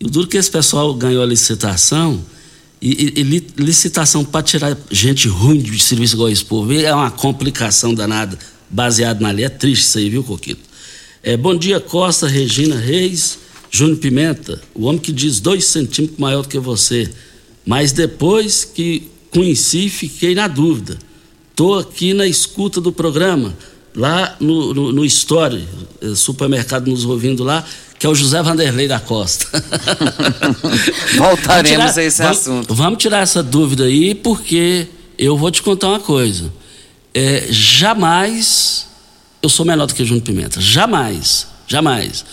E 0.00 0.06
o 0.06 0.10
duro 0.10 0.26
que 0.26 0.38
esse 0.38 0.50
pessoal 0.50 0.94
ganhou 0.94 1.22
a 1.22 1.26
licitação, 1.26 2.24
e, 2.80 3.12
e, 3.14 3.20
e 3.20 3.62
licitação 3.62 4.24
para 4.24 4.42
tirar 4.42 4.74
gente 4.90 5.28
ruim 5.28 5.58
de 5.58 5.78
serviço 5.78 6.14
igual 6.14 6.30
esse 6.30 6.44
povo, 6.44 6.72
é 6.72 6.94
uma 6.94 7.10
complicação 7.10 7.92
danada, 7.92 8.38
baseado 8.70 9.20
na 9.20 9.30
lei. 9.30 9.44
É 9.44 9.50
triste 9.50 9.82
isso 9.82 9.98
aí, 9.98 10.08
viu, 10.08 10.24
Coquito? 10.24 10.62
É, 11.22 11.36
bom 11.36 11.54
dia, 11.54 11.78
Costa, 11.78 12.26
Regina 12.26 12.76
Reis, 12.76 13.38
Júnior 13.70 13.98
Pimenta, 13.98 14.62
o 14.74 14.86
homem 14.86 14.98
que 14.98 15.12
diz 15.12 15.40
dois 15.40 15.66
centímetros 15.66 16.18
maior 16.18 16.46
que 16.46 16.58
você. 16.58 17.10
Mas 17.66 17.92
depois 17.92 18.64
que 18.64 19.10
conheci, 19.30 19.90
fiquei 19.90 20.34
na 20.34 20.48
dúvida. 20.48 20.98
Estou 21.50 21.78
aqui 21.78 22.14
na 22.14 22.26
escuta 22.26 22.80
do 22.80 22.92
programa 22.92 23.54
lá 23.98 24.36
no, 24.38 24.72
no, 24.72 24.92
no 24.92 25.04
Story, 25.04 25.68
supermercado 26.14 26.86
nos 26.86 27.04
ouvindo 27.04 27.42
lá, 27.42 27.64
que 27.98 28.06
é 28.06 28.08
o 28.08 28.14
José 28.14 28.40
Vanderlei 28.40 28.86
da 28.86 29.00
Costa. 29.00 29.46
Voltaremos 31.18 31.70
tirar, 31.70 31.98
a 31.98 32.04
esse 32.04 32.22
vamos, 32.22 32.38
assunto. 32.38 32.74
Vamos 32.74 33.02
tirar 33.02 33.22
essa 33.22 33.42
dúvida 33.42 33.84
aí, 33.84 34.14
porque 34.14 34.86
eu 35.18 35.36
vou 35.36 35.50
te 35.50 35.62
contar 35.62 35.88
uma 35.88 35.98
coisa. 35.98 36.52
É, 37.12 37.48
jamais 37.50 38.86
eu 39.42 39.48
sou 39.48 39.66
menor 39.66 39.86
do 39.86 39.94
que 39.94 40.04
Júnior 40.04 40.24
Pimenta. 40.24 40.60
Jamais, 40.60 41.48
jamais. 41.66 42.24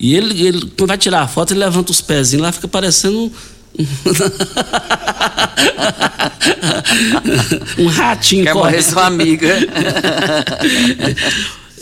E 0.00 0.16
ele, 0.16 0.44
ele, 0.44 0.72
quando 0.76 0.88
vai 0.88 0.98
tirar 0.98 1.22
a 1.22 1.28
foto, 1.28 1.52
ele 1.52 1.60
levanta 1.60 1.92
os 1.92 2.00
pezinhos 2.00 2.42
lá, 2.42 2.50
fica 2.50 2.66
parecendo 2.66 3.30
um 7.78 7.86
ratinho 7.88 8.44
Quer 8.44 8.54
morrer 8.54 8.82
sua 8.82 9.06
amiga. 9.06 9.48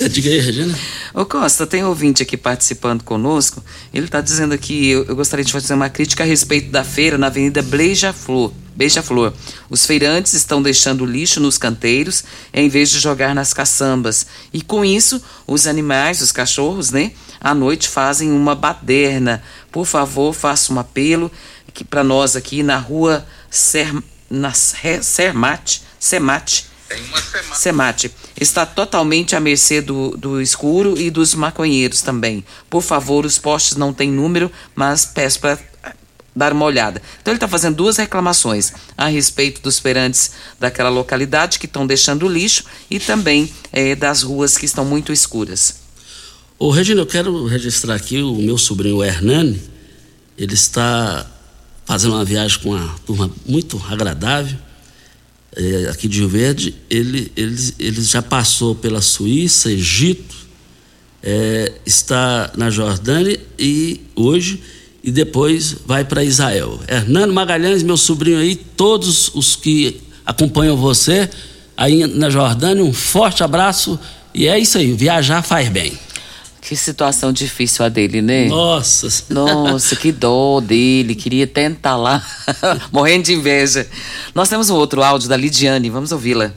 Diga 0.09 0.31
aí, 0.31 0.41
Regina. 0.41 0.75
Ô 1.15 1.27
Costa, 1.27 1.67
tem 1.67 1.85
ouvinte 1.85 2.23
aqui 2.23 2.37
participando 2.37 3.05
conosco. 3.05 3.63
Ele 3.93 4.07
está 4.07 4.21
dizendo 4.21 4.55
aqui, 4.55 4.89
eu, 4.89 5.05
eu, 5.05 5.15
gostaria 5.15 5.45
de 5.45 5.53
fazer 5.53 5.75
uma 5.75 5.91
crítica 5.91 6.25
a 6.25 6.27
respeito 6.27 6.71
da 6.71 6.83
feira 6.83 7.19
na 7.19 7.27
Avenida 7.27 7.63
Beija-Flor. 7.63 8.53
Beija-Flor. 8.75 9.33
Os 9.69 9.85
feirantes 9.85 10.33
estão 10.33 10.63
deixando 10.63 11.05
lixo 11.05 11.41
nos 11.41 11.59
canteiros 11.59 12.25
em 12.53 12.69
vez 12.69 12.91
de 12.91 12.99
jogar 12.99 13.35
nas 13.35 13.53
caçambas. 13.53 14.27
E 14.53 14.63
com 14.63 14.85
isso, 14.85 15.23
os 15.47 15.67
animais, 15.67 16.23
os 16.23 16.33
cachorros, 16.33 16.91
né, 16.91 17.13
à 17.41 17.55
noite 17.55 17.89
fazem 17.89 18.33
uma 18.33 18.55
baderna. 18.55 19.43
Por 19.71 19.85
favor, 19.85 20.33
faça 20.33 20.73
um 20.73 20.79
apelo 20.79 21.31
para 21.85 22.05
nós 22.05 22.37
aqui 22.37 22.63
na 22.63 22.77
rua 22.77 23.27
Ser, 23.51 23.93
na 24.29 24.53
Sermate, 24.53 25.83
Semate, 25.99 26.67
Semate. 27.55 28.11
Está 28.39 28.67
totalmente 28.67 29.35
à 29.35 29.41
mercê 29.41 29.81
do, 29.81 30.17
do 30.17 30.41
escuro 30.41 30.99
e 30.99 31.11
dos 31.11 31.35
maconheiros 31.35 32.03
também. 32.03 32.45
Por 32.69 32.83
favor, 32.83 33.25
os 33.25 33.39
postes 33.39 33.77
não 33.77 33.93
têm 33.93 34.11
número, 34.11 34.51
mas 34.75 35.05
peço 35.07 35.41
para 35.41 35.59
dar 36.35 36.53
uma 36.53 36.65
olhada. 36.65 37.01
Então 37.21 37.33
ele 37.33 37.37
está 37.37 37.49
fazendo 37.49 37.77
duas 37.77 37.97
reclamações 37.97 38.73
a 38.97 39.07
respeito 39.07 39.61
dos 39.61 39.79
feirantes 39.79 40.33
daquela 40.59 40.89
localidade 40.89 41.59
que 41.59 41.67
estão 41.67 41.87
deixando 41.87 42.29
lixo 42.29 42.65
e 42.91 42.99
também 42.99 43.53
é, 43.73 43.95
das 43.95 44.23
ruas 44.23 44.57
que 44.57 44.65
estão 44.65 44.85
muito 44.85 45.13
escuras. 45.13 45.83
Ô 46.59 46.71
Regina, 46.71 47.01
eu 47.01 47.07
quero 47.07 47.47
registrar 47.47 47.95
aqui 47.95 48.23
o 48.23 48.37
meu 48.37 48.57
sobrinho 48.57 49.03
Hernani. 49.03 49.61
Ele 50.39 50.55
está 50.55 51.27
fazendo 51.85 52.15
uma 52.15 52.25
viagem 52.25 52.59
com 52.59 52.71
uma 52.71 52.95
turma 53.07 53.31
muito 53.47 53.83
agradável 53.89 54.57
é, 55.57 55.89
aqui 55.91 56.09
de 56.09 56.19
Rio 56.19 56.29
Verde. 56.29 56.75
Ele, 56.89 57.31
ele, 57.37 57.75
ele 57.79 58.03
já 58.03 58.23
passou 58.23 58.75
pela 58.75 59.01
Suíça, 59.01 59.71
Egito, 59.71 60.35
é, 61.23 61.73
está 61.87 62.51
na 62.57 62.71
Jordânia 62.71 63.39
e 63.59 64.01
hoje 64.17 64.61
e 65.05 65.11
depois 65.11 65.77
vai 65.87 66.05
para 66.05 66.25
Israel. 66.25 66.81
Hernando 66.89 67.33
Magalhães, 67.33 67.83
meu 67.83 67.97
sobrinho 67.97 68.39
aí, 68.39 68.57
todos 68.57 69.31
os 69.35 69.57
que 69.57 70.01
acompanham 70.25 70.77
você 70.77 71.29
aí 71.77 72.07
na 72.07 72.31
Jordânia, 72.31 72.85
um 72.85 72.93
forte 72.93 73.43
abraço 73.43 73.99
e 74.35 74.47
é 74.47 74.59
isso 74.59 74.79
aí, 74.79 74.93
viajar 74.93 75.43
faz 75.43 75.69
bem. 75.69 75.93
Que 76.73 76.77
situação 76.77 77.35
difícil 77.35 77.85
a 77.85 77.91
dele, 77.91 78.23
né? 78.23 78.47
Nossa. 78.47 79.07
Nossa, 79.29 79.95
que 79.95 80.11
dó 80.11 80.59
dele. 80.59 81.15
Queria 81.15 81.47
tentar 81.47 81.97
lá, 81.99 82.27
morrendo 82.91 83.25
de 83.25 83.35
inveja. 83.35 83.87
Nós 84.35 84.49
temos 84.49 84.71
um 84.71 84.75
outro 84.77 85.03
áudio 85.03 85.29
da 85.29 85.37
Lidiane, 85.37 85.91
vamos 85.91 86.13
ouvi-la. 86.13 86.55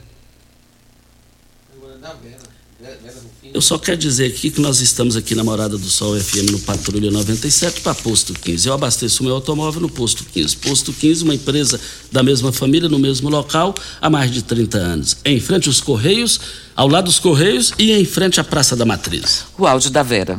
Eu 3.56 3.62
só 3.62 3.78
quero 3.78 3.96
dizer 3.96 4.26
aqui 4.26 4.50
que 4.50 4.60
nós 4.60 4.82
estamos 4.82 5.16
aqui 5.16 5.34
na 5.34 5.42
Morada 5.42 5.78
do 5.78 5.88
Sol 5.88 6.14
FM 6.20 6.50
no 6.52 6.58
Patrulha 6.58 7.10
97 7.10 7.80
para 7.80 7.94
Posto 7.94 8.34
15. 8.34 8.68
Eu 8.68 8.74
abasteço 8.74 9.24
meu 9.24 9.34
automóvel 9.34 9.80
no 9.80 9.88
Posto 9.88 10.24
15. 10.24 10.58
Posto 10.58 10.92
15, 10.92 11.24
uma 11.24 11.34
empresa 11.34 11.80
da 12.12 12.22
mesma 12.22 12.52
família, 12.52 12.86
no 12.86 12.98
mesmo 12.98 13.30
local, 13.30 13.74
há 13.98 14.10
mais 14.10 14.30
de 14.30 14.42
30 14.42 14.76
anos. 14.76 15.16
Em 15.24 15.40
frente 15.40 15.68
aos 15.68 15.80
Correios, 15.80 16.38
ao 16.76 16.86
lado 16.86 17.06
dos 17.06 17.18
Correios 17.18 17.72
e 17.78 17.92
em 17.92 18.04
frente 18.04 18.38
à 18.38 18.44
Praça 18.44 18.76
da 18.76 18.84
Matriz. 18.84 19.46
O 19.56 19.66
áudio 19.66 19.88
da 19.88 20.02
Vera. 20.02 20.38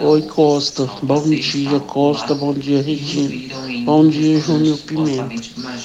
Oi 0.00 0.22
Costa, 0.22 0.88
bom 1.02 1.22
dia 1.22 1.80
Costa, 1.80 2.34
bom 2.34 2.52
dia 2.52 2.82
Regina, 2.82 3.54
bom 3.84 4.08
dia 4.08 4.40
Júnior 4.40 4.78
Pimenta. 4.78 5.34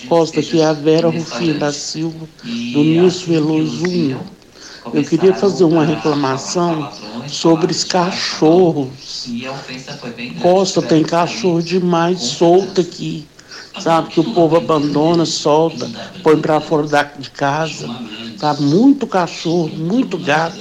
Costa, 0.07 0.39
aqui 0.39 0.61
é 0.61 0.65
a 0.65 0.73
Vera 0.73 1.09
Rufino 1.09 1.59
da 1.59 1.71
Silva, 1.71 2.27
do 2.43 2.83
Nilson 2.83 3.31
1. 3.31 4.17
Eu 4.93 5.03
queria 5.03 5.33
fazer 5.33 5.63
uma 5.63 5.83
reclamação 5.85 6.89
sobre 7.27 7.71
os 7.71 7.83
cachorros. 7.83 9.27
Costa, 10.41 10.81
tem 10.81 11.03
cachorro 11.03 11.61
demais 11.61 12.19
solto 12.21 12.81
aqui. 12.81 13.27
Sabe, 13.79 14.09
que 14.09 14.19
o 14.19 14.33
povo 14.33 14.57
abandona, 14.57 15.25
solta, 15.25 15.89
põe 16.23 16.39
para 16.41 16.59
fora 16.59 16.87
de 17.17 17.29
casa. 17.29 17.87
Tá 18.37 18.53
muito 18.55 19.05
cachorro, 19.07 19.69
muito 19.69 20.17
gato. 20.17 20.57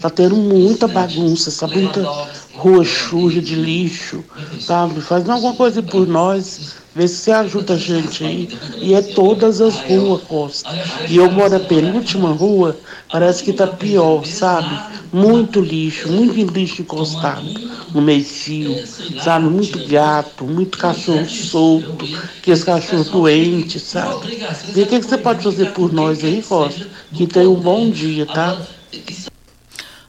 Tá 0.00 0.08
tendo 0.10 0.36
muita 0.36 0.86
bagunça, 0.86 1.50
sabe? 1.50 1.78
Muita 1.78 2.12
rua 2.52 2.84
suja 2.84 3.40
de 3.42 3.54
lixo, 3.54 4.24
sabe? 4.56 5.00
Faz 5.00 5.28
alguma 5.28 5.54
coisa 5.54 5.82
por 5.82 6.06
nós, 6.06 6.62
vê 6.94 7.06
se 7.08 7.16
você 7.16 7.32
ajuda 7.32 7.74
a 7.74 7.78
gente 7.78 8.22
aí. 8.24 8.50
E 8.80 8.94
é 8.94 9.02
todas 9.02 9.60
as 9.60 9.80
ruas, 9.80 10.22
Costa. 10.22 10.76
E 11.06 11.16
eu 11.16 11.30
moro 11.30 11.50
na 11.54 11.60
penúltima 11.60 12.32
rua, 12.32 12.80
parece 13.10 13.42
que 13.42 13.52
tá 13.52 13.66
pior, 13.66 14.24
sabe? 14.24 14.82
Muito 15.12 15.60
lixo, 15.60 16.08
muito 16.10 16.52
lixo 16.52 16.82
encostado 16.82 17.60
no 17.92 18.00
meio 18.02 18.24
fio, 18.24 18.82
sabe? 19.16 19.46
Muito 19.48 19.78
gato, 19.80 20.46
muito 20.46 20.78
cachorro 20.78 21.28
solto, 21.28 22.10
aqueles 22.38 22.62
cachorros 22.64 23.08
doentes, 23.08 23.82
sabe? 23.82 24.28
E 24.74 24.82
o 24.82 24.86
que, 24.86 24.98
que 25.00 25.06
você 25.06 25.18
pode 25.18 25.42
fazer 25.42 25.66
por 25.66 25.92
nós 25.92 26.22
aí, 26.24 26.42
Costa? 26.42 26.86
Que 27.12 27.26
tenha 27.26 27.50
um 27.50 27.60
bom 27.60 27.90
dia, 27.90 28.26
tá? 28.26 28.64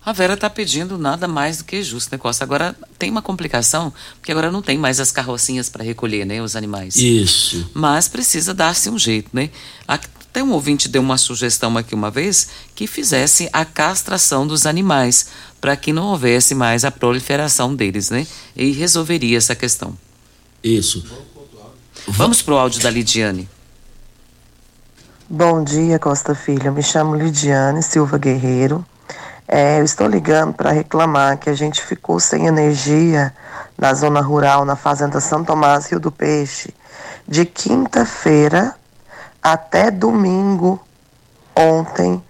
A 0.10 0.12
Vera 0.12 0.34
está 0.34 0.50
pedindo 0.50 0.98
nada 0.98 1.28
mais 1.28 1.60
do 1.60 1.66
que 1.66 1.84
justo, 1.84 2.12
né, 2.12 2.18
Costa? 2.18 2.44
Agora 2.44 2.76
tem 2.98 3.12
uma 3.12 3.22
complicação, 3.22 3.94
porque 4.16 4.32
agora 4.32 4.52
não 4.52 4.60
tem 4.60 4.76
mais 4.76 5.00
as 5.00 5.12
carrocinhas 5.12 5.70
para 5.70 5.84
recolher, 5.84 6.26
né, 6.26 6.42
os 6.42 6.56
animais. 6.56 6.96
Isso. 6.96 7.70
Mas 7.76 8.08
precisa 8.08 8.52
dar-se 8.52 8.90
um 8.90 8.98
jeito, 8.98 9.30
né? 9.32 9.52
Até 9.88 10.42
um 10.42 10.52
ouvinte 10.52 10.90
deu 10.90 11.04
uma 11.04 11.16
sugestão 11.16 11.78
aqui 11.78 11.94
uma 11.94 12.10
vez 12.10 12.50
que 12.74 12.88
fizesse 12.88 13.52
a 13.54 13.64
castração 13.64 14.48
dos 14.48 14.66
animais, 14.66 15.28
para 15.62 15.78
que 15.78 15.94
não 15.94 16.08
houvesse 16.08 16.56
mais 16.56 16.84
a 16.84 16.90
proliferação 16.90 17.76
deles, 17.76 18.10
né? 18.10 18.26
E 18.56 18.72
resolveria 18.72 19.38
essa 19.38 19.54
questão. 19.54 19.96
Isso. 20.64 21.06
Vamos 22.08 22.42
para 22.42 22.56
o 22.56 22.58
áudio 22.58 22.82
da 22.82 22.90
Lidiane. 22.90 23.48
Bom 25.30 25.64
dia, 25.64 26.00
Costa 26.00 26.34
Filho. 26.34 26.66
Eu 26.66 26.74
me 26.74 26.82
chamo 26.82 27.16
Lidiane 27.16 27.84
Silva 27.84 28.18
Guerreiro. 28.18 28.84
É, 29.52 29.80
eu 29.80 29.84
estou 29.84 30.06
ligando 30.06 30.54
para 30.54 30.70
reclamar 30.70 31.40
que 31.40 31.50
a 31.50 31.56
gente 31.56 31.82
ficou 31.82 32.20
sem 32.20 32.46
energia 32.46 33.34
na 33.76 33.96
zona 33.96 34.22
rural, 34.22 34.64
na 34.64 34.76
Fazenda 34.76 35.20
São 35.20 35.44
Tomás, 35.44 35.88
Rio 35.88 36.00
do 36.00 36.12
Peixe, 36.12 36.72
de 37.28 37.46
quinta-feira 37.46 38.76
até 39.42 39.90
domingo, 39.90 40.80
ontem, 41.56 42.24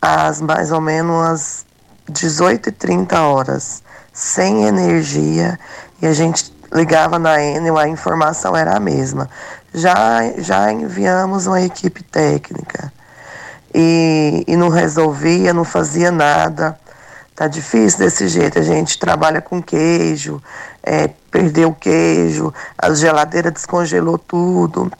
às 0.00 0.40
mais 0.40 0.70
ou 0.70 0.80
menos 0.80 1.26
às 1.26 1.66
18h30 2.08 3.12
horas, 3.18 3.82
sem 4.12 4.64
energia, 4.64 5.58
e 6.00 6.06
a 6.06 6.12
gente 6.12 6.54
ligava 6.72 7.18
na 7.18 7.42
Enel, 7.42 7.76
a 7.76 7.88
informação 7.88 8.56
era 8.56 8.76
a 8.76 8.80
mesma. 8.80 9.28
Já, 9.74 10.30
já 10.38 10.70
enviamos 10.72 11.48
uma 11.48 11.60
equipe 11.60 12.04
técnica 12.04 12.92
e, 13.74 14.44
e 14.46 14.56
não 14.56 14.68
resolvia, 14.68 15.52
não 15.52 15.64
fazia 15.64 16.10
nada. 16.10 16.78
Tá 17.34 17.48
difícil 17.48 18.00
desse 18.00 18.28
jeito. 18.28 18.58
A 18.58 18.62
gente 18.62 18.98
trabalha 18.98 19.40
com 19.40 19.62
queijo, 19.62 20.42
é, 20.82 21.08
perdeu 21.30 21.70
o 21.70 21.74
queijo, 21.74 22.52
a 22.76 22.92
geladeira 22.92 23.50
descongelou 23.50 24.18
tudo. 24.18 24.92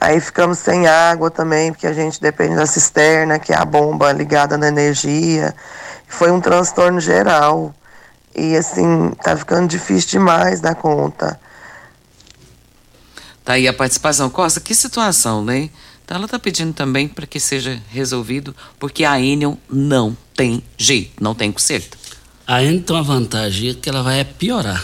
Aí 0.00 0.20
ficamos 0.20 0.58
sem 0.58 0.86
água 0.86 1.30
também, 1.30 1.72
porque 1.72 1.86
a 1.86 1.92
gente 1.92 2.20
depende 2.20 2.54
da 2.54 2.66
cisterna, 2.66 3.38
que 3.38 3.52
é 3.52 3.56
a 3.56 3.64
bomba 3.64 4.12
ligada 4.12 4.56
na 4.56 4.68
energia. 4.68 5.54
Foi 6.06 6.30
um 6.30 6.40
transtorno 6.40 7.00
geral. 7.00 7.74
E 8.34 8.56
assim, 8.56 9.10
tá 9.22 9.36
ficando 9.36 9.66
difícil 9.66 10.10
demais 10.10 10.60
da 10.60 10.74
conta. 10.74 11.38
Tá 13.44 13.54
aí 13.54 13.66
a 13.66 13.72
participação. 13.72 14.30
Costa, 14.30 14.60
que 14.60 14.74
situação, 14.74 15.44
né? 15.44 15.70
Então 16.08 16.16
ela 16.16 16.24
está 16.24 16.38
pedindo 16.38 16.72
também 16.72 17.06
para 17.06 17.26
que 17.26 17.38
seja 17.38 17.82
resolvido, 17.90 18.56
porque 18.78 19.04
a 19.04 19.20
Enel 19.20 19.58
não 19.70 20.16
tem 20.34 20.62
jeito, 20.78 21.22
não 21.22 21.34
tem 21.34 21.52
conserto. 21.52 21.98
A 22.46 22.64
Enel 22.64 22.80
tem 22.80 22.96
uma 22.96 23.02
vantagem 23.02 23.74
que 23.74 23.90
ela 23.90 24.02
vai 24.02 24.24
piorar. 24.24 24.82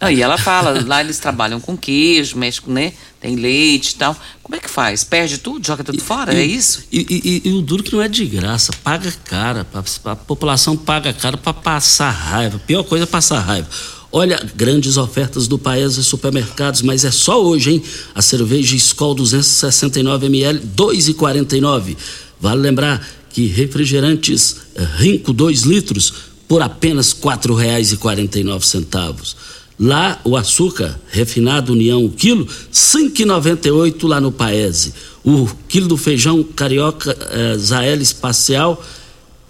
Não, 0.00 0.10
e 0.10 0.20
ela 0.20 0.36
fala, 0.36 0.84
lá 0.84 1.00
eles 1.00 1.20
trabalham 1.20 1.60
com 1.60 1.76
queijo, 1.76 2.36
mexem, 2.36 2.64
né? 2.66 2.92
Tem 3.20 3.36
leite 3.36 3.90
e 3.90 3.94
tal. 3.94 4.16
Como 4.42 4.56
é 4.56 4.58
que 4.58 4.68
faz? 4.68 5.04
Perde 5.04 5.38
tudo, 5.38 5.64
joga 5.64 5.84
tudo 5.84 5.98
e, 5.98 6.00
fora? 6.00 6.34
E, 6.34 6.38
é 6.38 6.44
isso? 6.44 6.82
E, 6.90 7.42
e, 7.44 7.52
o 7.52 7.62
duro 7.62 7.84
que 7.84 7.92
não 7.92 8.02
é 8.02 8.08
de 8.08 8.26
graça, 8.26 8.72
paga 8.82 9.12
cara. 9.24 9.64
A 10.04 10.16
população 10.16 10.76
paga 10.76 11.12
cara 11.12 11.36
para 11.36 11.54
passar 11.54 12.10
raiva. 12.10 12.56
A 12.56 12.58
pior 12.66 12.82
coisa 12.82 13.04
é 13.04 13.06
passar 13.06 13.38
raiva. 13.38 13.68
Olha, 14.16 14.40
grandes 14.54 14.96
ofertas 14.96 15.48
do 15.48 15.58
Paes 15.58 15.96
e 15.96 16.04
supermercados, 16.04 16.82
mas 16.82 17.04
é 17.04 17.10
só 17.10 17.44
hoje, 17.44 17.72
hein? 17.72 17.82
A 18.14 18.22
cerveja 18.22 18.76
Skol 18.76 19.12
269 19.12 20.26
ml, 20.26 20.60
2,49. 20.60 21.96
Vale 22.40 22.60
lembrar 22.60 23.04
que 23.30 23.48
refrigerantes 23.48 24.58
eh, 24.76 24.86
Rinco 24.98 25.32
2 25.32 25.62
litros 25.62 26.14
por 26.46 26.62
apenas 26.62 27.10
R$ 27.10 27.22
4,49. 27.22 29.34
Lá 29.80 30.20
o 30.22 30.36
açúcar 30.36 30.96
refinado 31.10 31.72
União 31.72 32.04
o 32.04 32.10
quilo, 32.12 32.46
5,98 32.72 34.06
lá 34.06 34.20
no 34.20 34.30
Paese. 34.30 34.94
O 35.24 35.48
quilo 35.66 35.88
do 35.88 35.96
feijão 35.96 36.40
carioca 36.44 37.18
eh, 37.32 37.58
Zael 37.58 38.00
Espacial 38.00 38.80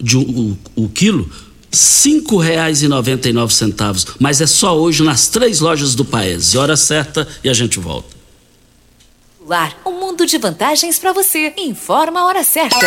de 0.01 0.17
o, 0.17 0.57
o 0.75 0.89
quilo 0.89 1.29
cinco 1.75 2.37
reais 2.37 2.81
e 2.81 2.87
noventa 2.87 3.29
e 3.29 3.33
nove 3.33 3.53
centavos, 3.53 4.07
mas 4.19 4.41
é 4.41 4.47
só 4.47 4.77
hoje 4.77 5.03
nas 5.03 5.27
três 5.27 5.59
lojas 5.59 5.93
do 5.95 6.05
país. 6.05 6.55
Hora 6.55 6.75
certa 6.75 7.27
e 7.43 7.49
a 7.49 7.53
gente 7.53 7.79
volta. 7.79 8.15
Lar, 9.47 9.77
um 9.85 9.99
mundo 9.99 10.25
de 10.25 10.37
vantagens 10.37 10.97
para 10.97 11.13
você. 11.13 11.53
Informa 11.57 12.21
a 12.21 12.25
hora 12.25 12.43
certa. 12.43 12.85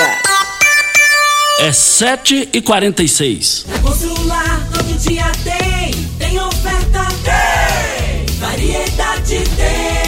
É 1.61 1.73
sete 1.73 2.49
e 2.53 2.61
quarenta 2.61 3.03
e 3.03 3.09
seis. 3.09 3.65
Constrular 3.83 4.69
todo 4.73 4.99
dia 4.99 5.31
tem, 5.45 5.93
tem 6.19 6.41
oferta 6.41 7.07
tem, 7.25 8.37
variedade 8.37 9.43
tem. 9.57 10.08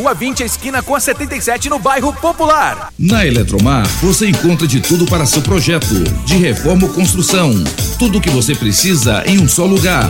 20, 0.09 0.43
esquina 0.43 0.81
com 0.81 0.95
a 0.95 0.99
77, 0.99 1.69
no 1.69 1.77
bairro 1.77 2.11
Popular. 2.13 2.91
Na 2.97 3.25
Eletromar, 3.25 3.87
você 4.01 4.27
encontra 4.27 4.67
de 4.67 4.79
tudo 4.81 5.05
para 5.05 5.25
seu 5.25 5.41
projeto, 5.41 6.03
de 6.25 6.35
reforma 6.37 6.87
ou 6.87 6.93
construção. 6.93 7.53
Tudo 7.99 8.17
o 8.17 8.21
que 8.21 8.29
você 8.29 8.55
precisa 8.55 9.23
em 9.27 9.39
um 9.39 9.47
só 9.47 9.65
lugar. 9.65 10.09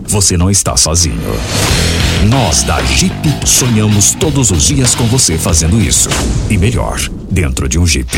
você 0.11 0.37
não 0.37 0.51
está 0.51 0.75
sozinho. 0.75 1.39
Nós 2.29 2.63
da 2.63 2.83
Jeep 2.83 3.13
sonhamos 3.45 4.13
todos 4.13 4.51
os 4.51 4.67
dias 4.67 4.93
com 4.93 5.05
você 5.05 5.37
fazendo 5.37 5.81
isso. 5.81 6.09
E 6.49 6.57
melhor, 6.57 6.99
dentro 7.31 7.69
de 7.69 7.79
um 7.79 7.87
Jeep. 7.87 8.11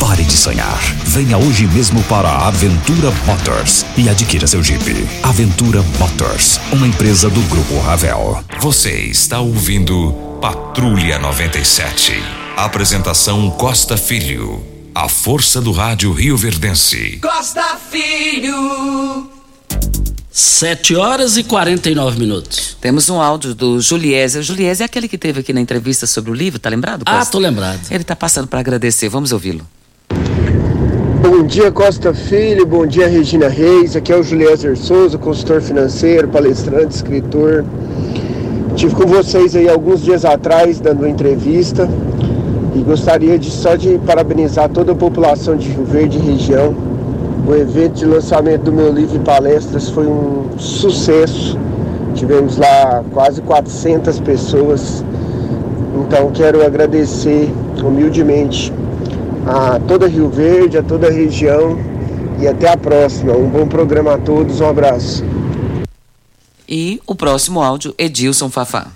Pare 0.00 0.24
de 0.24 0.36
sonhar. 0.36 0.78
Venha 1.04 1.38
hoje 1.38 1.68
mesmo 1.68 2.02
para 2.02 2.28
a 2.28 2.48
Aventura 2.48 3.12
Motors 3.24 3.86
e 3.96 4.08
adquira 4.08 4.46
seu 4.48 4.62
Jeep. 4.62 5.06
Aventura 5.22 5.82
Motors, 6.00 6.60
uma 6.72 6.86
empresa 6.86 7.30
do 7.30 7.40
Grupo 7.42 7.78
Ravel. 7.78 8.42
Você 8.60 8.90
está 9.02 9.38
ouvindo 9.38 10.12
Patrulha 10.40 11.20
97. 11.20 12.20
Apresentação 12.56 13.50
Costa 13.52 13.96
Filho. 13.96 14.60
A 14.92 15.08
força 15.08 15.60
do 15.60 15.70
rádio 15.70 16.12
Rio 16.12 16.36
Verdense. 16.36 17.20
Costa 17.22 17.78
Filho. 17.88 19.37
7 20.38 20.94
horas 20.94 21.36
e 21.36 21.42
49 21.42 22.16
minutos. 22.16 22.76
Temos 22.80 23.10
um 23.10 23.20
áudio 23.20 23.56
do 23.56 23.80
Juliese. 23.80 24.38
O 24.38 24.42
Juliese 24.44 24.84
é 24.84 24.86
aquele 24.86 25.08
que 25.08 25.18
teve 25.18 25.40
aqui 25.40 25.52
na 25.52 25.60
entrevista 25.60 26.06
sobre 26.06 26.30
o 26.30 26.34
livro, 26.34 26.60
tá 26.60 26.70
lembrado? 26.70 27.02
Ah, 27.06 27.18
Costa? 27.18 27.32
tô 27.32 27.40
lembrado. 27.40 27.80
Ele 27.90 28.04
tá 28.04 28.14
passando 28.14 28.46
para 28.46 28.60
agradecer. 28.60 29.08
Vamos 29.08 29.32
ouvi-lo. 29.32 29.66
Bom 31.20 31.44
dia, 31.44 31.72
Costa 31.72 32.14
Filho. 32.14 32.64
Bom 32.64 32.86
dia, 32.86 33.08
Regina 33.08 33.48
Reis. 33.48 33.96
Aqui 33.96 34.12
é 34.12 34.16
o 34.16 34.22
Juliezer 34.22 34.76
Souza, 34.76 35.18
consultor 35.18 35.60
financeiro, 35.60 36.28
palestrante, 36.28 36.94
escritor. 36.94 37.64
Tive 38.76 38.94
com 38.94 39.08
vocês 39.08 39.56
aí 39.56 39.68
alguns 39.68 40.04
dias 40.04 40.24
atrás 40.24 40.78
dando 40.78 41.00
uma 41.00 41.08
entrevista 41.08 41.90
e 42.76 42.78
gostaria 42.78 43.36
de 43.36 43.50
só 43.50 43.74
de 43.74 43.98
parabenizar 44.06 44.68
toda 44.68 44.92
a 44.92 44.94
população 44.94 45.56
de 45.56 45.68
Rio 45.68 45.84
Verde 45.84 46.16
e 46.16 46.20
região. 46.20 46.87
O 47.48 47.54
evento 47.54 47.94
de 47.94 48.04
lançamento 48.04 48.64
do 48.64 48.72
meu 48.72 48.92
livro 48.92 49.16
e 49.16 49.20
palestras 49.20 49.88
foi 49.88 50.06
um 50.06 50.58
sucesso. 50.58 51.58
Tivemos 52.14 52.58
lá 52.58 53.02
quase 53.10 53.40
400 53.40 54.20
pessoas. 54.20 55.02
Então 55.94 56.30
quero 56.30 56.62
agradecer 56.62 57.50
humildemente 57.82 58.70
a 59.46 59.80
toda 59.80 60.06
Rio 60.06 60.28
Verde, 60.28 60.76
a 60.76 60.82
toda 60.82 61.06
a 61.06 61.10
região 61.10 61.78
e 62.38 62.46
até 62.46 62.70
a 62.70 62.76
próxima. 62.76 63.32
Um 63.32 63.48
bom 63.48 63.66
programa 63.66 64.16
a 64.16 64.18
todos, 64.18 64.60
um 64.60 64.68
abraço. 64.68 65.24
E 66.68 67.00
o 67.06 67.14
próximo 67.14 67.62
áudio, 67.62 67.94
Edilson 67.96 68.50
Fafá. 68.50 68.88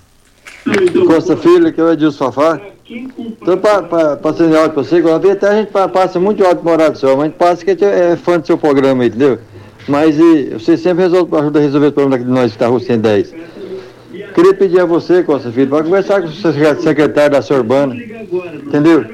Costa 1.07 1.39
Filho, 1.39 1.73
que 1.73 1.81
é 1.81 1.85
o 1.85 1.91
Edilson 1.91 2.31
Fafá. 2.31 2.61
Então, 2.97 3.59
passando 4.23 4.57
áudio 4.57 4.73
pra 4.75 4.83
você, 4.85 5.01
vez 5.19 5.33
até 5.35 5.49
a 5.49 5.55
gente 5.57 5.71
pa- 5.71 5.89
passa 5.89 6.21
muito 6.21 6.45
áudio 6.45 6.65
morado 6.65 6.99
só, 6.99 7.09
mas 7.17 7.21
a 7.21 7.25
gente 7.25 7.35
passa 7.37 7.65
que 7.65 7.71
a 7.71 7.75
gente 7.75 7.85
é 7.85 8.17
fã 8.17 8.39
do 8.39 8.47
seu 8.47 8.59
programa, 8.59 9.05
entendeu? 9.07 9.39
Mas 9.89 10.17
e, 10.19 10.51
você 10.53 10.77
sempre 10.77 11.03
resolve, 11.05 11.37
ajuda 11.37 11.59
a 11.59 11.63
resolver 11.63 11.87
o 11.89 11.93
problema 11.93 12.23
de 12.25 12.31
nós 12.31 12.53
que 12.53 12.59
tá 12.59 12.67
rua 12.69 12.79
110. 12.81 13.35
Queria 14.35 14.55
pedir 14.55 14.81
a 14.81 14.85
você, 14.85 15.23
Costa 15.23 15.51
Filho, 15.53 15.69
para 15.69 15.85
conversar 15.85 16.21
com 16.23 16.29
o 16.29 16.33
secre- 16.33 16.81
secretário 16.81 17.33
da 17.33 17.43
Sorbana, 17.43 17.95
entendeu? 17.95 19.05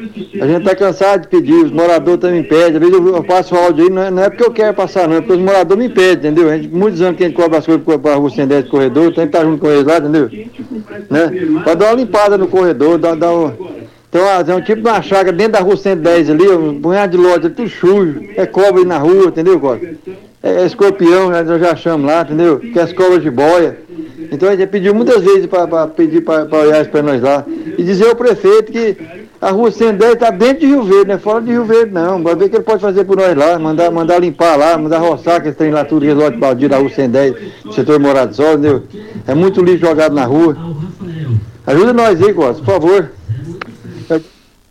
A 0.41 0.47
gente 0.47 0.65
tá 0.65 0.75
cansado 0.75 1.23
de 1.23 1.29
pedir, 1.29 1.65
os 1.65 1.71
moradores 1.71 2.21
também 2.21 2.43
pedem, 2.43 2.77
às 2.77 2.79
vezes 2.79 2.95
eu, 2.95 3.25
passo 3.25 3.55
o 3.55 3.59
áudio 3.59 3.85
aí, 3.85 3.91
não 3.91 4.03
é, 4.03 4.11
não 4.11 4.23
é 4.23 4.31
porque 4.31 4.45
eu 4.45 4.53
quero 4.53 4.75
passar, 4.75 5.09
não, 5.09 5.17
é 5.17 5.21
porque 5.21 5.35
os 5.35 5.41
moradores 5.41 5.83
me 5.83 5.89
pedem, 5.89 6.31
entendeu? 6.31 6.51
A 6.51 6.57
gente, 6.57 6.69
muitos 6.69 7.01
anos 7.01 7.17
que 7.17 7.25
a 7.25 7.27
gente 7.27 7.37
cobra 7.37 7.59
as 7.59 7.67
coisas 7.67 7.85
para 7.85 8.13
a 8.13 8.17
rua 8.17 8.31
110 8.31 8.65
de 8.65 8.71
corredor, 8.71 9.05
tem 9.07 9.15
que 9.15 9.21
estar 9.37 9.45
junto 9.45 9.59
com 9.61 9.71
eles 9.71 9.85
lá, 9.85 9.99
entendeu? 9.99 10.31
Né? 11.11 11.61
Para 11.65 11.75
dar 11.75 11.87
uma 11.87 11.95
limpada 11.95 12.39
no 12.39 12.47
corredor, 12.47 12.99
dar, 12.99 13.17
dar 13.17 13.33
um, 13.33 13.51
tem, 14.11 14.21
uma, 14.23 14.45
tem 14.45 14.55
um 14.55 14.61
tipo 14.61 14.83
de 14.83 14.89
uma 14.89 15.03
chácara 15.03 15.33
dentro 15.33 15.53
da 15.53 15.61
rua 15.61 15.77
110 15.77 16.31
ali, 16.31 16.49
um 16.49 16.81
punhado 16.81 17.17
de 17.17 17.23
loja, 17.23 17.51
tudo 17.51 17.69
sujo, 17.69 18.21
é 18.37 18.47
cobra 18.47 18.81
aí 18.81 18.87
na 18.87 18.99
rua, 18.99 19.27
entendeu, 19.27 19.59
Costa? 19.59 19.87
É, 20.43 20.63
é 20.63 20.67
escorpião, 20.67 21.31
né, 21.31 21.43
nós 21.43 21.61
já 21.61 21.73
achamos 21.73 22.07
lá, 22.07 22.23
entendeu? 22.23 22.61
Que 22.61 22.79
é 22.79 22.83
as 22.83 22.93
cobras 22.93 23.23
de 23.23 23.31
boia. 23.31 23.79
Então 24.31 24.49
a 24.49 24.55
gente 24.55 24.69
pediu 24.69 24.95
muitas 24.95 25.23
vezes 25.23 25.47
para 25.47 25.87
pedir 25.89 26.21
para 26.21 26.47
olhar 26.59 26.87
para 26.87 27.03
nós 27.03 27.21
lá. 27.21 27.45
E 27.77 27.83
dizer 27.83 28.09
ao 28.09 28.15
prefeito 28.15 28.71
que 28.71 28.97
a 29.41 29.51
rua 29.51 29.71
110 29.71 30.15
está 30.15 30.31
dentro 30.31 30.61
de 30.61 30.67
Rio 30.67 30.83
Verde, 30.83 31.09
não 31.09 31.15
é 31.15 31.19
fora 31.19 31.41
de 31.41 31.51
Rio 31.51 31.65
Verde 31.65 31.93
não. 31.93 32.23
Vai 32.23 32.37
ver 32.37 32.45
o 32.45 32.51
que 32.51 32.57
ele 32.57 32.65
pode 32.65 32.81
fazer 32.81 33.05
por 33.05 33.17
nós 33.17 33.37
lá, 33.37 33.59
mandar, 33.59 33.91
mandar 33.91 34.19
limpar 34.19 34.57
lá, 34.57 34.79
mandar 34.79 34.99
roçar 34.99 35.37
aqueles 35.37 35.57
trem 35.57 35.73
lá 35.73 35.85
tudo, 35.85 36.05
resort 36.05 36.37
baldio 36.37 36.69
da 36.69 36.79
rua 36.79 36.91
110, 36.91 37.35
do 37.65 37.73
setor 37.73 37.99
morado 37.99 38.35
só, 38.35 38.53
entendeu? 38.53 38.85
É 39.27 39.35
muito 39.35 39.63
lixo 39.63 39.87
jogado 39.87 40.15
na 40.15 40.25
rua. 40.25 40.57
Ajuda 41.67 41.93
nós 41.93 42.23
aí, 42.23 42.33
Costa, 42.33 42.63
por 42.63 42.81
favor. 42.81 43.11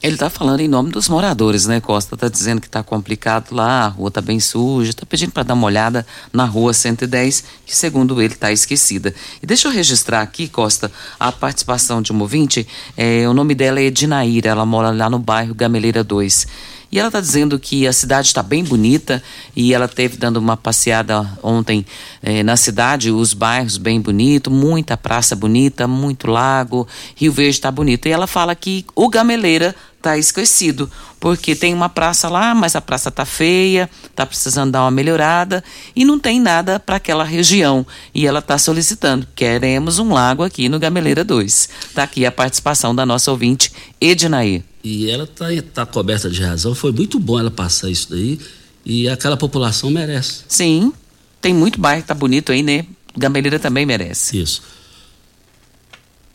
Ele 0.01 0.13
está 0.13 0.29
falando 0.29 0.59
em 0.59 0.67
nome 0.67 0.91
dos 0.91 1.09
moradores, 1.09 1.65
né, 1.65 1.81
Costa? 1.81 2.13
Está 2.13 2.29
dizendo 2.29 2.61
que 2.61 2.67
está 2.67 2.83
complicado 2.83 3.51
lá, 3.55 3.85
a 3.85 3.87
rua 3.87 4.09
está 4.09 4.21
bem 4.21 4.39
suja, 4.39 4.91
está 4.91 5.07
pedindo 5.07 5.31
para 5.31 5.41
dar 5.41 5.55
uma 5.55 5.65
olhada 5.65 6.05
na 6.31 6.45
rua 6.45 6.71
110, 6.71 7.43
que 7.65 7.75
segundo 7.75 8.21
ele 8.21 8.35
está 8.35 8.51
esquecida. 8.51 9.11
E 9.41 9.47
deixa 9.47 9.67
eu 9.67 9.71
registrar 9.71 10.21
aqui, 10.21 10.47
Costa, 10.47 10.91
a 11.19 11.31
participação 11.31 11.99
de 11.99 12.13
um 12.13 12.21
ouvinte. 12.21 12.67
É, 12.95 13.27
o 13.27 13.33
nome 13.33 13.55
dela 13.55 13.79
é 13.79 13.85
Edinaíra, 13.85 14.51
ela 14.51 14.67
mora 14.67 14.91
lá 14.91 15.09
no 15.09 15.17
bairro 15.17 15.55
Gameleira 15.55 16.03
2. 16.03 16.45
E 16.91 16.99
ela 16.99 17.09
está 17.09 17.19
dizendo 17.19 17.59
que 17.59 17.85
a 17.85 17.91
cidade 17.91 18.27
está 18.27 18.41
bem 18.41 18.63
bonita 18.63 19.21
e 19.55 19.73
ela 19.73 19.87
teve 19.87 20.15
dando 20.15 20.37
uma 20.37 20.55
passeada 20.55 21.29
ontem 21.43 21.85
eh, 22.23 22.43
na 22.43 22.55
cidade, 22.55 23.11
os 23.11 23.33
bairros 23.33 23.77
bem 23.77 23.99
bonitos, 23.99 24.51
muita 24.53 24.95
praça 24.95 25.35
bonita, 25.35 25.85
muito 25.85 26.27
lago, 26.27 26.87
Rio 27.15 27.31
Verde 27.31 27.51
está 27.51 27.69
bonito. 27.69 28.07
E 28.07 28.11
ela 28.11 28.25
fala 28.25 28.55
que 28.55 28.85
o 28.95 29.09
Gameleira 29.09 29.75
está 29.97 30.17
esquecido, 30.17 30.89
porque 31.19 31.55
tem 31.55 31.73
uma 31.73 31.89
praça 31.89 32.29
lá, 32.29 32.55
mas 32.55 32.75
a 32.75 32.81
praça 32.81 33.11
tá 33.11 33.25
feia, 33.25 33.89
tá 34.15 34.25
precisando 34.25 34.71
dar 34.71 34.83
uma 34.83 34.91
melhorada 34.91 35.63
e 35.95 36.05
não 36.05 36.17
tem 36.17 36.39
nada 36.39 36.79
para 36.79 36.95
aquela 36.95 37.23
região. 37.23 37.85
E 38.13 38.25
ela 38.25 38.39
está 38.39 38.57
solicitando, 38.57 39.27
queremos 39.35 39.99
um 39.99 40.13
lago 40.13 40.43
aqui 40.43 40.69
no 40.69 40.79
Gameleira 40.79 41.23
2. 41.23 41.69
Tá 41.93 42.03
aqui 42.03 42.25
a 42.25 42.31
participação 42.31 42.95
da 42.95 43.05
nossa 43.05 43.31
ouvinte 43.31 43.71
Edinaí. 43.99 44.63
E 44.83 45.09
ela 45.09 45.27
tá, 45.27 45.47
tá 45.73 45.85
coberta 45.85 46.29
de 46.29 46.41
razão. 46.41 46.73
Foi 46.73 46.91
muito 46.91 47.19
bom 47.19 47.39
ela 47.39 47.51
passar 47.51 47.89
isso 47.89 48.09
daí. 48.11 48.39
E 48.85 49.09
aquela 49.09 49.35
população 49.35 49.89
merece. 49.89 50.43
Sim, 50.47 50.93
tem 51.41 51.53
muito 51.53 51.79
bairro 51.79 52.03
que 52.03 52.07
tá 52.07 52.13
bonito 52.13 52.53
aí, 52.53 52.63
né? 52.63 52.85
Gameleira 53.17 53.59
também 53.59 53.85
merece. 53.85 54.39
Isso. 54.39 54.61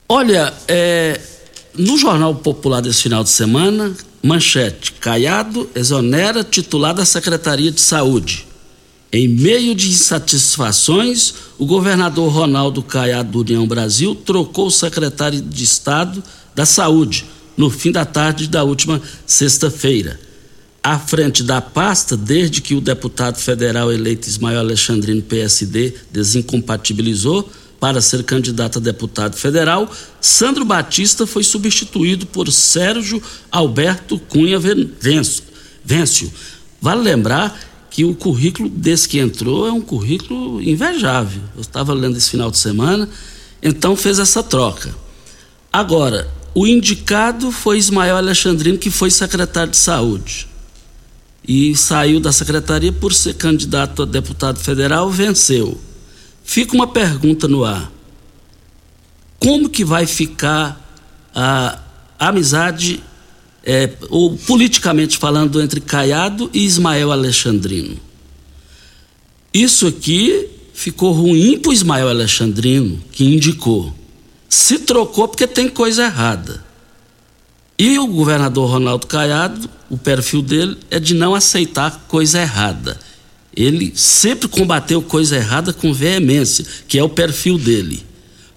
Olha, 0.07 0.53
é, 0.69 1.19
no 1.77 1.97
Jornal 1.97 2.35
Popular 2.35 2.81
desse 2.81 3.03
final 3.03 3.25
de 3.25 3.31
semana, 3.31 3.95
manchete: 4.23 4.93
Caiado 4.93 5.69
exonera 5.75 6.45
titular 6.45 6.95
da 6.95 7.05
Secretaria 7.05 7.71
de 7.71 7.81
Saúde. 7.81 8.47
Em 9.13 9.29
meio 9.29 9.75
de 9.75 9.89
insatisfações, 9.89 11.35
o 11.59 11.67
governador 11.67 12.33
Ronaldo 12.33 12.83
Caiado 12.83 13.31
do 13.31 13.41
União 13.41 13.67
Brasil 13.67 14.15
trocou 14.15 14.69
o 14.69 14.71
secretário 14.71 15.41
de 15.41 15.65
Estado 15.65 16.23
da 16.55 16.65
Saúde 16.65 17.27
no 17.57 17.69
fim 17.69 17.93
da 17.93 18.05
tarde 18.05 18.49
da 18.49 18.65
última 18.65 19.01
sexta-feira. 19.27 20.19
À 20.83 20.99
frente 20.99 21.43
da 21.43 21.61
pasta, 21.61 22.17
desde 22.17 22.61
que 22.61 22.75
o 22.75 22.81
deputado 22.81 23.37
federal 23.37 23.93
eleito 23.93 24.29
Ismael 24.29 24.59
Alexandrino 24.59 25.23
PSD 25.23 25.95
desincompatibilizou 26.11 27.49
para 27.83 28.01
ser 28.01 28.23
candidato 28.23 28.79
a 28.79 28.81
deputado 28.81 29.35
federal, 29.35 29.91
Sandro 30.21 30.65
Batista 30.65 31.27
foi 31.27 31.43
substituído 31.43 32.27
por 32.27 32.49
Sérgio 32.53 33.21
Alberto 33.51 34.21
Cunha. 34.21 34.57
Vencio. 35.85 36.33
Vale 36.81 37.03
lembrar 37.03 37.59
que 37.91 38.05
o 38.05 38.15
currículo 38.15 38.69
desse 38.69 39.09
que 39.09 39.19
entrou 39.19 39.67
é 39.67 39.73
um 39.73 39.81
currículo 39.81 40.63
invejável. 40.63 41.43
Eu 41.57 41.61
estava 41.61 41.93
lendo 41.93 42.17
esse 42.17 42.31
final 42.31 42.53
de 42.53 42.59
semana, 42.59 43.09
então 43.61 43.97
fez 43.97 44.21
essa 44.21 44.45
troca. 44.45 44.95
Agora, 45.73 46.31
o 46.55 46.69
indicado 46.69 47.51
foi 47.51 47.79
Ismael 47.79 48.17
Alexandrino, 48.17 48.79
que 48.79 48.91
foi 48.91 49.11
secretário 49.11 49.73
de 49.73 49.77
saúde. 49.77 50.47
E 51.49 51.75
saiu 51.75 52.21
da 52.21 52.31
secretaria 52.31 52.93
por 52.93 53.13
ser 53.13 53.35
candidato 53.35 54.03
a 54.03 54.07
deputado 54.07 54.61
federal, 54.61 55.11
venceu. 55.11 55.81
Fica 56.45 56.75
uma 56.75 56.87
pergunta 56.87 57.47
no 57.49 57.65
ar. 57.65 57.91
Como 59.39 59.69
que 59.69 59.85
vai 59.85 60.07
ficar 60.07 60.81
a 61.35 61.79
amizade, 62.19 63.03
é, 63.65 63.91
ou 64.11 64.37
politicamente 64.37 65.19
falando, 65.19 65.61
entre 65.61 65.81
Caiado 65.81 66.51
e 66.53 66.65
Ismael 66.65 67.11
Alexandrino? 67.11 67.97
Isso 69.53 69.87
aqui 69.87 70.49
ficou 70.73 71.13
ruim 71.13 71.59
para 71.59 71.71
o 71.71 71.73
Ismael 71.73 72.09
Alexandrino, 72.09 73.03
que 73.13 73.25
indicou. 73.25 73.95
Se 74.49 74.79
trocou 74.79 75.29
porque 75.29 75.47
tem 75.47 75.69
coisa 75.69 76.05
errada. 76.05 76.65
E 77.79 77.99
o 77.99 78.07
governador 78.07 78.71
Ronaldo 78.71 79.07
Caiado, 79.07 79.69
o 79.91 79.97
perfil 79.97 80.43
dele 80.43 80.79
é 80.91 81.01
de 81.01 81.15
não 81.15 81.35
aceitar 81.35 82.05
coisa 82.07 82.41
errada. 82.41 82.99
Ele 83.55 83.93
sempre 83.95 84.49
combateu 84.49 85.03
coisa 85.03 85.37
errada 85.37 85.73
com 85.73 85.93
veemência, 85.93 86.65
que 86.89 86.99
é 86.99 87.05
o 87.05 87.09
perfil 87.09 87.59
dele. 87.59 88.05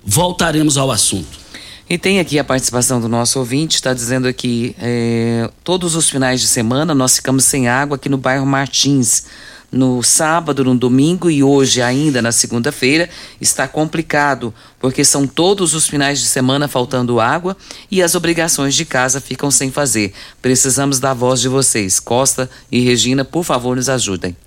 Voltaremos 0.04 0.78
ao 0.78 0.91
assunto. 0.91 1.46
E 1.88 2.00
tem 2.00 2.20
aqui 2.20 2.39
a 2.39 2.43
participação 2.43 3.00
do 3.00 3.08
nosso 3.08 3.38
ouvinte, 3.38 3.76
está 3.76 3.93
dizendo 3.93 4.28
aqui: 4.28 4.76
é, 4.80 5.50
todos 5.64 5.96
os 5.96 6.10
finais 6.10 6.41
de 6.41 6.48
semana 6.48 6.96
nós 6.96 7.18
ficamos 7.18 7.43
sem 7.43 7.68
água 7.68 7.96
aqui 7.96 8.10
no 8.10 8.18
bairro 8.18 8.46
Martins. 8.46 9.24
No 9.72 10.02
sábado, 10.02 10.64
no 10.64 10.76
domingo 10.78 11.30
e 11.30 11.43
hoje, 11.43 11.82
ainda 11.82 12.22
na 12.22 12.32
segunda-feira, 12.32 13.10
está 13.41 13.68
complicado, 13.68 14.54
porque 14.80 15.04
são 15.04 15.28
todos 15.28 15.74
os 15.74 15.86
finais 15.86 16.20
de 16.20 16.28
semana 16.28 16.68
faltando 16.68 17.20
água 17.20 17.58
e 17.91 18.02
as 18.02 18.16
obrigações 18.16 18.74
de 18.74 18.86
casa 18.86 19.20
ficam 19.20 19.52
sem 19.52 19.70
fazer. 19.70 20.14
Precisamos 20.41 21.00
da 21.00 21.14
voz 21.14 21.41
de 21.41 21.50
vocês. 21.50 22.00
Costa 22.00 22.50
e 22.72 22.80
Regina, 22.80 23.26
por 23.26 23.43
favor, 23.43 23.76
nos 23.76 23.89
ajudem. 23.89 24.38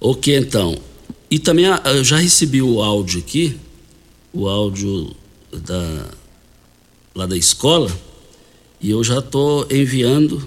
Ok, 0.00 0.36
então. 0.36 0.76
E 1.30 1.38
também 1.38 1.66
ah, 1.66 1.82
eu 1.86 2.04
já 2.04 2.18
recebi 2.18 2.62
o 2.62 2.82
áudio 2.82 3.20
aqui, 3.20 3.58
o 4.32 4.48
áudio 4.48 5.14
da, 5.52 6.06
lá 7.14 7.26
da 7.26 7.36
escola, 7.36 7.90
e 8.80 8.90
eu 8.90 9.02
já 9.02 9.18
estou 9.18 9.66
enviando, 9.70 10.46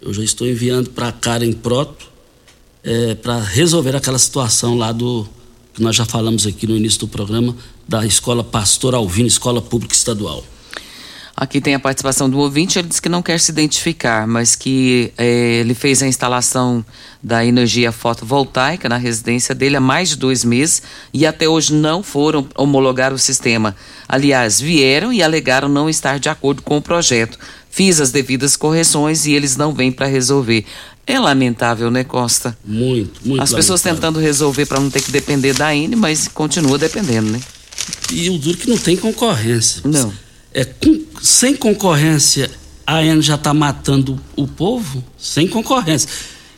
eu 0.00 0.12
já 0.12 0.22
estou 0.22 0.46
enviando 0.46 0.90
para 0.90 1.08
a 1.08 1.12
Karen 1.12 1.52
Proto, 1.52 2.10
é, 2.84 3.14
para 3.14 3.40
resolver 3.40 3.96
aquela 3.96 4.18
situação 4.18 4.76
lá 4.76 4.92
do 4.92 5.26
que 5.72 5.82
nós 5.82 5.96
já 5.96 6.04
falamos 6.04 6.46
aqui 6.46 6.66
no 6.66 6.76
início 6.76 7.00
do 7.00 7.08
programa 7.08 7.56
da 7.88 8.04
escola 8.04 8.44
Pastor 8.44 8.94
Alvino, 8.94 9.28
escola 9.28 9.62
pública 9.62 9.94
estadual. 9.94 10.44
Aqui 11.40 11.58
tem 11.58 11.74
a 11.74 11.80
participação 11.80 12.28
do 12.28 12.38
ouvinte, 12.38 12.78
ele 12.78 12.88
disse 12.88 13.00
que 13.00 13.08
não 13.08 13.22
quer 13.22 13.40
se 13.40 13.50
identificar, 13.50 14.26
mas 14.26 14.54
que 14.54 15.10
é, 15.16 15.54
ele 15.60 15.72
fez 15.72 16.02
a 16.02 16.06
instalação 16.06 16.84
da 17.22 17.42
energia 17.42 17.90
fotovoltaica 17.90 18.90
na 18.90 18.98
residência 18.98 19.54
dele 19.54 19.76
há 19.76 19.80
mais 19.80 20.10
de 20.10 20.16
dois 20.16 20.44
meses 20.44 20.82
e 21.14 21.24
até 21.24 21.48
hoje 21.48 21.72
não 21.72 22.02
foram 22.02 22.46
homologar 22.54 23.10
o 23.14 23.18
sistema. 23.18 23.74
Aliás, 24.06 24.60
vieram 24.60 25.10
e 25.14 25.22
alegaram 25.22 25.66
não 25.66 25.88
estar 25.88 26.18
de 26.18 26.28
acordo 26.28 26.60
com 26.60 26.76
o 26.76 26.82
projeto. 26.82 27.38
Fiz 27.70 28.02
as 28.02 28.12
devidas 28.12 28.54
correções 28.54 29.24
e 29.24 29.32
eles 29.32 29.56
não 29.56 29.72
vêm 29.72 29.90
para 29.90 30.06
resolver. 30.06 30.66
É 31.06 31.18
lamentável, 31.18 31.90
né, 31.90 32.04
Costa? 32.04 32.54
Muito, 32.62 33.18
muito 33.26 33.42
As 33.42 33.50
pessoas 33.50 33.82
lamentável. 33.82 34.10
tentando 34.12 34.22
resolver 34.22 34.66
para 34.66 34.78
não 34.78 34.90
ter 34.90 35.00
que 35.00 35.10
depender 35.10 35.54
da 35.54 35.74
INE, 35.74 35.96
mas 35.96 36.28
continua 36.28 36.76
dependendo, 36.76 37.30
né? 37.30 37.40
E 38.12 38.28
o 38.28 38.36
duro 38.36 38.58
que 38.58 38.68
não 38.68 38.76
tem 38.76 38.94
concorrência. 38.94 39.80
Não. 39.86 40.12
É, 40.52 40.64
com- 40.64 41.04
sem 41.22 41.54
concorrência, 41.54 42.50
a 42.86 42.96
AN 42.98 43.20
já 43.22 43.36
está 43.36 43.54
matando 43.54 44.18
o 44.36 44.46
povo? 44.48 45.04
Sem 45.18 45.46
concorrência. 45.46 46.08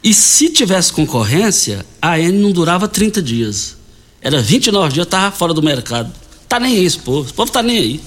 E 0.03 0.13
se 0.15 0.49
tivesse 0.49 0.93
concorrência, 0.93 1.85
a 2.01 2.13
AN 2.17 2.33
não 2.33 2.53
durava 2.53 2.89
30 2.89 3.21
dias. 3.23 3.77
Era 4.21 4.41
29 4.41 4.95
dias, 4.95 5.07
eu 5.07 5.11
tava 5.11 5.35
fora 5.35 5.53
do 5.53 5.63
mercado. 5.63 6.13
Tá 6.49 6.59
nem 6.59 6.77
aí 6.77 6.85
esse 6.85 6.99
povo, 6.99 7.25
esse 7.27 7.35
povo 7.35 7.51
tá 7.53 7.63
nem 7.63 7.77
aí. 7.79 8.01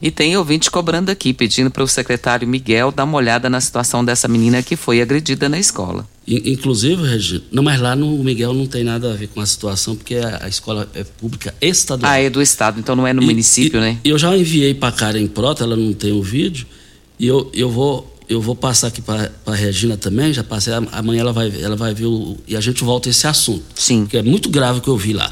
E 0.00 0.10
tem 0.10 0.36
ouvinte 0.36 0.70
cobrando 0.70 1.10
aqui, 1.10 1.32
pedindo 1.34 1.70
para 1.70 1.82
o 1.82 1.88
secretário 1.88 2.46
Miguel 2.46 2.92
dar 2.92 3.04
uma 3.04 3.16
olhada 3.16 3.50
na 3.50 3.60
situação 3.60 4.04
dessa 4.04 4.28
menina 4.28 4.62
que 4.62 4.76
foi 4.76 5.00
agredida 5.00 5.48
na 5.48 5.58
escola. 5.58 6.06
In- 6.28 6.52
Inclusive, 6.52 7.02
Regina, 7.08 7.42
não, 7.50 7.62
mas 7.62 7.80
lá 7.80 7.96
no 7.96 8.22
Miguel 8.22 8.52
não 8.52 8.66
tem 8.66 8.84
nada 8.84 9.12
a 9.12 9.16
ver 9.16 9.28
com 9.28 9.40
a 9.40 9.46
situação, 9.46 9.96
porque 9.96 10.16
a, 10.16 10.44
a 10.44 10.48
escola 10.48 10.86
é 10.94 11.02
pública 11.02 11.54
estadual. 11.60 12.12
Ah, 12.12 12.18
é 12.20 12.28
do 12.28 12.42
estado, 12.42 12.78
então 12.78 12.94
não 12.94 13.06
é 13.06 13.12
no 13.14 13.22
município, 13.22 13.80
né? 13.80 13.98
Eu 14.04 14.18
já 14.18 14.36
enviei 14.36 14.74
para 14.74 14.92
Karen 14.92 15.26
Prota, 15.26 15.64
ela 15.64 15.74
não 15.76 15.92
tem 15.94 16.12
o 16.12 16.22
vídeo, 16.22 16.66
e 17.18 17.26
eu, 17.26 17.50
eu 17.54 17.70
vou 17.70 18.14
eu 18.28 18.42
vou 18.42 18.54
passar 18.54 18.88
aqui 18.88 19.00
para 19.00 19.32
a 19.46 19.54
Regina 19.54 19.96
também, 19.96 20.34
já 20.34 20.44
passei, 20.44 20.74
am- 20.74 20.86
amanhã 20.92 21.22
ela 21.22 21.32
vai, 21.32 21.50
ela 21.62 21.74
vai 21.76 21.94
ver 21.94 22.04
o, 22.04 22.36
e 22.46 22.54
a 22.54 22.60
gente 22.60 22.84
volta 22.84 23.08
a 23.08 23.10
esse 23.10 23.26
assunto. 23.26 23.64
Sim. 23.74 24.04
Que 24.04 24.18
é 24.18 24.22
muito 24.22 24.50
grave 24.50 24.80
o 24.80 24.82
que 24.82 24.88
eu 24.88 24.98
vi 24.98 25.14
lá. 25.14 25.30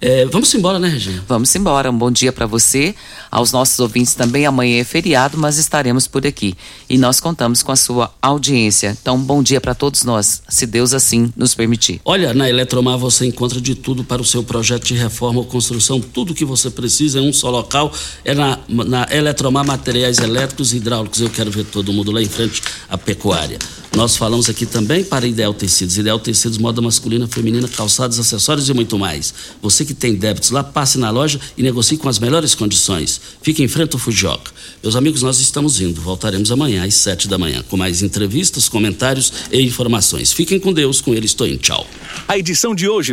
É, 0.00 0.26
vamos 0.26 0.52
embora, 0.54 0.78
né, 0.78 0.88
Regina? 0.88 1.24
Vamos 1.26 1.54
embora. 1.54 1.90
Um 1.90 1.96
bom 1.96 2.10
dia 2.10 2.32
para 2.32 2.46
você, 2.46 2.94
aos 3.30 3.50
nossos 3.50 3.78
ouvintes 3.78 4.14
também. 4.14 4.44
Amanhã 4.44 4.80
é 4.80 4.84
feriado, 4.84 5.38
mas 5.38 5.56
estaremos 5.56 6.06
por 6.06 6.26
aqui. 6.26 6.54
E 6.88 6.98
nós 6.98 7.18
contamos 7.18 7.62
com 7.62 7.72
a 7.72 7.76
sua 7.76 8.12
audiência. 8.20 8.96
Então, 9.00 9.16
um 9.16 9.22
bom 9.22 9.42
dia 9.42 9.60
para 9.60 9.74
todos 9.74 10.04
nós, 10.04 10.42
se 10.48 10.66
Deus 10.66 10.92
assim 10.92 11.32
nos 11.36 11.54
permitir. 11.54 12.00
Olha, 12.04 12.34
na 12.34 12.48
Eletromar 12.48 12.98
você 12.98 13.26
encontra 13.26 13.60
de 13.60 13.74
tudo 13.74 14.04
para 14.04 14.20
o 14.20 14.24
seu 14.24 14.42
projeto 14.42 14.84
de 14.84 14.94
reforma 14.94 15.40
ou 15.40 15.46
construção. 15.46 15.98
Tudo 16.00 16.34
que 16.34 16.44
você 16.44 16.68
precisa 16.68 17.18
em 17.18 17.28
um 17.28 17.32
só 17.32 17.50
local 17.50 17.92
é 18.24 18.34
na, 18.34 18.58
na 18.68 19.08
Eletromar 19.10 19.64
Materiais 19.64 20.18
Elétricos 20.18 20.74
e 20.74 20.76
Hidráulicos. 20.76 21.20
Eu 21.20 21.30
quero 21.30 21.50
ver 21.50 21.64
todo 21.64 21.92
mundo 21.92 22.12
lá 22.12 22.20
em 22.20 22.28
frente 22.28 22.62
à 22.88 22.98
pecuária. 22.98 23.58
Nós 23.96 24.14
falamos 24.14 24.50
aqui 24.50 24.66
também 24.66 25.02
para 25.02 25.26
Ideal 25.26 25.54
Tecidos. 25.54 25.96
Ideal 25.96 26.18
Tecidos, 26.18 26.58
moda 26.58 26.82
masculina, 26.82 27.26
feminina, 27.26 27.66
calçados, 27.66 28.18
acessórios 28.18 28.68
e 28.68 28.74
muito 28.74 28.98
mais. 28.98 29.32
Você 29.62 29.85
que 29.86 29.94
tem 29.94 30.14
débitos 30.14 30.50
lá, 30.50 30.62
passe 30.62 30.98
na 30.98 31.08
loja 31.10 31.40
e 31.56 31.62
negocie 31.62 31.96
com 31.96 32.08
as 32.08 32.18
melhores 32.18 32.54
condições. 32.54 33.20
Fique 33.40 33.62
em 33.62 33.68
frente 33.68 33.94
ao 33.94 33.98
Fujioka. 33.98 34.50
Meus 34.82 34.96
amigos, 34.96 35.22
nós 35.22 35.40
estamos 35.40 35.80
indo. 35.80 36.00
Voltaremos 36.00 36.52
amanhã 36.52 36.84
às 36.84 36.94
sete 36.94 37.28
da 37.28 37.38
manhã 37.38 37.64
com 37.68 37.76
mais 37.76 38.02
entrevistas, 38.02 38.68
comentários 38.68 39.32
e 39.50 39.62
informações. 39.62 40.32
Fiquem 40.32 40.58
com 40.58 40.72
Deus. 40.72 41.00
Com 41.00 41.14
ele 41.14 41.26
estou 41.26 41.46
indo. 41.46 41.58
Tchau. 41.58 41.86
A 42.26 42.36
edição 42.36 42.74
de 42.74 42.88
hoje 42.88 42.96